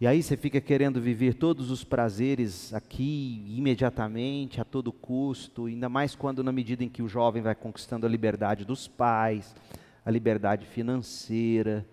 E 0.00 0.06
aí 0.06 0.22
você 0.22 0.34
fica 0.34 0.62
querendo 0.62 0.98
viver 0.98 1.34
todos 1.34 1.70
os 1.70 1.84
prazeres 1.84 2.72
aqui, 2.72 3.44
imediatamente, 3.48 4.58
a 4.58 4.64
todo 4.64 4.90
custo, 4.90 5.66
ainda 5.66 5.90
mais 5.90 6.14
quando, 6.14 6.42
na 6.42 6.50
medida 6.50 6.82
em 6.82 6.88
que 6.88 7.02
o 7.02 7.08
jovem 7.08 7.42
vai 7.42 7.54
conquistando 7.54 8.06
a 8.06 8.08
liberdade 8.08 8.64
dos 8.64 8.88
pais, 8.88 9.54
a 10.02 10.10
liberdade 10.10 10.64
financeira. 10.64 11.86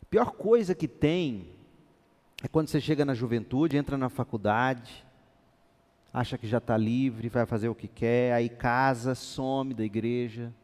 A 0.00 0.04
pior 0.04 0.30
coisa 0.30 0.76
que 0.76 0.86
tem 0.86 1.48
é 2.40 2.46
quando 2.46 2.68
você 2.68 2.80
chega 2.80 3.04
na 3.04 3.14
juventude, 3.14 3.76
entra 3.76 3.98
na 3.98 4.08
faculdade, 4.08 5.04
acha 6.12 6.38
que 6.38 6.46
já 6.46 6.58
está 6.58 6.76
livre, 6.76 7.28
vai 7.28 7.46
fazer 7.46 7.68
o 7.68 7.74
que 7.74 7.88
quer, 7.88 8.32
aí 8.32 8.48
casa, 8.48 9.16
some 9.16 9.74
da 9.74 9.82
igreja. 9.82 10.54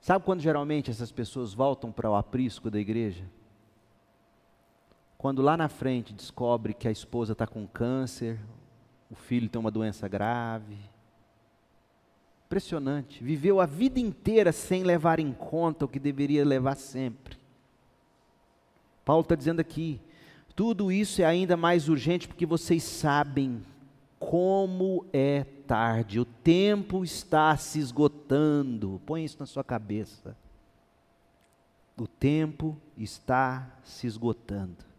Sabe 0.00 0.24
quando 0.24 0.40
geralmente 0.40 0.90
essas 0.90 1.12
pessoas 1.12 1.54
voltam 1.54 1.92
para 1.92 2.10
o 2.10 2.16
aprisco 2.16 2.68
da 2.68 2.80
igreja? 2.80 3.24
Quando 5.22 5.40
lá 5.40 5.56
na 5.56 5.68
frente 5.68 6.12
descobre 6.12 6.74
que 6.74 6.88
a 6.88 6.90
esposa 6.90 7.30
está 7.32 7.46
com 7.46 7.64
câncer, 7.64 8.40
o 9.08 9.14
filho 9.14 9.48
tem 9.48 9.60
uma 9.60 9.70
doença 9.70 10.08
grave. 10.08 10.76
Impressionante. 12.46 13.22
Viveu 13.22 13.60
a 13.60 13.64
vida 13.64 14.00
inteira 14.00 14.50
sem 14.50 14.82
levar 14.82 15.20
em 15.20 15.32
conta 15.32 15.84
o 15.84 15.88
que 15.88 16.00
deveria 16.00 16.44
levar 16.44 16.74
sempre. 16.74 17.36
Paulo 19.04 19.22
está 19.22 19.36
dizendo 19.36 19.60
aqui: 19.60 20.00
tudo 20.56 20.90
isso 20.90 21.22
é 21.22 21.24
ainda 21.24 21.56
mais 21.56 21.88
urgente 21.88 22.26
porque 22.26 22.44
vocês 22.44 22.82
sabem 22.82 23.62
como 24.18 25.06
é 25.12 25.44
tarde, 25.68 26.18
o 26.18 26.24
tempo 26.24 27.04
está 27.04 27.56
se 27.56 27.78
esgotando. 27.78 29.00
Põe 29.06 29.24
isso 29.24 29.36
na 29.38 29.46
sua 29.46 29.62
cabeça. 29.62 30.36
O 31.96 32.08
tempo 32.08 32.76
está 32.98 33.70
se 33.84 34.08
esgotando. 34.08 34.90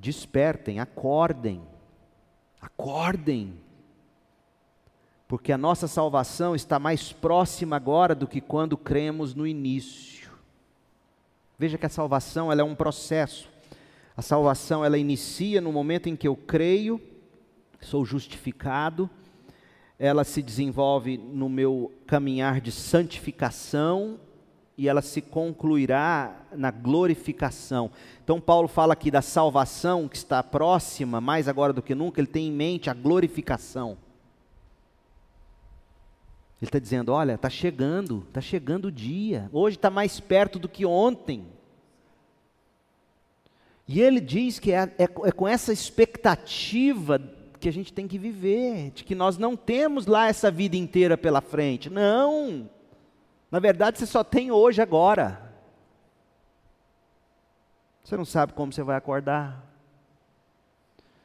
Despertem, 0.00 0.78
acordem, 0.78 1.60
acordem, 2.60 3.58
porque 5.26 5.52
a 5.52 5.58
nossa 5.58 5.88
salvação 5.88 6.54
está 6.54 6.78
mais 6.78 7.12
próxima 7.12 7.76
agora 7.76 8.14
do 8.14 8.26
que 8.26 8.40
quando 8.40 8.76
cremos 8.76 9.34
no 9.34 9.46
início. 9.46 10.30
Veja 11.58 11.76
que 11.76 11.84
a 11.84 11.90
salvação 11.90 12.52
ela 12.52 12.60
é 12.60 12.64
um 12.64 12.76
processo. 12.76 13.50
A 14.16 14.22
salvação 14.22 14.84
ela 14.84 14.96
inicia 14.96 15.60
no 15.60 15.72
momento 15.72 16.08
em 16.08 16.14
que 16.14 16.28
eu 16.28 16.36
creio, 16.36 17.00
sou 17.80 18.04
justificado, 18.04 19.10
ela 19.98 20.22
se 20.22 20.40
desenvolve 20.40 21.18
no 21.18 21.48
meu 21.48 21.92
caminhar 22.06 22.60
de 22.60 22.70
santificação 22.70 24.20
e 24.78 24.88
ela 24.88 25.02
se 25.02 25.20
concluirá 25.20 26.40
na 26.52 26.70
glorificação. 26.70 27.90
Então, 28.22 28.40
Paulo 28.40 28.68
fala 28.68 28.92
aqui 28.92 29.10
da 29.10 29.20
salvação 29.20 30.06
que 30.06 30.16
está 30.16 30.40
próxima, 30.40 31.20
mais 31.20 31.48
agora 31.48 31.72
do 31.72 31.82
que 31.82 31.96
nunca, 31.96 32.20
ele 32.20 32.28
tem 32.28 32.46
em 32.46 32.52
mente 32.52 32.88
a 32.88 32.94
glorificação. 32.94 33.98
Ele 36.62 36.68
está 36.68 36.78
dizendo: 36.78 37.12
olha, 37.12 37.34
está 37.34 37.50
chegando, 37.50 38.24
está 38.28 38.40
chegando 38.40 38.84
o 38.86 38.92
dia, 38.92 39.50
hoje 39.52 39.76
está 39.76 39.90
mais 39.90 40.20
perto 40.20 40.60
do 40.60 40.68
que 40.68 40.86
ontem. 40.86 41.44
E 43.88 44.00
ele 44.00 44.20
diz 44.20 44.60
que 44.60 44.70
é, 44.70 44.82
é, 44.96 45.04
é 45.04 45.32
com 45.32 45.48
essa 45.48 45.72
expectativa 45.72 47.20
que 47.58 47.68
a 47.68 47.72
gente 47.72 47.92
tem 47.92 48.06
que 48.06 48.18
viver, 48.18 48.92
de 48.92 49.02
que 49.02 49.16
nós 49.16 49.38
não 49.38 49.56
temos 49.56 50.06
lá 50.06 50.28
essa 50.28 50.52
vida 50.52 50.76
inteira 50.76 51.18
pela 51.18 51.40
frente. 51.40 51.90
Não! 51.90 52.70
Na 53.50 53.58
verdade, 53.58 53.98
você 53.98 54.06
só 54.06 54.22
tem 54.22 54.50
hoje, 54.50 54.82
agora. 54.82 55.48
Você 58.04 58.16
não 58.16 58.24
sabe 58.24 58.52
como 58.52 58.72
você 58.72 58.82
vai 58.82 58.96
acordar. 58.96 59.64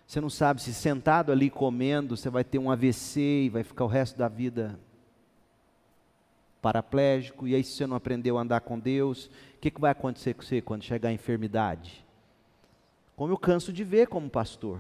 Você 0.06 0.22
não 0.22 0.30
sabe 0.30 0.62
se 0.62 0.74
sentado 0.74 1.32
ali 1.32 1.50
comendo, 1.50 2.16
você 2.16 2.30
vai 2.30 2.44
ter 2.44 2.60
um 2.60 2.70
AVC 2.70 3.46
e 3.46 3.50
vai 3.50 3.64
ficar 3.64 3.86
o 3.86 3.88
resto 3.88 4.18
da 4.18 4.28
vida 4.28 4.80
paraplégico. 6.62 7.48
E 7.48 7.56
aí, 7.56 7.64
se 7.64 7.72
você 7.72 7.88
não 7.88 7.96
aprendeu 7.96 8.38
a 8.38 8.42
andar 8.42 8.62
com 8.62 8.80
Deus, 8.80 9.26
o 9.26 9.60
que, 9.60 9.72
que 9.72 9.82
vai 9.82 9.92
acontecer 9.92 10.34
com 10.34 10.44
você 10.44 10.62
quando 10.62 10.84
chegar 10.84 11.10
a 11.10 11.14
enfermidade? 11.14 12.06
Como 13.16 13.34
eu 13.34 13.38
canso 13.38 13.72
de 13.74 13.84
ver 13.84 14.08
como 14.08 14.30
pastor. 14.30 14.80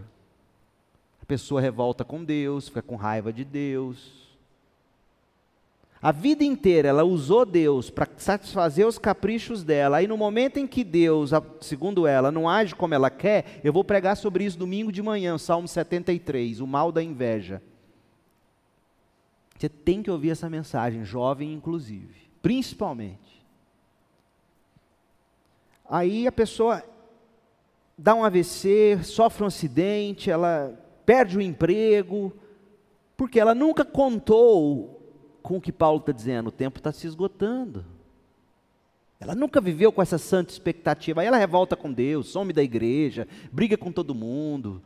A 1.22 1.26
pessoa 1.26 1.62
revolta 1.62 2.04
com 2.04 2.24
Deus, 2.24 2.68
fica 2.68 2.82
com 2.82 2.96
raiva 2.96 3.32
de 3.32 3.46
Deus, 3.46 4.22
a 6.04 6.12
vida 6.12 6.43
inteira 6.43 6.89
ela 6.89 7.06
usou 7.06 7.45
Deus 7.45 7.89
para 7.89 8.10
satisfazer 8.18 8.86
os 8.86 8.97
caprichos 8.97 9.64
dela. 9.64 9.95
Aí 9.97 10.06
no 10.06 10.18
momento 10.18 10.58
em 10.58 10.68
que 10.68 10.84
Deus, 10.84 11.32
segundo 11.62 12.06
ela, 12.06 12.30
não 12.30 12.49
age 12.49 12.76
como 12.76 12.93
ela 12.93 13.10
quer, 13.10 13.62
eu 13.64 13.72
vou 13.72 13.86
pregar 13.86 14.18
sobre 14.18 14.43
isso 14.43 14.58
domingo 14.58 14.91
de 14.91 15.01
manhã, 15.01 15.38
Salmo 15.38 15.66
73, 15.66 16.60
o 16.60 16.68
mal 16.68 16.91
da 16.91 17.01
inveja. 17.01 17.62
Você 19.58 19.70
tem 19.70 20.04
que 20.04 20.12
ouvir 20.12 20.32
essa 20.32 20.49
mensagem, 20.49 21.06
jovem 21.06 21.54
inclusive, 21.54 22.30
principalmente. 22.41 23.41
Aí 25.89 26.28
a 26.28 26.34
pessoa 26.34 26.84
dá 27.97 28.14
um 28.14 28.26
AVC, 28.26 28.99
sofre 29.04 29.45
um 29.45 29.47
acidente, 29.47 30.30
ela 30.30 30.78
perde 31.06 31.38
o 31.38 31.41
emprego, 31.41 32.34
porque 33.16 33.39
ela 33.39 33.56
nunca 33.56 33.86
contou 33.86 34.99
com 35.44 35.58
o 35.58 35.62
que 35.62 35.72
Paulo 35.72 36.00
está 36.00 36.14
dizendo, 36.14 36.48
o 36.48 36.52
tempo 36.52 36.80
está 36.80 36.91
se 36.91 37.06
esgotando. 37.06 37.86
Ela 39.20 39.36
nunca 39.36 39.62
viveu 39.62 39.91
com 39.91 40.02
essa 40.02 40.18
santa 40.18 40.52
expectativa. 40.52 41.22
Aí 41.22 41.28
ela 41.28 41.38
revolta 41.38 41.76
com 41.76 41.91
Deus, 41.91 42.30
some 42.30 42.52
da 42.52 42.64
igreja, 42.64 43.28
briga 43.52 43.78
com 43.78 43.91
todo 43.91 44.16
mundo. 44.16 44.82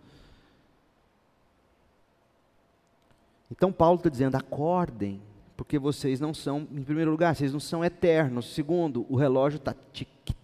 Então 3.51 3.71
Paulo 3.71 3.97
está 3.97 4.09
dizendo: 4.09 4.35
acordem, 4.35 5.21
porque 5.55 5.79
vocês 5.79 6.19
não 6.19 6.33
são, 6.33 6.67
em 6.71 6.83
primeiro 6.83 7.09
lugar, 7.09 7.35
vocês 7.35 7.53
não 7.53 7.59
são 7.59 7.83
eternos. 7.83 8.53
Segundo, 8.53 9.05
o 9.09 9.15
relógio 9.15 9.57
está 9.57 9.75
tic-tac, 9.93 10.36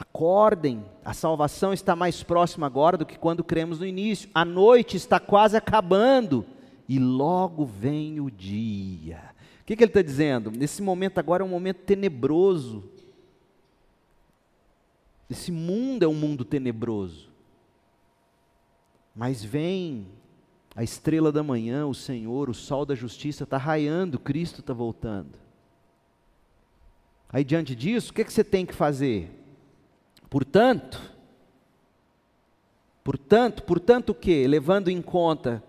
Acordem, 0.00 0.82
a 1.04 1.12
salvação 1.12 1.74
está 1.74 1.94
mais 1.94 2.22
próxima 2.22 2.66
agora 2.66 2.96
do 2.96 3.04
que 3.04 3.18
quando 3.18 3.44
cremos 3.44 3.80
no 3.80 3.86
início. 3.86 4.30
A 4.34 4.46
noite 4.46 4.96
está 4.96 5.20
quase 5.20 5.58
acabando 5.58 6.46
e 6.88 6.98
logo 6.98 7.66
vem 7.66 8.18
o 8.18 8.30
dia. 8.30 9.20
O 9.60 9.64
que, 9.66 9.76
que 9.76 9.84
ele 9.84 9.90
está 9.90 10.00
dizendo? 10.00 10.50
Nesse 10.50 10.80
momento 10.80 11.18
agora 11.18 11.42
é 11.42 11.46
um 11.46 11.50
momento 11.50 11.82
tenebroso. 11.82 12.82
Esse 15.28 15.52
mundo 15.52 16.02
é 16.02 16.08
um 16.08 16.14
mundo 16.14 16.46
tenebroso. 16.46 17.28
Mas 19.14 19.44
vem 19.44 20.06
a 20.74 20.82
estrela 20.82 21.30
da 21.30 21.42
manhã, 21.42 21.86
o 21.86 21.94
Senhor, 21.94 22.48
o 22.48 22.54
sol 22.54 22.86
da 22.86 22.94
justiça 22.94 23.44
está 23.44 23.58
raiando, 23.58 24.18
Cristo 24.18 24.60
está 24.60 24.72
voltando. 24.72 25.38
Aí 27.28 27.44
diante 27.44 27.76
disso, 27.76 28.12
o 28.12 28.14
que, 28.14 28.24
que 28.24 28.32
você 28.32 28.42
tem 28.42 28.64
que 28.64 28.74
fazer? 28.74 29.39
Portanto, 30.30 31.00
portanto, 33.02 33.64
portanto 33.64 34.10
o 34.10 34.14
que? 34.14 34.46
Levando 34.46 34.88
em 34.88 35.02
conta 35.02 35.60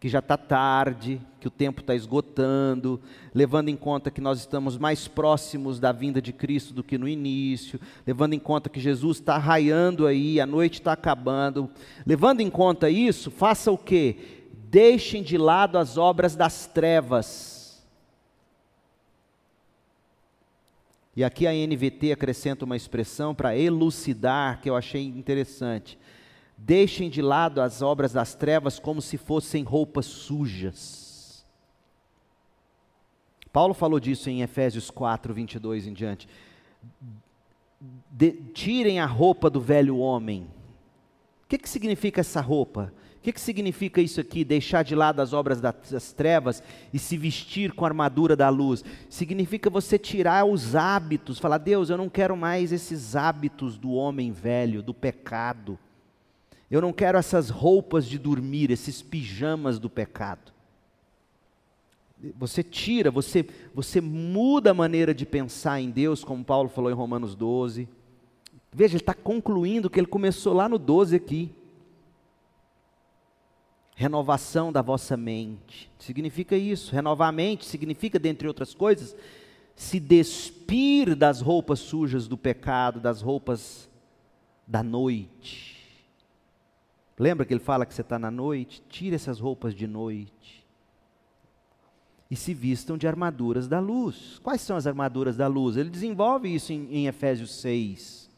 que 0.00 0.08
já 0.08 0.18
está 0.18 0.36
tarde, 0.36 1.20
que 1.38 1.46
o 1.46 1.50
tempo 1.50 1.80
está 1.80 1.94
esgotando, 1.94 3.00
levando 3.32 3.68
em 3.68 3.76
conta 3.76 4.10
que 4.10 4.20
nós 4.20 4.40
estamos 4.40 4.76
mais 4.76 5.06
próximos 5.06 5.78
da 5.78 5.92
vinda 5.92 6.20
de 6.20 6.32
Cristo 6.32 6.74
do 6.74 6.82
que 6.82 6.98
no 6.98 7.06
início, 7.06 7.78
levando 8.04 8.32
em 8.32 8.40
conta 8.40 8.68
que 8.68 8.80
Jesus 8.80 9.18
está 9.18 9.38
raiando 9.38 10.04
aí, 10.04 10.40
a 10.40 10.46
noite 10.46 10.80
está 10.80 10.92
acabando, 10.92 11.70
levando 12.04 12.40
em 12.40 12.50
conta 12.50 12.90
isso, 12.90 13.30
faça 13.30 13.70
o 13.70 13.78
que? 13.78 14.48
Deixem 14.68 15.22
de 15.22 15.38
lado 15.38 15.78
as 15.78 15.96
obras 15.96 16.34
das 16.34 16.66
trevas 16.66 17.51
E 21.14 21.22
aqui 21.22 21.46
a 21.46 21.52
NVT 21.52 22.12
acrescenta 22.12 22.64
uma 22.64 22.76
expressão 22.76 23.34
para 23.34 23.56
elucidar 23.56 24.60
que 24.60 24.70
eu 24.70 24.76
achei 24.76 25.04
interessante. 25.04 25.98
Deixem 26.56 27.10
de 27.10 27.20
lado 27.20 27.60
as 27.60 27.82
obras 27.82 28.12
das 28.12 28.34
trevas 28.34 28.78
como 28.78 29.02
se 29.02 29.18
fossem 29.18 29.62
roupas 29.62 30.06
sujas. 30.06 31.44
Paulo 33.52 33.74
falou 33.74 34.00
disso 34.00 34.30
em 34.30 34.40
Efésios 34.40 34.90
4, 34.90 35.34
22 35.34 35.86
em 35.86 35.92
diante. 35.92 36.26
De, 38.10 38.32
tirem 38.32 38.98
a 38.98 39.06
roupa 39.06 39.50
do 39.50 39.60
velho 39.60 39.98
homem. 39.98 40.48
O 41.44 41.48
que, 41.48 41.58
que 41.58 41.68
significa 41.68 42.22
essa 42.22 42.40
roupa? 42.40 42.92
O 43.22 43.24
que, 43.24 43.32
que 43.32 43.40
significa 43.40 44.00
isso 44.00 44.20
aqui? 44.20 44.44
Deixar 44.44 44.82
de 44.82 44.96
lado 44.96 45.22
as 45.22 45.32
obras 45.32 45.60
das 45.60 46.12
trevas 46.12 46.60
e 46.92 46.98
se 46.98 47.16
vestir 47.16 47.70
com 47.72 47.84
a 47.84 47.88
armadura 47.88 48.34
da 48.34 48.48
luz. 48.48 48.84
Significa 49.08 49.70
você 49.70 49.96
tirar 49.96 50.44
os 50.44 50.74
hábitos, 50.74 51.38
falar, 51.38 51.58
Deus, 51.58 51.88
eu 51.88 51.96
não 51.96 52.08
quero 52.08 52.36
mais 52.36 52.72
esses 52.72 53.14
hábitos 53.14 53.78
do 53.78 53.92
homem 53.92 54.32
velho, 54.32 54.82
do 54.82 54.92
pecado. 54.92 55.78
Eu 56.68 56.80
não 56.80 56.92
quero 56.92 57.16
essas 57.16 57.48
roupas 57.48 58.06
de 58.06 58.18
dormir, 58.18 58.72
esses 58.72 59.00
pijamas 59.00 59.78
do 59.78 59.88
pecado. 59.88 60.52
Você 62.36 62.60
tira, 62.64 63.08
você, 63.08 63.46
você 63.72 64.00
muda 64.00 64.72
a 64.72 64.74
maneira 64.74 65.14
de 65.14 65.24
pensar 65.24 65.80
em 65.80 65.90
Deus, 65.90 66.24
como 66.24 66.44
Paulo 66.44 66.68
falou 66.68 66.90
em 66.90 66.94
Romanos 66.94 67.36
12. 67.36 67.88
Veja, 68.72 68.94
ele 68.94 69.02
está 69.02 69.14
concluindo 69.14 69.88
que 69.88 70.00
ele 70.00 70.08
começou 70.08 70.52
lá 70.52 70.68
no 70.68 70.76
12 70.76 71.14
aqui 71.14 71.61
renovação 74.02 74.72
da 74.72 74.82
vossa 74.82 75.16
mente. 75.16 75.90
Significa 75.98 76.56
isso. 76.56 76.92
Renovar 76.92 77.28
a 77.28 77.32
mente 77.32 77.64
significa, 77.64 78.18
dentre 78.18 78.48
outras 78.48 78.74
coisas, 78.74 79.16
se 79.76 80.00
despir 80.00 81.14
das 81.14 81.40
roupas 81.40 81.78
sujas 81.78 82.26
do 82.26 82.36
pecado, 82.36 83.00
das 83.00 83.22
roupas 83.22 83.88
da 84.66 84.82
noite. 84.82 86.04
Lembra 87.18 87.46
que 87.46 87.54
ele 87.54 87.60
fala 87.60 87.86
que 87.86 87.94
você 87.94 88.00
está 88.00 88.18
na 88.18 88.30
noite? 88.30 88.82
Tire 88.88 89.14
essas 89.14 89.38
roupas 89.38 89.72
de 89.74 89.86
noite. 89.86 90.66
E 92.28 92.34
se 92.34 92.52
vistam 92.52 92.98
de 92.98 93.06
armaduras 93.06 93.68
da 93.68 93.78
luz. 93.78 94.40
Quais 94.42 94.62
são 94.62 94.76
as 94.76 94.86
armaduras 94.86 95.36
da 95.36 95.46
luz? 95.46 95.76
Ele 95.76 95.90
desenvolve 95.90 96.52
isso 96.52 96.72
em, 96.72 96.88
em 96.90 97.06
Efésios 97.06 97.54
6. 97.60 98.30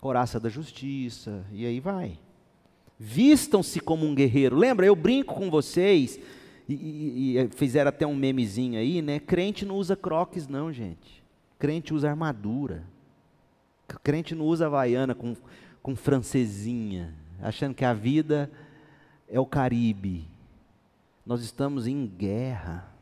Coraça 0.00 0.40
da 0.40 0.48
justiça, 0.48 1.44
e 1.52 1.64
aí 1.64 1.78
vai. 1.78 2.18
Vistam-se 2.98 3.80
como 3.80 4.06
um 4.06 4.14
guerreiro. 4.14 4.56
Lembra, 4.56 4.86
eu 4.86 4.94
brinco 4.94 5.34
com 5.34 5.50
vocês, 5.50 6.18
e, 6.68 6.74
e, 6.74 7.38
e, 7.38 7.48
fizeram 7.48 7.88
até 7.88 8.06
um 8.06 8.14
memezinho 8.14 8.78
aí, 8.78 9.02
né? 9.02 9.18
Crente 9.18 9.64
não 9.64 9.76
usa 9.76 9.96
croques, 9.96 10.48
não, 10.48 10.72
gente. 10.72 11.22
Crente 11.58 11.92
usa 11.92 12.08
armadura. 12.08 12.84
Crente 14.02 14.34
não 14.34 14.46
usa 14.46 14.66
havaiana 14.66 15.14
com, 15.14 15.36
com 15.82 15.94
francesinha, 15.94 17.14
achando 17.40 17.74
que 17.74 17.84
a 17.84 17.92
vida 17.92 18.50
é 19.28 19.38
o 19.38 19.46
Caribe. 19.46 20.26
Nós 21.26 21.42
estamos 21.42 21.86
em 21.86 22.06
guerra. 22.06 22.93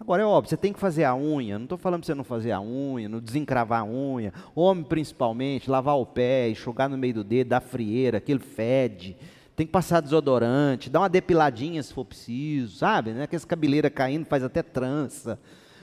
Agora 0.00 0.22
é 0.22 0.24
óbvio, 0.24 0.48
você 0.48 0.56
tem 0.56 0.72
que 0.72 0.80
fazer 0.80 1.04
a 1.04 1.14
unha. 1.14 1.58
Não 1.58 1.64
estou 1.64 1.76
falando 1.76 2.00
para 2.00 2.06
você 2.06 2.14
não 2.14 2.24
fazer 2.24 2.52
a 2.52 2.60
unha, 2.60 3.06
não 3.06 3.20
desencravar 3.20 3.82
a 3.82 3.84
unha. 3.84 4.32
Homem 4.54 4.82
principalmente, 4.82 5.70
lavar 5.70 5.98
o 5.98 6.06
pé, 6.06 6.48
enxugar 6.48 6.88
no 6.88 6.96
meio 6.96 7.14
do 7.14 7.24
dedo, 7.24 7.48
dar 7.48 7.60
frieira, 7.60 8.16
aquele 8.16 8.40
fede. 8.40 9.14
Tem 9.54 9.66
que 9.66 9.72
passar 9.72 10.00
desodorante, 10.00 10.88
dar 10.88 11.00
uma 11.00 11.08
depiladinha 11.08 11.82
se 11.82 11.92
for 11.92 12.06
preciso, 12.06 12.78
sabe? 12.78 13.12
Né? 13.12 13.24
Aquelas 13.24 13.44
cabeleira 13.44 13.90
caindo 13.90 14.24
faz 14.24 14.42
até 14.42 14.62
trança. 14.62 15.38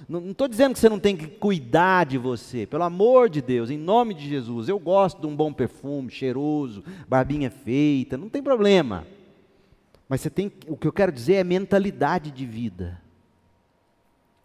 Não 0.10 0.32
estou 0.32 0.48
dizendo 0.48 0.74
que 0.74 0.80
você 0.80 0.90
não 0.90 1.00
tem 1.00 1.16
que 1.16 1.28
cuidar 1.28 2.06
de 2.06 2.18
você, 2.18 2.66
pelo 2.66 2.84
amor 2.84 3.30
de 3.30 3.42
Deus, 3.42 3.70
em 3.70 3.78
nome 3.78 4.16
de 4.16 4.28
Jesus. 4.28 4.68
Eu 4.68 4.80
gosto 4.80 5.22
de 5.22 5.28
um 5.28 5.36
bom 5.36 5.54
perfume, 5.54 6.10
cheiroso, 6.10 6.84
barbinha 7.08 7.52
feita, 7.52 8.18
não 8.18 8.30
tem 8.30 8.42
problema. 8.42 9.06
Mas 10.10 10.22
você 10.22 10.30
tem, 10.30 10.52
o 10.68 10.76
que 10.76 10.88
eu 10.88 10.94
quero 10.94 11.12
dizer 11.12 11.36
é 11.36 11.44
mentalidade 11.44 12.32
de 12.32 12.46
vida. 12.48 13.07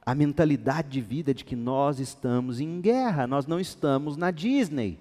A 0.04 0.14
mentalidade 0.14 0.88
de 0.88 1.00
vida 1.00 1.32
de 1.32 1.44
que 1.44 1.54
nós 1.54 2.00
estamos 2.00 2.60
em 2.60 2.80
guerra, 2.80 3.26
nós 3.26 3.46
não 3.46 3.60
estamos 3.60 4.16
na 4.16 4.30
Disney. 4.30 4.98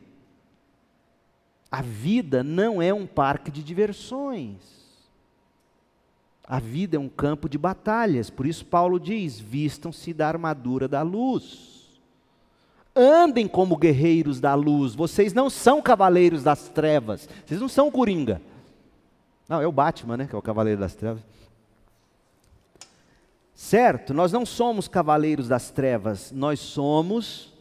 A 1.71 1.81
vida 1.81 2.43
não 2.43 2.81
é 2.81 2.93
um 2.93 3.07
parque 3.07 3.49
de 3.49 3.63
diversões. 3.63 4.81
A 6.45 6.59
vida 6.59 6.97
é 6.97 6.99
um 6.99 7.07
campo 7.07 7.47
de 7.47 7.57
batalhas. 7.57 8.29
Por 8.29 8.45
isso, 8.45 8.65
Paulo 8.65 8.99
diz: 8.99 9.39
vistam-se 9.39 10.13
da 10.13 10.27
armadura 10.27 10.87
da 10.87 11.01
luz. 11.01 11.99
Andem 12.93 13.47
como 13.47 13.77
guerreiros 13.77 14.41
da 14.41 14.53
luz. 14.53 14.93
Vocês 14.93 15.33
não 15.33 15.49
são 15.49 15.81
cavaleiros 15.81 16.43
das 16.43 16.67
trevas. 16.67 17.27
Vocês 17.45 17.61
não 17.61 17.69
são 17.69 17.89
coringa. 17.89 18.41
Não, 19.47 19.61
é 19.61 19.67
o 19.67 19.71
Batman, 19.71 20.17
né? 20.17 20.27
Que 20.27 20.35
é 20.35 20.37
o 20.37 20.41
cavaleiro 20.41 20.81
das 20.81 20.93
trevas. 20.93 21.23
Certo? 23.61 24.11
Nós 24.11 24.31
não 24.31 24.43
somos 24.43 24.87
cavaleiros 24.87 25.47
das 25.47 25.69
trevas. 25.69 26.31
Nós 26.31 26.59
somos 26.59 27.53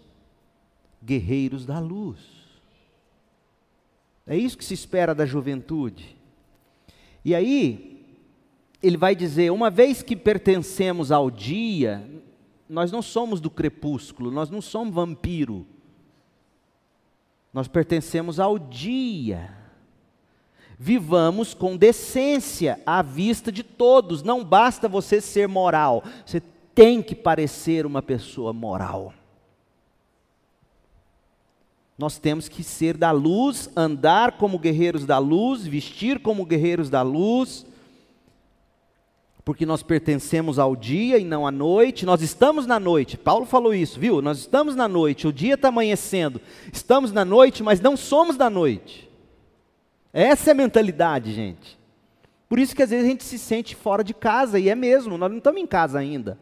guerreiros 1.05 1.66
da 1.66 1.78
luz. 1.78 2.18
É 4.26 4.34
isso 4.34 4.57
que 4.57 4.64
se 4.64 4.72
espera 4.72 5.14
da 5.14 5.26
juventude. 5.26 6.16
E 7.22 7.34
aí, 7.34 8.16
ele 8.82 8.96
vai 8.96 9.14
dizer: 9.14 9.53
uma 9.53 9.68
vez 9.68 10.03
que 10.03 10.16
pertencemos 10.16 11.12
ao 11.12 11.30
dia, 11.30 12.11
nós 12.66 12.90
não 12.90 13.03
somos 13.03 13.38
do 13.38 13.51
crepúsculo, 13.51 14.30
nós 14.30 14.48
não 14.48 14.62
somos 14.62 14.94
vampiro. 14.94 15.66
Nós 17.53 17.68
pertencemos 17.68 18.40
ao 18.40 18.59
dia. 18.59 19.55
Vivamos 20.83 21.53
com 21.53 21.76
decência 21.76 22.81
à 22.87 23.03
vista 23.03 23.53
de 23.53 23.62
todos. 23.62 24.22
Não 24.22 24.43
basta 24.43 24.89
você 24.89 25.20
ser 25.20 25.47
moral, 25.47 26.03
você 26.24 26.41
tem 26.74 27.03
que 27.03 27.14
parecer 27.14 27.85
uma 27.85 28.01
pessoa 28.01 28.55
moral. 28.55 29.12
Nós 31.99 32.16
temos 32.16 32.49
que 32.49 32.64
ser 32.64 32.97
da 32.97 33.11
luz, 33.11 33.68
andar 33.76 34.39
como 34.39 34.59
guerreiros 34.59 35.05
da 35.05 35.18
luz, 35.18 35.66
vestir 35.66 36.18
como 36.18 36.47
guerreiros 36.47 36.89
da 36.89 37.03
luz, 37.03 37.66
porque 39.45 39.66
nós 39.66 39.83
pertencemos 39.83 40.59
ao 40.59 40.74
dia 40.74 41.18
e 41.18 41.24
não 41.24 41.47
à 41.47 41.51
noite. 41.51 42.07
Nós 42.07 42.22
estamos 42.22 42.66
na 42.66 42.81
noite, 42.81 43.18
Paulo 43.18 43.45
falou 43.45 43.74
isso, 43.74 44.01
viu? 44.01 44.22
Nós 44.22 44.39
estamos 44.39 44.74
na 44.74 44.89
noite, 44.89 45.28
o 45.28 45.33
dia 45.33 45.57
está 45.57 45.68
amanhecendo, 45.68 46.41
estamos 46.72 47.12
na 47.12 47.22
noite, 47.22 47.62
mas 47.62 47.83
não 47.83 47.99
somos 47.99 48.39
da 48.39 48.49
noite. 48.49 49.09
Essa 50.12 50.50
é 50.50 50.52
a 50.52 50.56
mentalidade, 50.56 51.32
gente. 51.32 51.78
Por 52.48 52.58
isso 52.58 52.74
que 52.74 52.82
às 52.82 52.90
vezes 52.90 53.06
a 53.06 53.08
gente 53.08 53.22
se 53.22 53.38
sente 53.38 53.76
fora 53.76 54.02
de 54.02 54.12
casa, 54.12 54.58
e 54.58 54.68
é 54.68 54.74
mesmo, 54.74 55.16
nós 55.16 55.30
não 55.30 55.38
estamos 55.38 55.61
em 55.61 55.66
casa 55.66 55.98
ainda. 55.98 56.36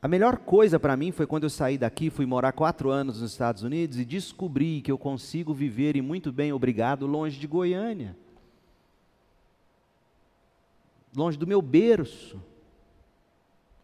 A 0.00 0.06
melhor 0.06 0.36
coisa 0.36 0.78
para 0.78 0.96
mim 0.96 1.10
foi 1.10 1.26
quando 1.26 1.42
eu 1.42 1.50
saí 1.50 1.76
daqui, 1.76 2.10
fui 2.10 2.24
morar 2.26 2.52
quatro 2.52 2.90
anos 2.90 3.20
nos 3.20 3.32
Estados 3.32 3.64
Unidos 3.64 3.98
e 3.98 4.04
descobri 4.04 4.80
que 4.80 4.92
eu 4.92 4.96
consigo 4.96 5.52
viver 5.52 5.96
e 5.96 6.00
muito 6.00 6.30
bem, 6.30 6.52
obrigado, 6.52 7.08
longe 7.08 7.40
de 7.40 7.46
Goiânia. 7.48 8.16
Longe 11.16 11.36
do 11.36 11.44
meu 11.44 11.60
berço. 11.60 12.40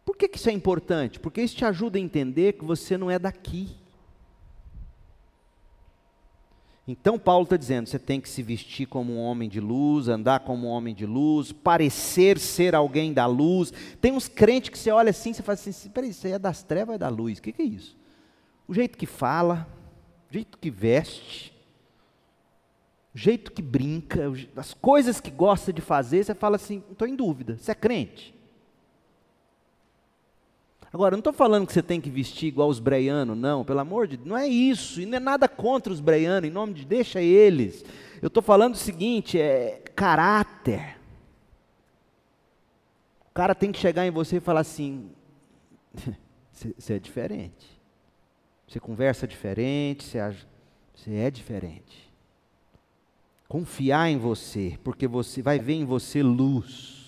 Por 0.04 0.16
que, 0.16 0.28
que 0.28 0.38
isso 0.38 0.48
é 0.48 0.52
importante? 0.52 1.18
Porque 1.18 1.42
isso 1.42 1.56
te 1.56 1.64
ajuda 1.64 1.98
a 1.98 2.00
entender 2.00 2.52
que 2.52 2.64
você 2.64 2.96
não 2.96 3.10
é 3.10 3.18
daqui. 3.18 3.81
Então 6.86 7.18
Paulo 7.18 7.44
está 7.44 7.56
dizendo: 7.56 7.88
você 7.88 7.98
tem 7.98 8.20
que 8.20 8.28
se 8.28 8.42
vestir 8.42 8.86
como 8.86 9.12
um 9.12 9.20
homem 9.20 9.48
de 9.48 9.60
luz, 9.60 10.08
andar 10.08 10.40
como 10.40 10.66
um 10.66 10.70
homem 10.70 10.94
de 10.94 11.06
luz, 11.06 11.52
parecer 11.52 12.38
ser 12.38 12.74
alguém 12.74 13.12
da 13.12 13.26
luz. 13.26 13.72
Tem 14.00 14.12
uns 14.12 14.28
crentes 14.28 14.70
que 14.70 14.78
você 14.78 14.90
olha 14.90 15.10
assim, 15.10 15.32
você 15.32 15.42
fala 15.42 15.54
assim: 15.54 15.90
peraí, 15.90 16.14
aí 16.24 16.32
é 16.32 16.38
das 16.38 16.62
trevas 16.62 16.96
é 16.96 16.98
da 16.98 17.08
luz? 17.08 17.38
O 17.38 17.42
que, 17.42 17.52
que 17.52 17.62
é 17.62 17.66
isso? 17.66 17.96
O 18.66 18.74
jeito 18.74 18.98
que 18.98 19.06
fala, 19.06 19.68
o 20.28 20.32
jeito 20.32 20.58
que 20.58 20.70
veste, 20.70 21.52
o 23.14 23.18
jeito 23.18 23.52
que 23.52 23.62
brinca, 23.62 24.32
as 24.56 24.74
coisas 24.74 25.20
que 25.20 25.30
gosta 25.30 25.72
de 25.72 25.80
fazer, 25.80 26.24
você 26.24 26.34
fala 26.34 26.56
assim: 26.56 26.82
estou 26.90 27.06
em 27.06 27.14
dúvida, 27.14 27.58
você 27.58 27.70
é 27.70 27.74
crente? 27.74 28.34
Agora, 30.92 31.12
não 31.12 31.20
estou 31.20 31.32
falando 31.32 31.66
que 31.66 31.72
você 31.72 31.82
tem 31.82 32.00
que 32.00 32.10
vestir 32.10 32.48
igual 32.48 32.68
os 32.68 32.78
breianos, 32.78 33.36
não, 33.36 33.64
pelo 33.64 33.80
amor 33.80 34.06
de 34.06 34.18
Deus, 34.18 34.28
não 34.28 34.36
é 34.36 34.46
isso, 34.46 35.00
e 35.00 35.06
não 35.06 35.16
é 35.16 35.20
nada 35.20 35.48
contra 35.48 35.90
os 35.90 36.00
breianos, 36.00 36.48
em 36.48 36.52
nome 36.52 36.74
de 36.74 36.84
deixa 36.84 37.20
eles. 37.20 37.82
Eu 38.20 38.28
estou 38.28 38.42
falando 38.42 38.74
o 38.74 38.78
seguinte, 38.78 39.40
é 39.40 39.82
caráter. 39.96 40.98
O 43.30 43.34
cara 43.34 43.54
tem 43.54 43.72
que 43.72 43.78
chegar 43.78 44.06
em 44.06 44.10
você 44.10 44.36
e 44.36 44.40
falar 44.40 44.60
assim: 44.60 45.10
você 46.52 46.92
é 46.92 46.98
diferente. 46.98 47.80
Você 48.68 48.78
conversa 48.78 49.26
diferente, 49.26 50.04
você 50.04 51.14
é 51.14 51.30
diferente. 51.30 52.12
Confiar 53.48 54.10
em 54.10 54.18
você, 54.18 54.78
porque 54.84 55.06
você 55.06 55.40
vai 55.40 55.58
ver 55.58 55.74
em 55.74 55.84
você 55.86 56.22
luz. 56.22 57.01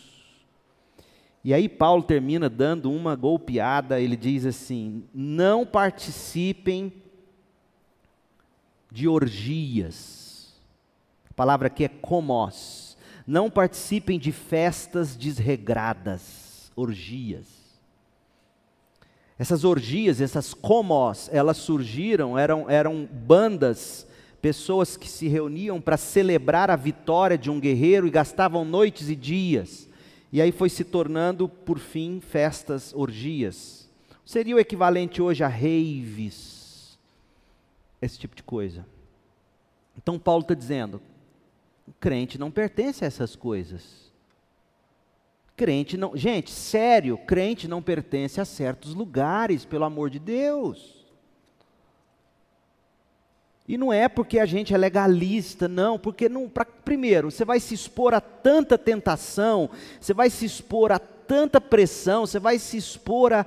E 1.45 1.53
aí 1.53 1.69
Paulo 1.69 2.03
termina 2.03 2.49
dando 2.49 2.91
uma 2.91 3.15
golpeada, 3.15 4.01
ele 4.01 4.17
diz 4.17 4.47
assim: 4.47 5.05
não 5.13 5.67
participem 5.67 6.91
de 8.91 9.07
orgias. 9.07 10.55
A 11.31 11.35
palavra 11.35 11.67
aqui 11.67 11.85
é 11.85 11.89
comós. 11.89 12.97
Não 13.27 13.51
participem 13.51 14.19
de 14.19 14.33
festas 14.33 15.15
desregradas, 15.17 16.73
orgias. 16.75 17.47
Essas 19.39 19.65
orgias, 19.65 20.21
essas 20.21 20.55
comós, 20.55 21.29
elas 21.33 21.57
surgiram, 21.57 22.39
eram, 22.39 22.71
eram 22.71 23.07
bandas, 23.11 24.07
pessoas 24.41 24.97
que 24.97 25.09
se 25.09 25.27
reuniam 25.27 25.81
para 25.81 25.97
celebrar 25.97 26.71
a 26.71 26.77
vitória 26.77 27.37
de 27.37 27.51
um 27.51 27.59
guerreiro 27.59 28.07
e 28.07 28.11
gastavam 28.11 28.65
noites 28.65 29.09
e 29.09 29.17
dias 29.17 29.84
e 30.35 30.43
aí 30.43 30.51
foi 30.51 30.69
se 30.69 30.83
tornando, 30.83 31.49
por 31.49 31.79
fim, 31.79 32.21
festas, 32.21 32.93
orgias. 32.93 33.89
Seria 34.27 34.57
o 34.57 34.59
equivalente 34.59 35.23
hoje 35.23 35.45
a 35.45 35.47
raves, 35.47 36.99
esse 38.03 38.19
tipo 38.19 38.35
de 38.35 38.43
coisa. 38.43 38.85
Então 39.97 40.19
Paulo 40.19 40.43
está 40.43 40.53
dizendo: 40.53 41.01
o 41.87 41.93
crente 42.01 42.37
não 42.37 42.51
pertence 42.51 43.05
a 43.05 43.07
essas 43.07 43.37
coisas. 43.37 44.13
Crente 45.55 45.97
não, 45.97 46.17
gente, 46.17 46.51
sério, 46.51 47.17
crente 47.17 47.69
não 47.69 47.81
pertence 47.81 48.41
a 48.41 48.45
certos 48.45 48.93
lugares, 48.93 49.65
pelo 49.65 49.85
amor 49.85 50.11
de 50.11 50.19
Deus. 50.19 51.04
E 53.67 53.79
não 53.79 53.93
é 53.93 54.09
porque 54.09 54.39
a 54.39 54.47
gente 54.47 54.75
é 54.75 54.77
legalista, 54.77 55.67
não, 55.67 55.99
porque 55.99 56.29
não, 56.29 56.49
pra, 56.49 56.65
primeiro, 56.65 57.31
você 57.31 57.45
vai 57.45 57.59
se 57.59 57.75
expor 57.75 58.13
a 58.13 58.21
tanta 58.21 58.77
tentação, 58.77 59.71
você 59.99 60.13
vai 60.13 60.29
se 60.29 60.45
expor 60.45 60.93
a 60.93 60.99
tanta 60.99 61.61
pressão, 61.61 62.27
você 62.27 62.39
vai 62.39 62.59
se 62.59 62.77
expor 62.77 63.33
a 63.33 63.47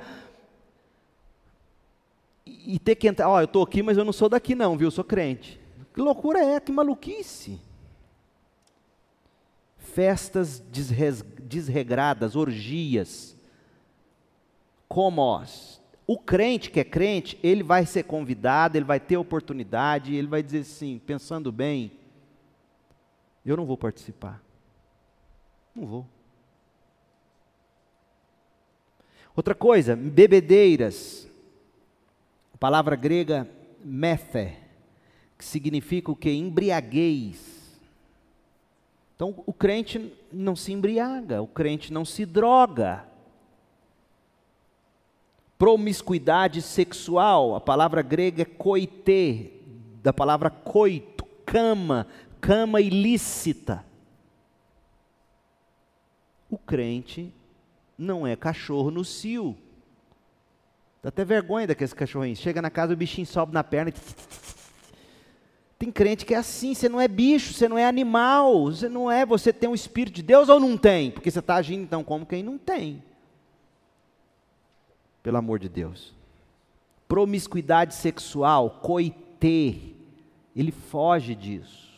e 2.47 2.77
ter 2.79 2.95
que 2.95 3.07
entrar, 3.07 3.29
ó, 3.29 3.35
oh, 3.35 3.39
eu 3.39 3.45
estou 3.45 3.63
aqui, 3.63 3.81
mas 3.81 3.97
eu 3.97 4.03
não 4.03 4.11
sou 4.11 4.27
daqui 4.27 4.53
não, 4.53 4.77
viu? 4.77 4.87
Eu 4.87 4.91
sou 4.91 5.03
crente. 5.03 5.59
Que 5.93 6.01
loucura 6.01 6.43
é, 6.43 6.59
que 6.59 6.71
maluquice. 6.71 7.59
Festas 9.77 10.61
desregradas, 11.39 12.35
orgias, 12.35 13.35
comos, 14.87 15.81
o 16.07 16.17
crente 16.17 16.71
que 16.71 16.79
é 16.79 16.85
crente, 16.85 17.37
ele 17.43 17.61
vai 17.61 17.85
ser 17.85 18.03
convidado, 18.03 18.77
ele 18.77 18.85
vai 18.85 18.97
ter 18.97 19.17
oportunidade, 19.17 20.15
ele 20.15 20.27
vai 20.27 20.41
dizer 20.41 20.59
assim, 20.59 21.01
pensando 21.05 21.51
bem, 21.51 21.91
eu 23.45 23.57
não 23.57 23.65
vou 23.65 23.77
participar. 23.77 24.41
Não 25.75 25.85
vou. 25.85 26.07
Outra 29.35 29.53
coisa, 29.53 29.97
bebedeiras. 29.97 31.29
A 32.53 32.57
palavra 32.57 32.95
grega 32.95 33.47
methe, 33.83 34.55
que 35.37 35.43
significa 35.43 36.09
o 36.09 36.15
que? 36.15 36.31
Embriaguez. 36.31 37.77
Então, 39.13 39.43
o 39.45 39.51
crente 39.51 40.13
não 40.31 40.55
se 40.55 40.71
embriaga, 40.71 41.41
o 41.41 41.47
crente 41.47 41.91
não 41.91 42.05
se 42.05 42.25
droga 42.25 43.05
promiscuidade 45.57 46.61
sexual, 46.61 47.55
a 47.55 47.61
palavra 47.61 48.01
grega 48.01 48.43
é 48.43 48.45
coite, 48.45 49.51
da 50.03 50.13
palavra 50.13 50.49
coito, 50.49 51.25
cama, 51.45 52.07
cama 52.39 52.79
ilícita. 52.79 53.83
O 56.49 56.57
crente 56.57 57.33
não 57.97 58.25
é 58.25 58.35
cachorro 58.35 58.91
no 58.91 59.03
cio. 59.03 59.57
Dá 61.01 61.09
até 61.09 61.25
vergonha 61.25 61.67
daqueles 61.67 61.93
cachorrinhos. 61.93 62.39
Chega 62.39 62.61
na 62.61 62.69
casa, 62.69 62.93
o 62.93 62.97
bichinho 62.97 63.25
sobe 63.27 63.53
na 63.53 63.63
perna. 63.63 63.93
Tem 65.79 65.91
crente 65.91 66.25
que 66.25 66.33
é 66.33 66.37
assim, 66.37 66.73
você 66.73 66.89
não 66.89 66.99
é 66.99 67.07
bicho, 67.07 67.53
você 67.53 67.67
não 67.67 67.77
é 67.77 67.85
animal, 67.85 68.65
você 68.65 68.89
não 68.89 69.11
é, 69.11 69.25
você 69.25 69.53
tem 69.53 69.69
o 69.69 69.75
Espírito 69.75 70.15
de 70.15 70.23
Deus 70.23 70.49
ou 70.49 70.59
não 70.59 70.75
tem? 70.75 71.11
Porque 71.11 71.29
você 71.29 71.39
está 71.39 71.55
agindo 71.55 71.83
então 71.83 72.03
como 72.03 72.25
quem 72.25 72.41
não 72.41 72.57
tem. 72.57 73.03
Pelo 75.27 75.39
amor 75.39 75.59
de 75.59 75.67
Deus. 75.67 76.15
Promiscuidade 77.05 77.93
sexual, 77.93 78.79
coitê, 78.81 79.75
ele 80.55 80.71
foge 80.71 81.35
disso. 81.35 81.89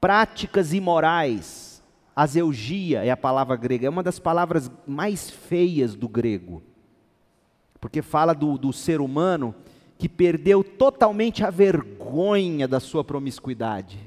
Práticas 0.00 0.72
imorais, 0.72 1.82
azeugia 2.14 3.04
é 3.04 3.10
a 3.10 3.16
palavra 3.16 3.56
grega, 3.56 3.88
é 3.88 3.90
uma 3.90 4.04
das 4.04 4.20
palavras 4.20 4.70
mais 4.86 5.28
feias 5.28 5.96
do 5.96 6.08
grego, 6.08 6.62
porque 7.80 8.00
fala 8.00 8.32
do, 8.32 8.56
do 8.56 8.72
ser 8.72 9.00
humano 9.00 9.52
que 9.98 10.08
perdeu 10.08 10.62
totalmente 10.62 11.42
a 11.42 11.50
vergonha 11.50 12.68
da 12.68 12.78
sua 12.78 13.02
promiscuidade, 13.02 13.98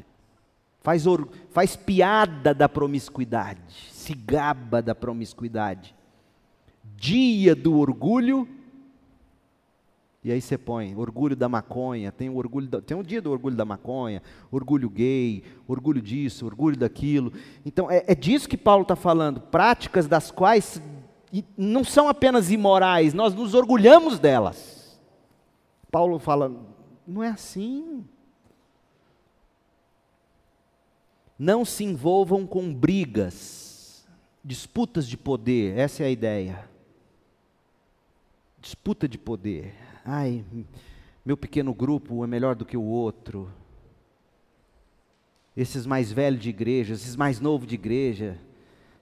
faz, 0.79 1.03
faz 1.49 1.75
piada 1.75 2.53
da 2.53 2.69
promiscuidade, 2.69 3.89
se 3.91 4.13
gaba 4.13 4.81
da 4.81 4.95
promiscuidade. 4.95 5.94
Dia 6.95 7.55
do 7.55 7.77
orgulho, 7.77 8.47
e 10.25 10.31
aí 10.31 10.41
você 10.41 10.57
põe 10.57 10.95
orgulho 10.95 11.35
da 11.35 11.47
maconha, 11.47 12.11
tem 12.11 12.29
o 12.29 12.37
orgulho 12.37 12.67
da, 12.67 12.81
tem 12.81 12.97
um 12.97 13.03
dia 13.03 13.21
do 13.21 13.31
orgulho 13.31 13.55
da 13.55 13.63
maconha, 13.63 14.23
orgulho 14.51 14.89
gay, 14.89 15.43
orgulho 15.67 16.01
disso, 16.01 16.47
orgulho 16.47 16.75
daquilo. 16.75 17.31
Então 17.63 17.91
é, 17.91 18.03
é 18.07 18.15
disso 18.15 18.49
que 18.49 18.57
Paulo 18.57 18.81
está 18.81 18.95
falando, 18.95 19.39
práticas 19.39 20.07
das 20.07 20.31
quais 20.31 20.81
não 21.55 21.83
são 21.83 22.09
apenas 22.09 22.49
imorais, 22.49 23.13
nós 23.13 23.35
nos 23.35 23.53
orgulhamos 23.53 24.17
delas. 24.17 24.99
Paulo 25.91 26.17
fala: 26.17 26.51
não 27.05 27.21
é 27.21 27.29
assim. 27.29 28.03
Não 31.37 31.63
se 31.63 31.83
envolvam 31.83 32.47
com 32.47 32.73
brigas, 32.73 34.07
disputas 34.43 35.07
de 35.07 35.17
poder, 35.17 35.77
essa 35.77 36.01
é 36.01 36.07
a 36.07 36.09
ideia. 36.09 36.74
Disputa 38.65 39.07
de 39.07 39.19
poder. 39.19 39.75
Ai, 40.03 40.43
meu 41.23 41.37
pequeno 41.37 41.71
grupo 41.71 42.23
é 42.23 42.27
melhor 42.27 42.55
do 42.55 42.65
que 42.65 42.75
o 42.75 42.81
outro. 42.81 43.47
Esses 45.55 45.85
mais 45.85 46.11
velhos 46.11 46.41
de 46.41 46.49
igreja, 46.49 46.95
esses 46.95 47.15
mais 47.15 47.39
novos 47.39 47.67
de 47.67 47.75
igreja. 47.75 48.39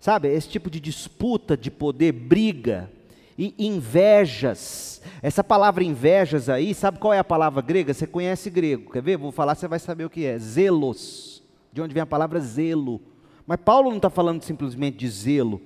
Sabe, 0.02 0.28
esse 0.28 0.50
tipo 0.50 0.70
de 0.70 0.82
disputa 0.82 1.56
de 1.56 1.72
poder, 1.72 2.12
briga 2.12 2.92
e 3.38 3.56
invejas. 3.58 5.02
Essa 5.22 5.46
palavra 5.46 5.82
invejas 5.82 6.50
aí, 6.50 6.74
sabe 6.76 7.00
qual 7.00 7.14
é 7.14 7.20
a 7.20 7.24
palavra 7.24 7.62
grega? 7.62 7.94
Você 7.94 8.06
conhece 8.06 8.50
grego, 8.50 8.92
quer 8.92 9.02
ver? 9.02 9.16
Vou 9.16 9.32
falar, 9.32 9.56
você 9.56 9.66
vai 9.66 9.80
saber 9.80 10.04
o 10.04 10.10
que 10.10 10.26
é. 10.26 10.38
Zelos, 10.38 11.42
de 11.72 11.82
onde 11.82 11.94
vem 11.94 12.04
a 12.04 12.06
palavra 12.06 12.42
zelo. 12.42 13.00
Mas 13.48 13.62
Paulo 13.64 13.92
não 13.92 13.96
está 13.96 14.10
falando 14.10 14.44
simplesmente 14.44 14.98
de 14.98 15.08
zelo, 15.08 15.62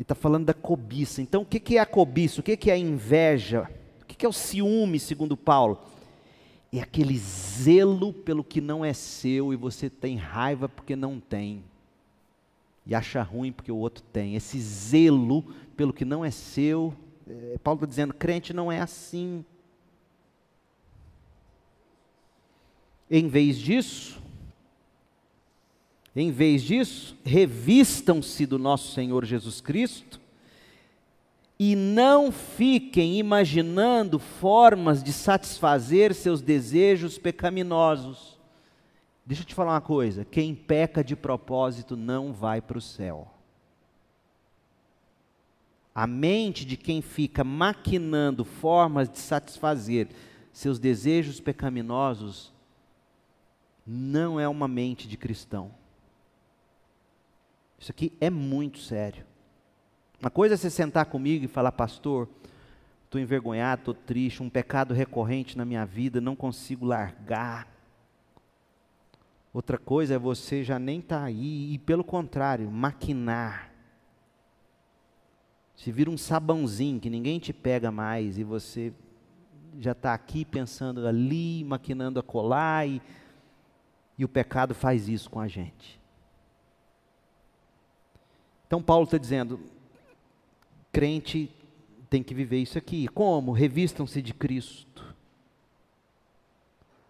ele 0.00 0.04
está 0.04 0.14
falando 0.14 0.46
da 0.46 0.54
cobiça. 0.54 1.20
Então, 1.20 1.42
o 1.42 1.44
que 1.44 1.76
é 1.76 1.78
a 1.78 1.84
cobiça? 1.84 2.40
O 2.40 2.42
que 2.42 2.70
é 2.70 2.72
a 2.72 2.78
inveja? 2.78 3.68
O 4.00 4.06
que 4.06 4.24
é 4.24 4.28
o 4.28 4.32
ciúme, 4.32 4.98
segundo 4.98 5.36
Paulo? 5.36 5.78
É 6.72 6.80
aquele 6.80 7.18
zelo 7.18 8.10
pelo 8.10 8.42
que 8.42 8.62
não 8.62 8.82
é 8.82 8.94
seu 8.94 9.52
e 9.52 9.56
você 9.56 9.90
tem 9.90 10.16
raiva 10.16 10.70
porque 10.70 10.96
não 10.96 11.20
tem. 11.20 11.62
E 12.86 12.94
acha 12.94 13.20
ruim 13.22 13.52
porque 13.52 13.70
o 13.70 13.76
outro 13.76 14.02
tem. 14.10 14.36
Esse 14.36 14.58
zelo 14.58 15.42
pelo 15.76 15.92
que 15.92 16.06
não 16.06 16.24
é 16.24 16.30
seu. 16.30 16.94
É, 17.28 17.58
Paulo 17.62 17.76
está 17.76 17.86
dizendo: 17.86 18.14
crente 18.14 18.54
não 18.54 18.72
é 18.72 18.80
assim. 18.80 19.44
Em 23.10 23.28
vez 23.28 23.58
disso, 23.58 24.18
em 26.14 26.30
vez 26.30 26.62
disso, 26.62 27.16
revistam-se 27.24 28.44
do 28.46 28.58
nosso 28.58 28.92
Senhor 28.92 29.24
Jesus 29.24 29.60
Cristo 29.60 30.20
e 31.58 31.76
não 31.76 32.32
fiquem 32.32 33.18
imaginando 33.18 34.18
formas 34.18 35.02
de 35.02 35.12
satisfazer 35.12 36.14
seus 36.14 36.40
desejos 36.40 37.18
pecaminosos. 37.18 38.38
Deixa 39.24 39.42
eu 39.42 39.46
te 39.46 39.54
falar 39.54 39.74
uma 39.74 39.80
coisa: 39.80 40.24
quem 40.24 40.54
peca 40.54 41.04
de 41.04 41.14
propósito 41.14 41.96
não 41.96 42.32
vai 42.32 42.60
para 42.60 42.78
o 42.78 42.80
céu. 42.80 43.28
A 45.94 46.06
mente 46.06 46.64
de 46.64 46.76
quem 46.76 47.02
fica 47.02 47.44
maquinando 47.44 48.44
formas 48.44 49.08
de 49.08 49.18
satisfazer 49.18 50.08
seus 50.52 50.78
desejos 50.78 51.40
pecaminosos 51.40 52.52
não 53.86 54.40
é 54.40 54.48
uma 54.48 54.66
mente 54.66 55.06
de 55.06 55.16
cristão. 55.16 55.79
Isso 57.80 57.90
aqui 57.90 58.12
é 58.20 58.28
muito 58.28 58.78
sério. 58.78 59.24
Uma 60.20 60.30
coisa 60.30 60.54
é 60.54 60.56
você 60.56 60.68
sentar 60.68 61.06
comigo 61.06 61.44
e 61.44 61.48
falar, 61.48 61.72
pastor, 61.72 62.28
estou 63.04 63.18
envergonhado, 63.18 63.80
estou 63.80 63.94
triste, 63.94 64.42
um 64.42 64.50
pecado 64.50 64.92
recorrente 64.92 65.56
na 65.56 65.64
minha 65.64 65.86
vida, 65.86 66.20
não 66.20 66.36
consigo 66.36 66.84
largar. 66.84 67.66
Outra 69.52 69.78
coisa 69.78 70.14
é 70.14 70.18
você 70.18 70.62
já 70.62 70.78
nem 70.78 71.00
estar 71.00 71.20
tá 71.20 71.24
aí 71.24 71.72
e, 71.72 71.78
pelo 71.78 72.04
contrário, 72.04 72.70
maquinar 72.70 73.70
se 75.80 75.90
vira 75.90 76.10
um 76.10 76.18
sabãozinho 76.18 77.00
que 77.00 77.08
ninguém 77.08 77.38
te 77.38 77.54
pega 77.54 77.90
mais 77.90 78.36
e 78.36 78.44
você 78.44 78.92
já 79.78 79.92
está 79.92 80.12
aqui 80.12 80.44
pensando 80.44 81.06
ali, 81.06 81.64
maquinando 81.64 82.20
a 82.20 82.22
colar 82.22 82.86
e, 82.86 83.00
e 84.18 84.22
o 84.22 84.28
pecado 84.28 84.74
faz 84.74 85.08
isso 85.08 85.30
com 85.30 85.40
a 85.40 85.48
gente. 85.48 85.99
Então 88.70 88.80
Paulo 88.80 89.02
está 89.02 89.18
dizendo, 89.18 89.58
crente 90.92 91.50
tem 92.08 92.22
que 92.22 92.32
viver 92.32 92.58
isso 92.58 92.78
aqui. 92.78 93.08
Como? 93.08 93.50
Revistam-se 93.50 94.22
de 94.22 94.32
Cristo. 94.32 95.12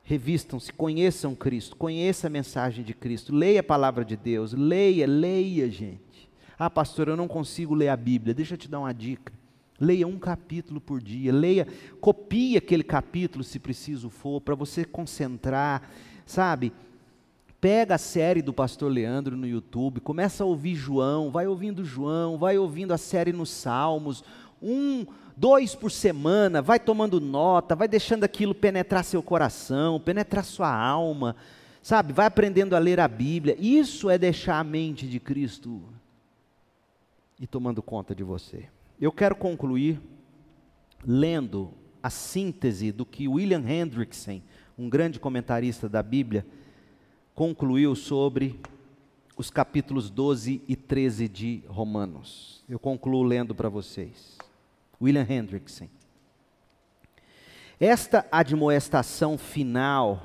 Revistam-se, 0.02 0.72
conheçam 0.72 1.34
Cristo, 1.34 1.76
conheça 1.76 2.28
a 2.28 2.30
mensagem 2.30 2.82
de 2.82 2.94
Cristo, 2.94 3.34
leia 3.34 3.60
a 3.60 3.62
palavra 3.62 4.06
de 4.06 4.16
Deus, 4.16 4.54
leia, 4.54 5.06
leia, 5.06 5.70
gente. 5.70 6.30
Ah, 6.58 6.70
pastor, 6.70 7.08
eu 7.08 7.16
não 7.16 7.28
consigo 7.28 7.74
ler 7.74 7.88
a 7.88 7.96
Bíblia. 7.96 8.32
Deixa 8.32 8.54
eu 8.54 8.58
te 8.58 8.66
dar 8.66 8.78
uma 8.78 8.94
dica. 8.94 9.30
Leia 9.78 10.08
um 10.08 10.18
capítulo 10.18 10.80
por 10.80 10.98
dia, 10.98 11.30
leia, 11.30 11.68
copie 12.00 12.56
aquele 12.56 12.82
capítulo 12.82 13.44
se 13.44 13.58
preciso 13.58 14.08
for, 14.08 14.40
para 14.40 14.54
você 14.54 14.82
concentrar, 14.86 15.90
sabe? 16.24 16.72
Pega 17.60 17.96
a 17.96 17.98
série 17.98 18.40
do 18.40 18.54
pastor 18.54 18.90
Leandro 18.90 19.36
no 19.36 19.46
YouTube, 19.46 20.00
começa 20.00 20.42
a 20.42 20.46
ouvir 20.46 20.74
João, 20.74 21.30
vai 21.30 21.46
ouvindo 21.46 21.84
João, 21.84 22.38
vai 22.38 22.56
ouvindo 22.56 22.94
a 22.94 22.98
série 22.98 23.32
nos 23.34 23.50
Salmos, 23.50 24.24
um, 24.62 25.04
dois 25.36 25.74
por 25.74 25.90
semana, 25.90 26.62
vai 26.62 26.80
tomando 26.80 27.20
nota, 27.20 27.76
vai 27.76 27.86
deixando 27.86 28.24
aquilo 28.24 28.54
penetrar 28.54 29.04
seu 29.04 29.22
coração, 29.22 30.00
penetrar 30.00 30.44
sua 30.44 30.74
alma, 30.74 31.36
sabe? 31.82 32.14
Vai 32.14 32.26
aprendendo 32.26 32.74
a 32.74 32.78
ler 32.78 32.98
a 32.98 33.06
Bíblia. 33.06 33.54
Isso 33.58 34.08
é 34.08 34.16
deixar 34.16 34.58
a 34.58 34.64
mente 34.64 35.06
de 35.06 35.20
Cristo 35.20 35.82
e 37.38 37.46
tomando 37.46 37.82
conta 37.82 38.14
de 38.14 38.22
você. 38.22 38.68
Eu 38.98 39.12
quero 39.12 39.34
concluir 39.34 40.00
lendo 41.06 41.72
a 42.02 42.08
síntese 42.08 42.92
do 42.92 43.04
que 43.04 43.28
William 43.28 43.62
Hendrickson, 43.66 44.40
um 44.78 44.88
grande 44.88 45.20
comentarista 45.20 45.88
da 45.88 46.02
Bíblia, 46.02 46.46
concluiu 47.40 47.94
sobre 47.94 48.60
os 49.34 49.48
capítulos 49.48 50.10
12 50.10 50.60
e 50.68 50.76
13 50.76 51.26
de 51.26 51.62
Romanos. 51.68 52.62
Eu 52.68 52.78
concluo 52.78 53.22
lendo 53.22 53.54
para 53.54 53.70
vocês. 53.70 54.36
William 55.00 55.26
Hendrickson. 55.26 55.88
Esta 57.80 58.26
admoestação 58.30 59.38
final, 59.38 60.22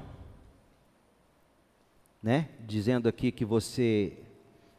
né, 2.21 2.49
dizendo 2.67 3.07
aqui 3.07 3.31
que 3.31 3.45
você 3.45 4.11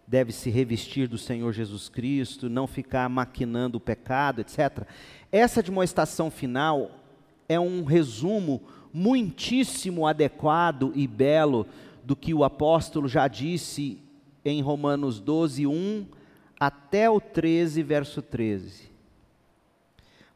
deve 0.06 0.30
se 0.30 0.50
revestir 0.50 1.08
do 1.08 1.16
Senhor 1.16 1.54
Jesus 1.54 1.88
Cristo, 1.88 2.50
não 2.50 2.66
ficar 2.66 3.08
maquinando 3.08 3.78
o 3.78 3.80
pecado, 3.80 4.42
etc. 4.42 4.86
Essa 5.32 5.62
demonstração 5.62 6.30
final 6.30 6.90
é 7.48 7.58
um 7.58 7.82
resumo 7.82 8.60
muitíssimo 8.92 10.06
adequado 10.06 10.92
e 10.94 11.06
belo 11.06 11.66
do 12.06 12.14
que 12.14 12.32
o 12.32 12.44
apóstolo 12.44 13.08
já 13.08 13.26
disse 13.26 14.00
em 14.44 14.62
Romanos 14.62 15.18
12, 15.18 15.66
1 15.66 16.06
até 16.58 17.10
o 17.10 17.20
13, 17.20 17.82
verso 17.82 18.22
13. 18.22 18.92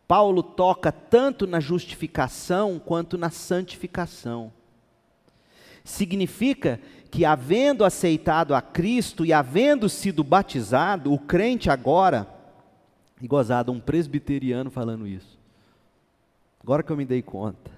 Paulo 0.09 0.43
toca 0.43 0.91
tanto 0.91 1.47
na 1.47 1.61
justificação 1.61 2.81
quanto 2.81 3.17
na 3.17 3.31
santificação. 3.31 4.53
Significa 5.85 6.81
que, 7.09 7.25
havendo 7.25 7.85
aceitado 7.85 8.53
a 8.53 8.61
Cristo 8.61 9.25
e 9.25 9.33
havendo 9.33 9.89
sido 9.89 10.25
batizado, 10.25 11.13
o 11.13 11.21
crente 11.21 11.71
agora, 11.71 12.29
e 13.23 13.29
gozado, 13.29 13.71
um 13.71 13.79
presbiteriano 13.79 14.73
falando 14.73 15.07
isso, 15.07 15.39
agora 16.61 16.83
que 16.83 16.91
eu 16.91 16.97
me 16.97 17.05
dei 17.05 17.23
conta, 17.23 17.71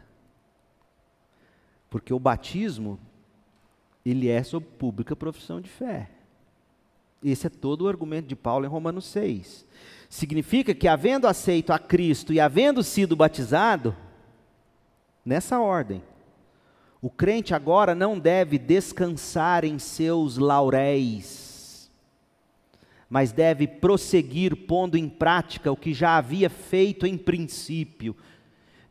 Porque 1.91 2.15
o 2.15 2.19
batismo, 2.19 2.99
ele 4.05 4.29
é 4.29 4.43
sob 4.43 4.67
pública 4.79 5.15
profissão 5.15 5.61
de 5.61 5.69
fé. 5.69 6.11
Esse 7.23 7.47
é 7.47 7.51
todo 7.51 7.83
o 7.83 7.89
argumento 7.89 8.27
de 8.27 8.35
Paulo 8.35 8.65
em 8.65 8.69
Romanos 8.69 9.05
6. 9.07 9.65
Significa 10.09 10.75
que, 10.75 10.89
havendo 10.89 11.27
aceito 11.27 11.73
a 11.73 11.79
Cristo 11.79 12.33
e 12.33 12.41
havendo 12.41 12.83
sido 12.83 13.15
batizado, 13.15 13.97
nessa 15.25 15.61
ordem, 15.61 16.03
o 17.01 17.09
crente 17.09 17.55
agora 17.55 17.95
não 17.95 18.19
deve 18.19 18.59
descansar 18.59 19.65
em 19.65 19.79
seus 19.79 20.37
lauréis, 20.37 21.91
mas 23.09 23.33
deve 23.33 23.67
prosseguir 23.67 24.55
pondo 24.67 24.97
em 24.97 25.09
prática 25.09 25.71
o 25.71 25.77
que 25.77 25.95
já 25.95 26.17
havia 26.17 26.51
feito 26.51 27.07
em 27.07 27.17
princípio, 27.17 28.17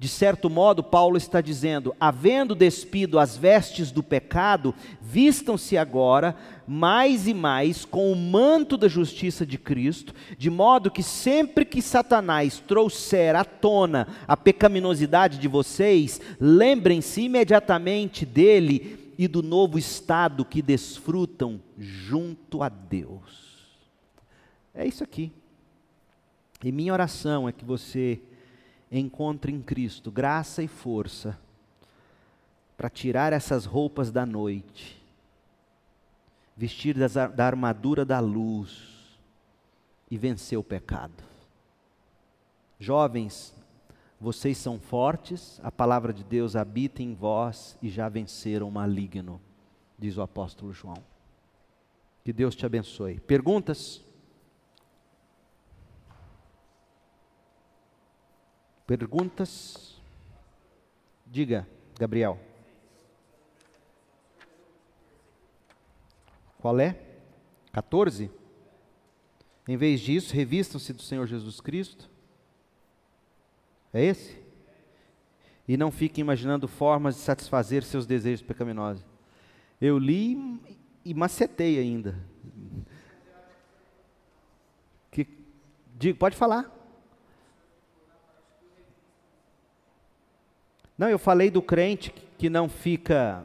de 0.01 0.07
certo 0.07 0.49
modo, 0.49 0.81
Paulo 0.81 1.15
está 1.15 1.41
dizendo: 1.41 1.95
havendo 1.99 2.55
despido 2.55 3.19
as 3.19 3.37
vestes 3.37 3.91
do 3.91 4.01
pecado, 4.01 4.73
vistam-se 4.99 5.77
agora 5.77 6.35
mais 6.65 7.27
e 7.27 7.35
mais 7.35 7.85
com 7.85 8.11
o 8.11 8.15
manto 8.15 8.77
da 8.77 8.87
justiça 8.87 9.45
de 9.45 9.59
Cristo, 9.59 10.11
de 10.39 10.49
modo 10.49 10.89
que 10.89 11.03
sempre 11.03 11.63
que 11.63 11.83
Satanás 11.83 12.57
trouxer 12.57 13.35
à 13.35 13.45
tona 13.45 14.07
a 14.27 14.35
pecaminosidade 14.35 15.37
de 15.37 15.47
vocês, 15.47 16.19
lembrem-se 16.39 17.21
imediatamente 17.21 18.25
dele 18.25 19.13
e 19.19 19.27
do 19.27 19.43
novo 19.43 19.77
estado 19.77 20.43
que 20.43 20.63
desfrutam 20.63 21.61
junto 21.77 22.63
a 22.63 22.69
Deus. 22.69 23.69
É 24.73 24.83
isso 24.83 25.03
aqui. 25.03 25.31
E 26.63 26.71
minha 26.71 26.91
oração 26.91 27.47
é 27.47 27.51
que 27.51 27.63
você 27.63 28.19
encontre 28.99 29.51
em 29.51 29.61
Cristo 29.61 30.11
graça 30.11 30.61
e 30.61 30.67
força 30.67 31.39
para 32.75 32.89
tirar 32.89 33.31
essas 33.31 33.65
roupas 33.65 34.11
da 34.11 34.25
noite, 34.25 35.01
vestir 36.57 36.95
da 36.97 37.45
armadura 37.45 38.03
da 38.03 38.19
luz 38.19 39.19
e 40.09 40.17
vencer 40.17 40.57
o 40.57 40.63
pecado. 40.63 41.23
Jovens, 42.79 43.53
vocês 44.19 44.57
são 44.57 44.79
fortes, 44.79 45.59
a 45.63 45.71
palavra 45.71 46.11
de 46.11 46.23
Deus 46.23 46.55
habita 46.55 47.01
em 47.01 47.13
vós 47.13 47.77
e 47.81 47.89
já 47.89 48.09
venceram 48.09 48.67
o 48.67 48.71
maligno, 48.71 49.39
diz 49.97 50.17
o 50.17 50.21
apóstolo 50.21 50.73
João. 50.73 51.01
Que 52.23 52.33
Deus 52.33 52.55
te 52.55 52.65
abençoe. 52.65 53.19
Perguntas? 53.19 54.03
Perguntas? 58.97 60.01
Diga, 61.25 61.65
Gabriel. 61.97 62.37
Qual 66.57 66.77
é? 66.77 66.99
14? 67.71 68.29
Em 69.65 69.77
vez 69.77 70.01
disso, 70.01 70.35
revistam-se 70.35 70.91
do 70.91 71.01
Senhor 71.01 71.25
Jesus 71.25 71.61
Cristo. 71.61 72.09
É 73.93 74.03
esse? 74.03 74.37
E 75.65 75.77
não 75.77 75.89
fiquem 75.89 76.21
imaginando 76.21 76.67
formas 76.67 77.15
de 77.15 77.21
satisfazer 77.21 77.83
seus 77.83 78.05
desejos 78.05 78.45
pecaminosos. 78.45 79.05
Eu 79.79 79.97
li 79.97 80.37
e 81.05 81.13
macetei 81.13 81.79
ainda. 81.79 82.19
Que, 85.09 85.25
digo, 85.97 86.19
pode 86.19 86.35
falar. 86.35 86.80
Não, 91.01 91.09
eu 91.09 91.17
falei 91.17 91.49
do 91.49 91.63
crente 91.63 92.13
que 92.37 92.47
não 92.47 92.69
fica. 92.69 93.43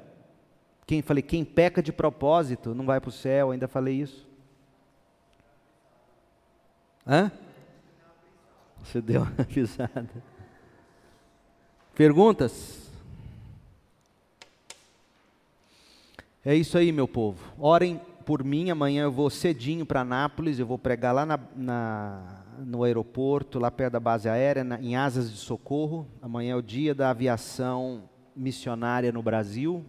Quem 0.87 1.01
falei, 1.01 1.23
quem 1.23 1.43
peca 1.43 1.83
de 1.83 1.91
propósito 1.91 2.75
não 2.75 2.85
vai 2.85 3.01
para 3.01 3.09
o 3.09 3.13
céu, 3.13 3.51
ainda 3.51 3.67
falei 3.67 3.95
isso. 3.95 4.29
Hã? 7.07 7.33
Você 8.85 9.01
deu 9.01 9.23
uma 9.23 9.33
risada. 9.49 10.23
Perguntas? 11.95 12.91
É 16.45 16.55
isso 16.55 16.77
aí, 16.77 16.93
meu 16.93 17.09
povo. 17.09 17.55
Orem 17.59 17.99
por 18.27 18.45
mim. 18.45 18.69
Amanhã 18.69 19.05
eu 19.05 19.13
vou 19.13 19.31
cedinho 19.31 19.87
para 19.87 20.05
Nápoles. 20.05 20.59
Eu 20.59 20.67
vou 20.67 20.77
pregar 20.77 21.15
lá 21.15 21.25
na, 21.25 21.41
na 21.57 22.43
no 22.59 22.83
aeroporto, 22.85 23.59
lá 23.59 23.71
perto 23.71 23.93
da 23.93 24.01
base 24.01 24.29
aérea, 24.29 24.65
na, 24.65 24.81
em 24.81 24.97
Asas 24.97 25.31
de 25.31 25.37
Socorro. 25.37 26.07
Amanhã 26.21 26.53
é 26.53 26.57
o 26.57 26.63
dia 26.63 26.95
da 26.95 27.11
aviação 27.11 28.09
missionária 28.35 29.13
no 29.13 29.23
Brasil. 29.23 29.85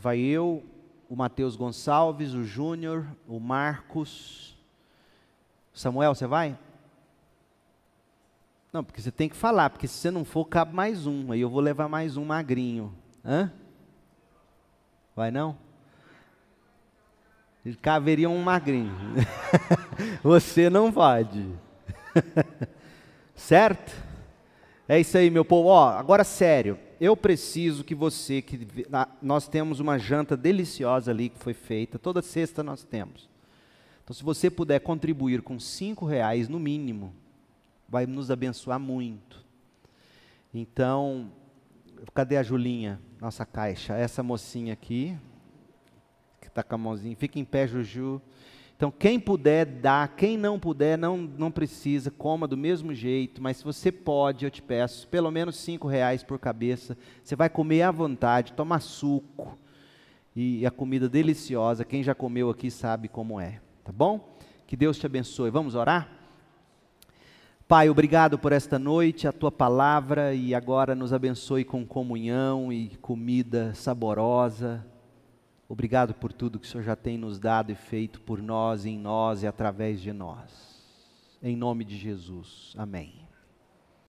Vai 0.00 0.18
eu, 0.18 0.62
o 1.08 1.16
Matheus 1.16 1.56
Gonçalves, 1.56 2.34
o 2.34 2.44
Júnior, 2.44 3.06
o 3.26 3.38
Marcos. 3.38 4.56
Samuel, 5.72 6.14
você 6.14 6.26
vai? 6.26 6.58
Não, 8.72 8.82
porque 8.82 9.00
você 9.00 9.12
tem 9.12 9.28
que 9.28 9.36
falar, 9.36 9.70
porque 9.70 9.86
se 9.86 9.94
você 9.94 10.10
não 10.10 10.24
for, 10.24 10.44
cabe 10.46 10.74
mais 10.74 11.06
um. 11.06 11.30
Aí 11.30 11.40
eu 11.40 11.48
vou 11.48 11.60
levar 11.60 11.88
mais 11.88 12.16
um 12.16 12.24
magrinho. 12.24 12.92
Hã? 13.24 13.52
Vai 15.14 15.30
não? 15.30 15.56
Caberia 17.80 18.28
um 18.28 18.42
magrinho. 18.42 18.92
Você 20.22 20.68
não 20.70 20.92
pode. 20.92 21.48
certo? 23.34 23.92
É 24.88 25.00
isso 25.00 25.16
aí, 25.16 25.30
meu 25.30 25.44
povo. 25.44 25.68
Ó, 25.68 25.88
agora 25.88 26.24
sério, 26.24 26.78
eu 27.00 27.16
preciso 27.16 27.82
que 27.82 27.94
você, 27.94 28.42
que 28.42 28.66
nós 29.20 29.48
temos 29.48 29.80
uma 29.80 29.98
janta 29.98 30.36
deliciosa 30.36 31.10
ali 31.10 31.28
que 31.28 31.38
foi 31.38 31.54
feita, 31.54 31.98
toda 31.98 32.22
sexta 32.22 32.62
nós 32.62 32.84
temos. 32.84 33.28
Então, 34.02 34.14
se 34.14 34.22
você 34.22 34.50
puder 34.50 34.80
contribuir 34.80 35.40
com 35.40 35.58
cinco 35.58 36.04
reais 36.04 36.48
no 36.48 36.60
mínimo, 36.60 37.14
vai 37.88 38.06
nos 38.06 38.30
abençoar 38.30 38.78
muito. 38.78 39.42
Então, 40.52 41.32
cadê 42.12 42.36
a 42.36 42.42
Julinha, 42.42 43.00
nossa 43.20 43.46
caixa? 43.46 43.94
Essa 43.94 44.22
mocinha 44.22 44.74
aqui, 44.74 45.16
está 46.54 46.62
com 46.62 46.76
a 46.76 46.78
mãozinha, 46.78 47.16
fica 47.16 47.38
em 47.38 47.44
pé, 47.44 47.66
Juju. 47.66 48.22
Então, 48.76 48.90
quem 48.90 49.20
puder, 49.20 49.64
dá. 49.64 50.08
Quem 50.08 50.36
não 50.36 50.58
puder, 50.58 50.98
não, 50.98 51.16
não 51.16 51.50
precisa, 51.50 52.10
coma 52.10 52.46
do 52.46 52.56
mesmo 52.56 52.92
jeito. 52.92 53.40
Mas 53.40 53.58
se 53.58 53.64
você 53.64 53.92
pode, 53.92 54.44
eu 54.44 54.50
te 54.50 54.60
peço, 54.60 55.06
pelo 55.08 55.30
menos 55.30 55.56
cinco 55.56 55.86
reais 55.86 56.22
por 56.22 56.38
cabeça. 56.38 56.96
Você 57.22 57.36
vai 57.36 57.48
comer 57.48 57.82
à 57.82 57.90
vontade, 57.90 58.52
tomar 58.52 58.80
suco. 58.80 59.56
E 60.34 60.66
a 60.66 60.70
comida 60.70 61.08
deliciosa, 61.08 61.84
quem 61.84 62.02
já 62.02 62.14
comeu 62.14 62.50
aqui 62.50 62.68
sabe 62.70 63.06
como 63.06 63.40
é. 63.40 63.60
Tá 63.84 63.92
bom? 63.92 64.36
Que 64.66 64.76
Deus 64.76 64.98
te 64.98 65.06
abençoe. 65.06 65.50
Vamos 65.50 65.76
orar? 65.76 66.08
Pai, 67.68 67.88
obrigado 67.88 68.36
por 68.38 68.52
esta 68.52 68.78
noite, 68.78 69.26
a 69.26 69.32
tua 69.32 69.50
palavra, 69.50 70.34
e 70.34 70.54
agora 70.54 70.94
nos 70.94 71.12
abençoe 71.12 71.64
com 71.64 71.86
comunhão 71.86 72.72
e 72.72 72.90
comida 73.00 73.72
saborosa 73.74 74.84
Obrigado 75.68 76.14
por 76.14 76.32
tudo 76.32 76.58
que 76.58 76.66
o 76.66 76.70
Senhor 76.70 76.84
já 76.84 76.94
tem 76.94 77.16
nos 77.16 77.38
dado 77.38 77.72
e 77.72 77.74
feito 77.74 78.20
por 78.20 78.40
nós, 78.42 78.84
em 78.84 78.98
nós 78.98 79.42
e 79.42 79.46
através 79.46 80.00
de 80.00 80.12
nós. 80.12 80.74
Em 81.42 81.56
nome 81.56 81.84
de 81.84 81.96
Jesus. 81.96 82.74
Amém. 82.76 83.23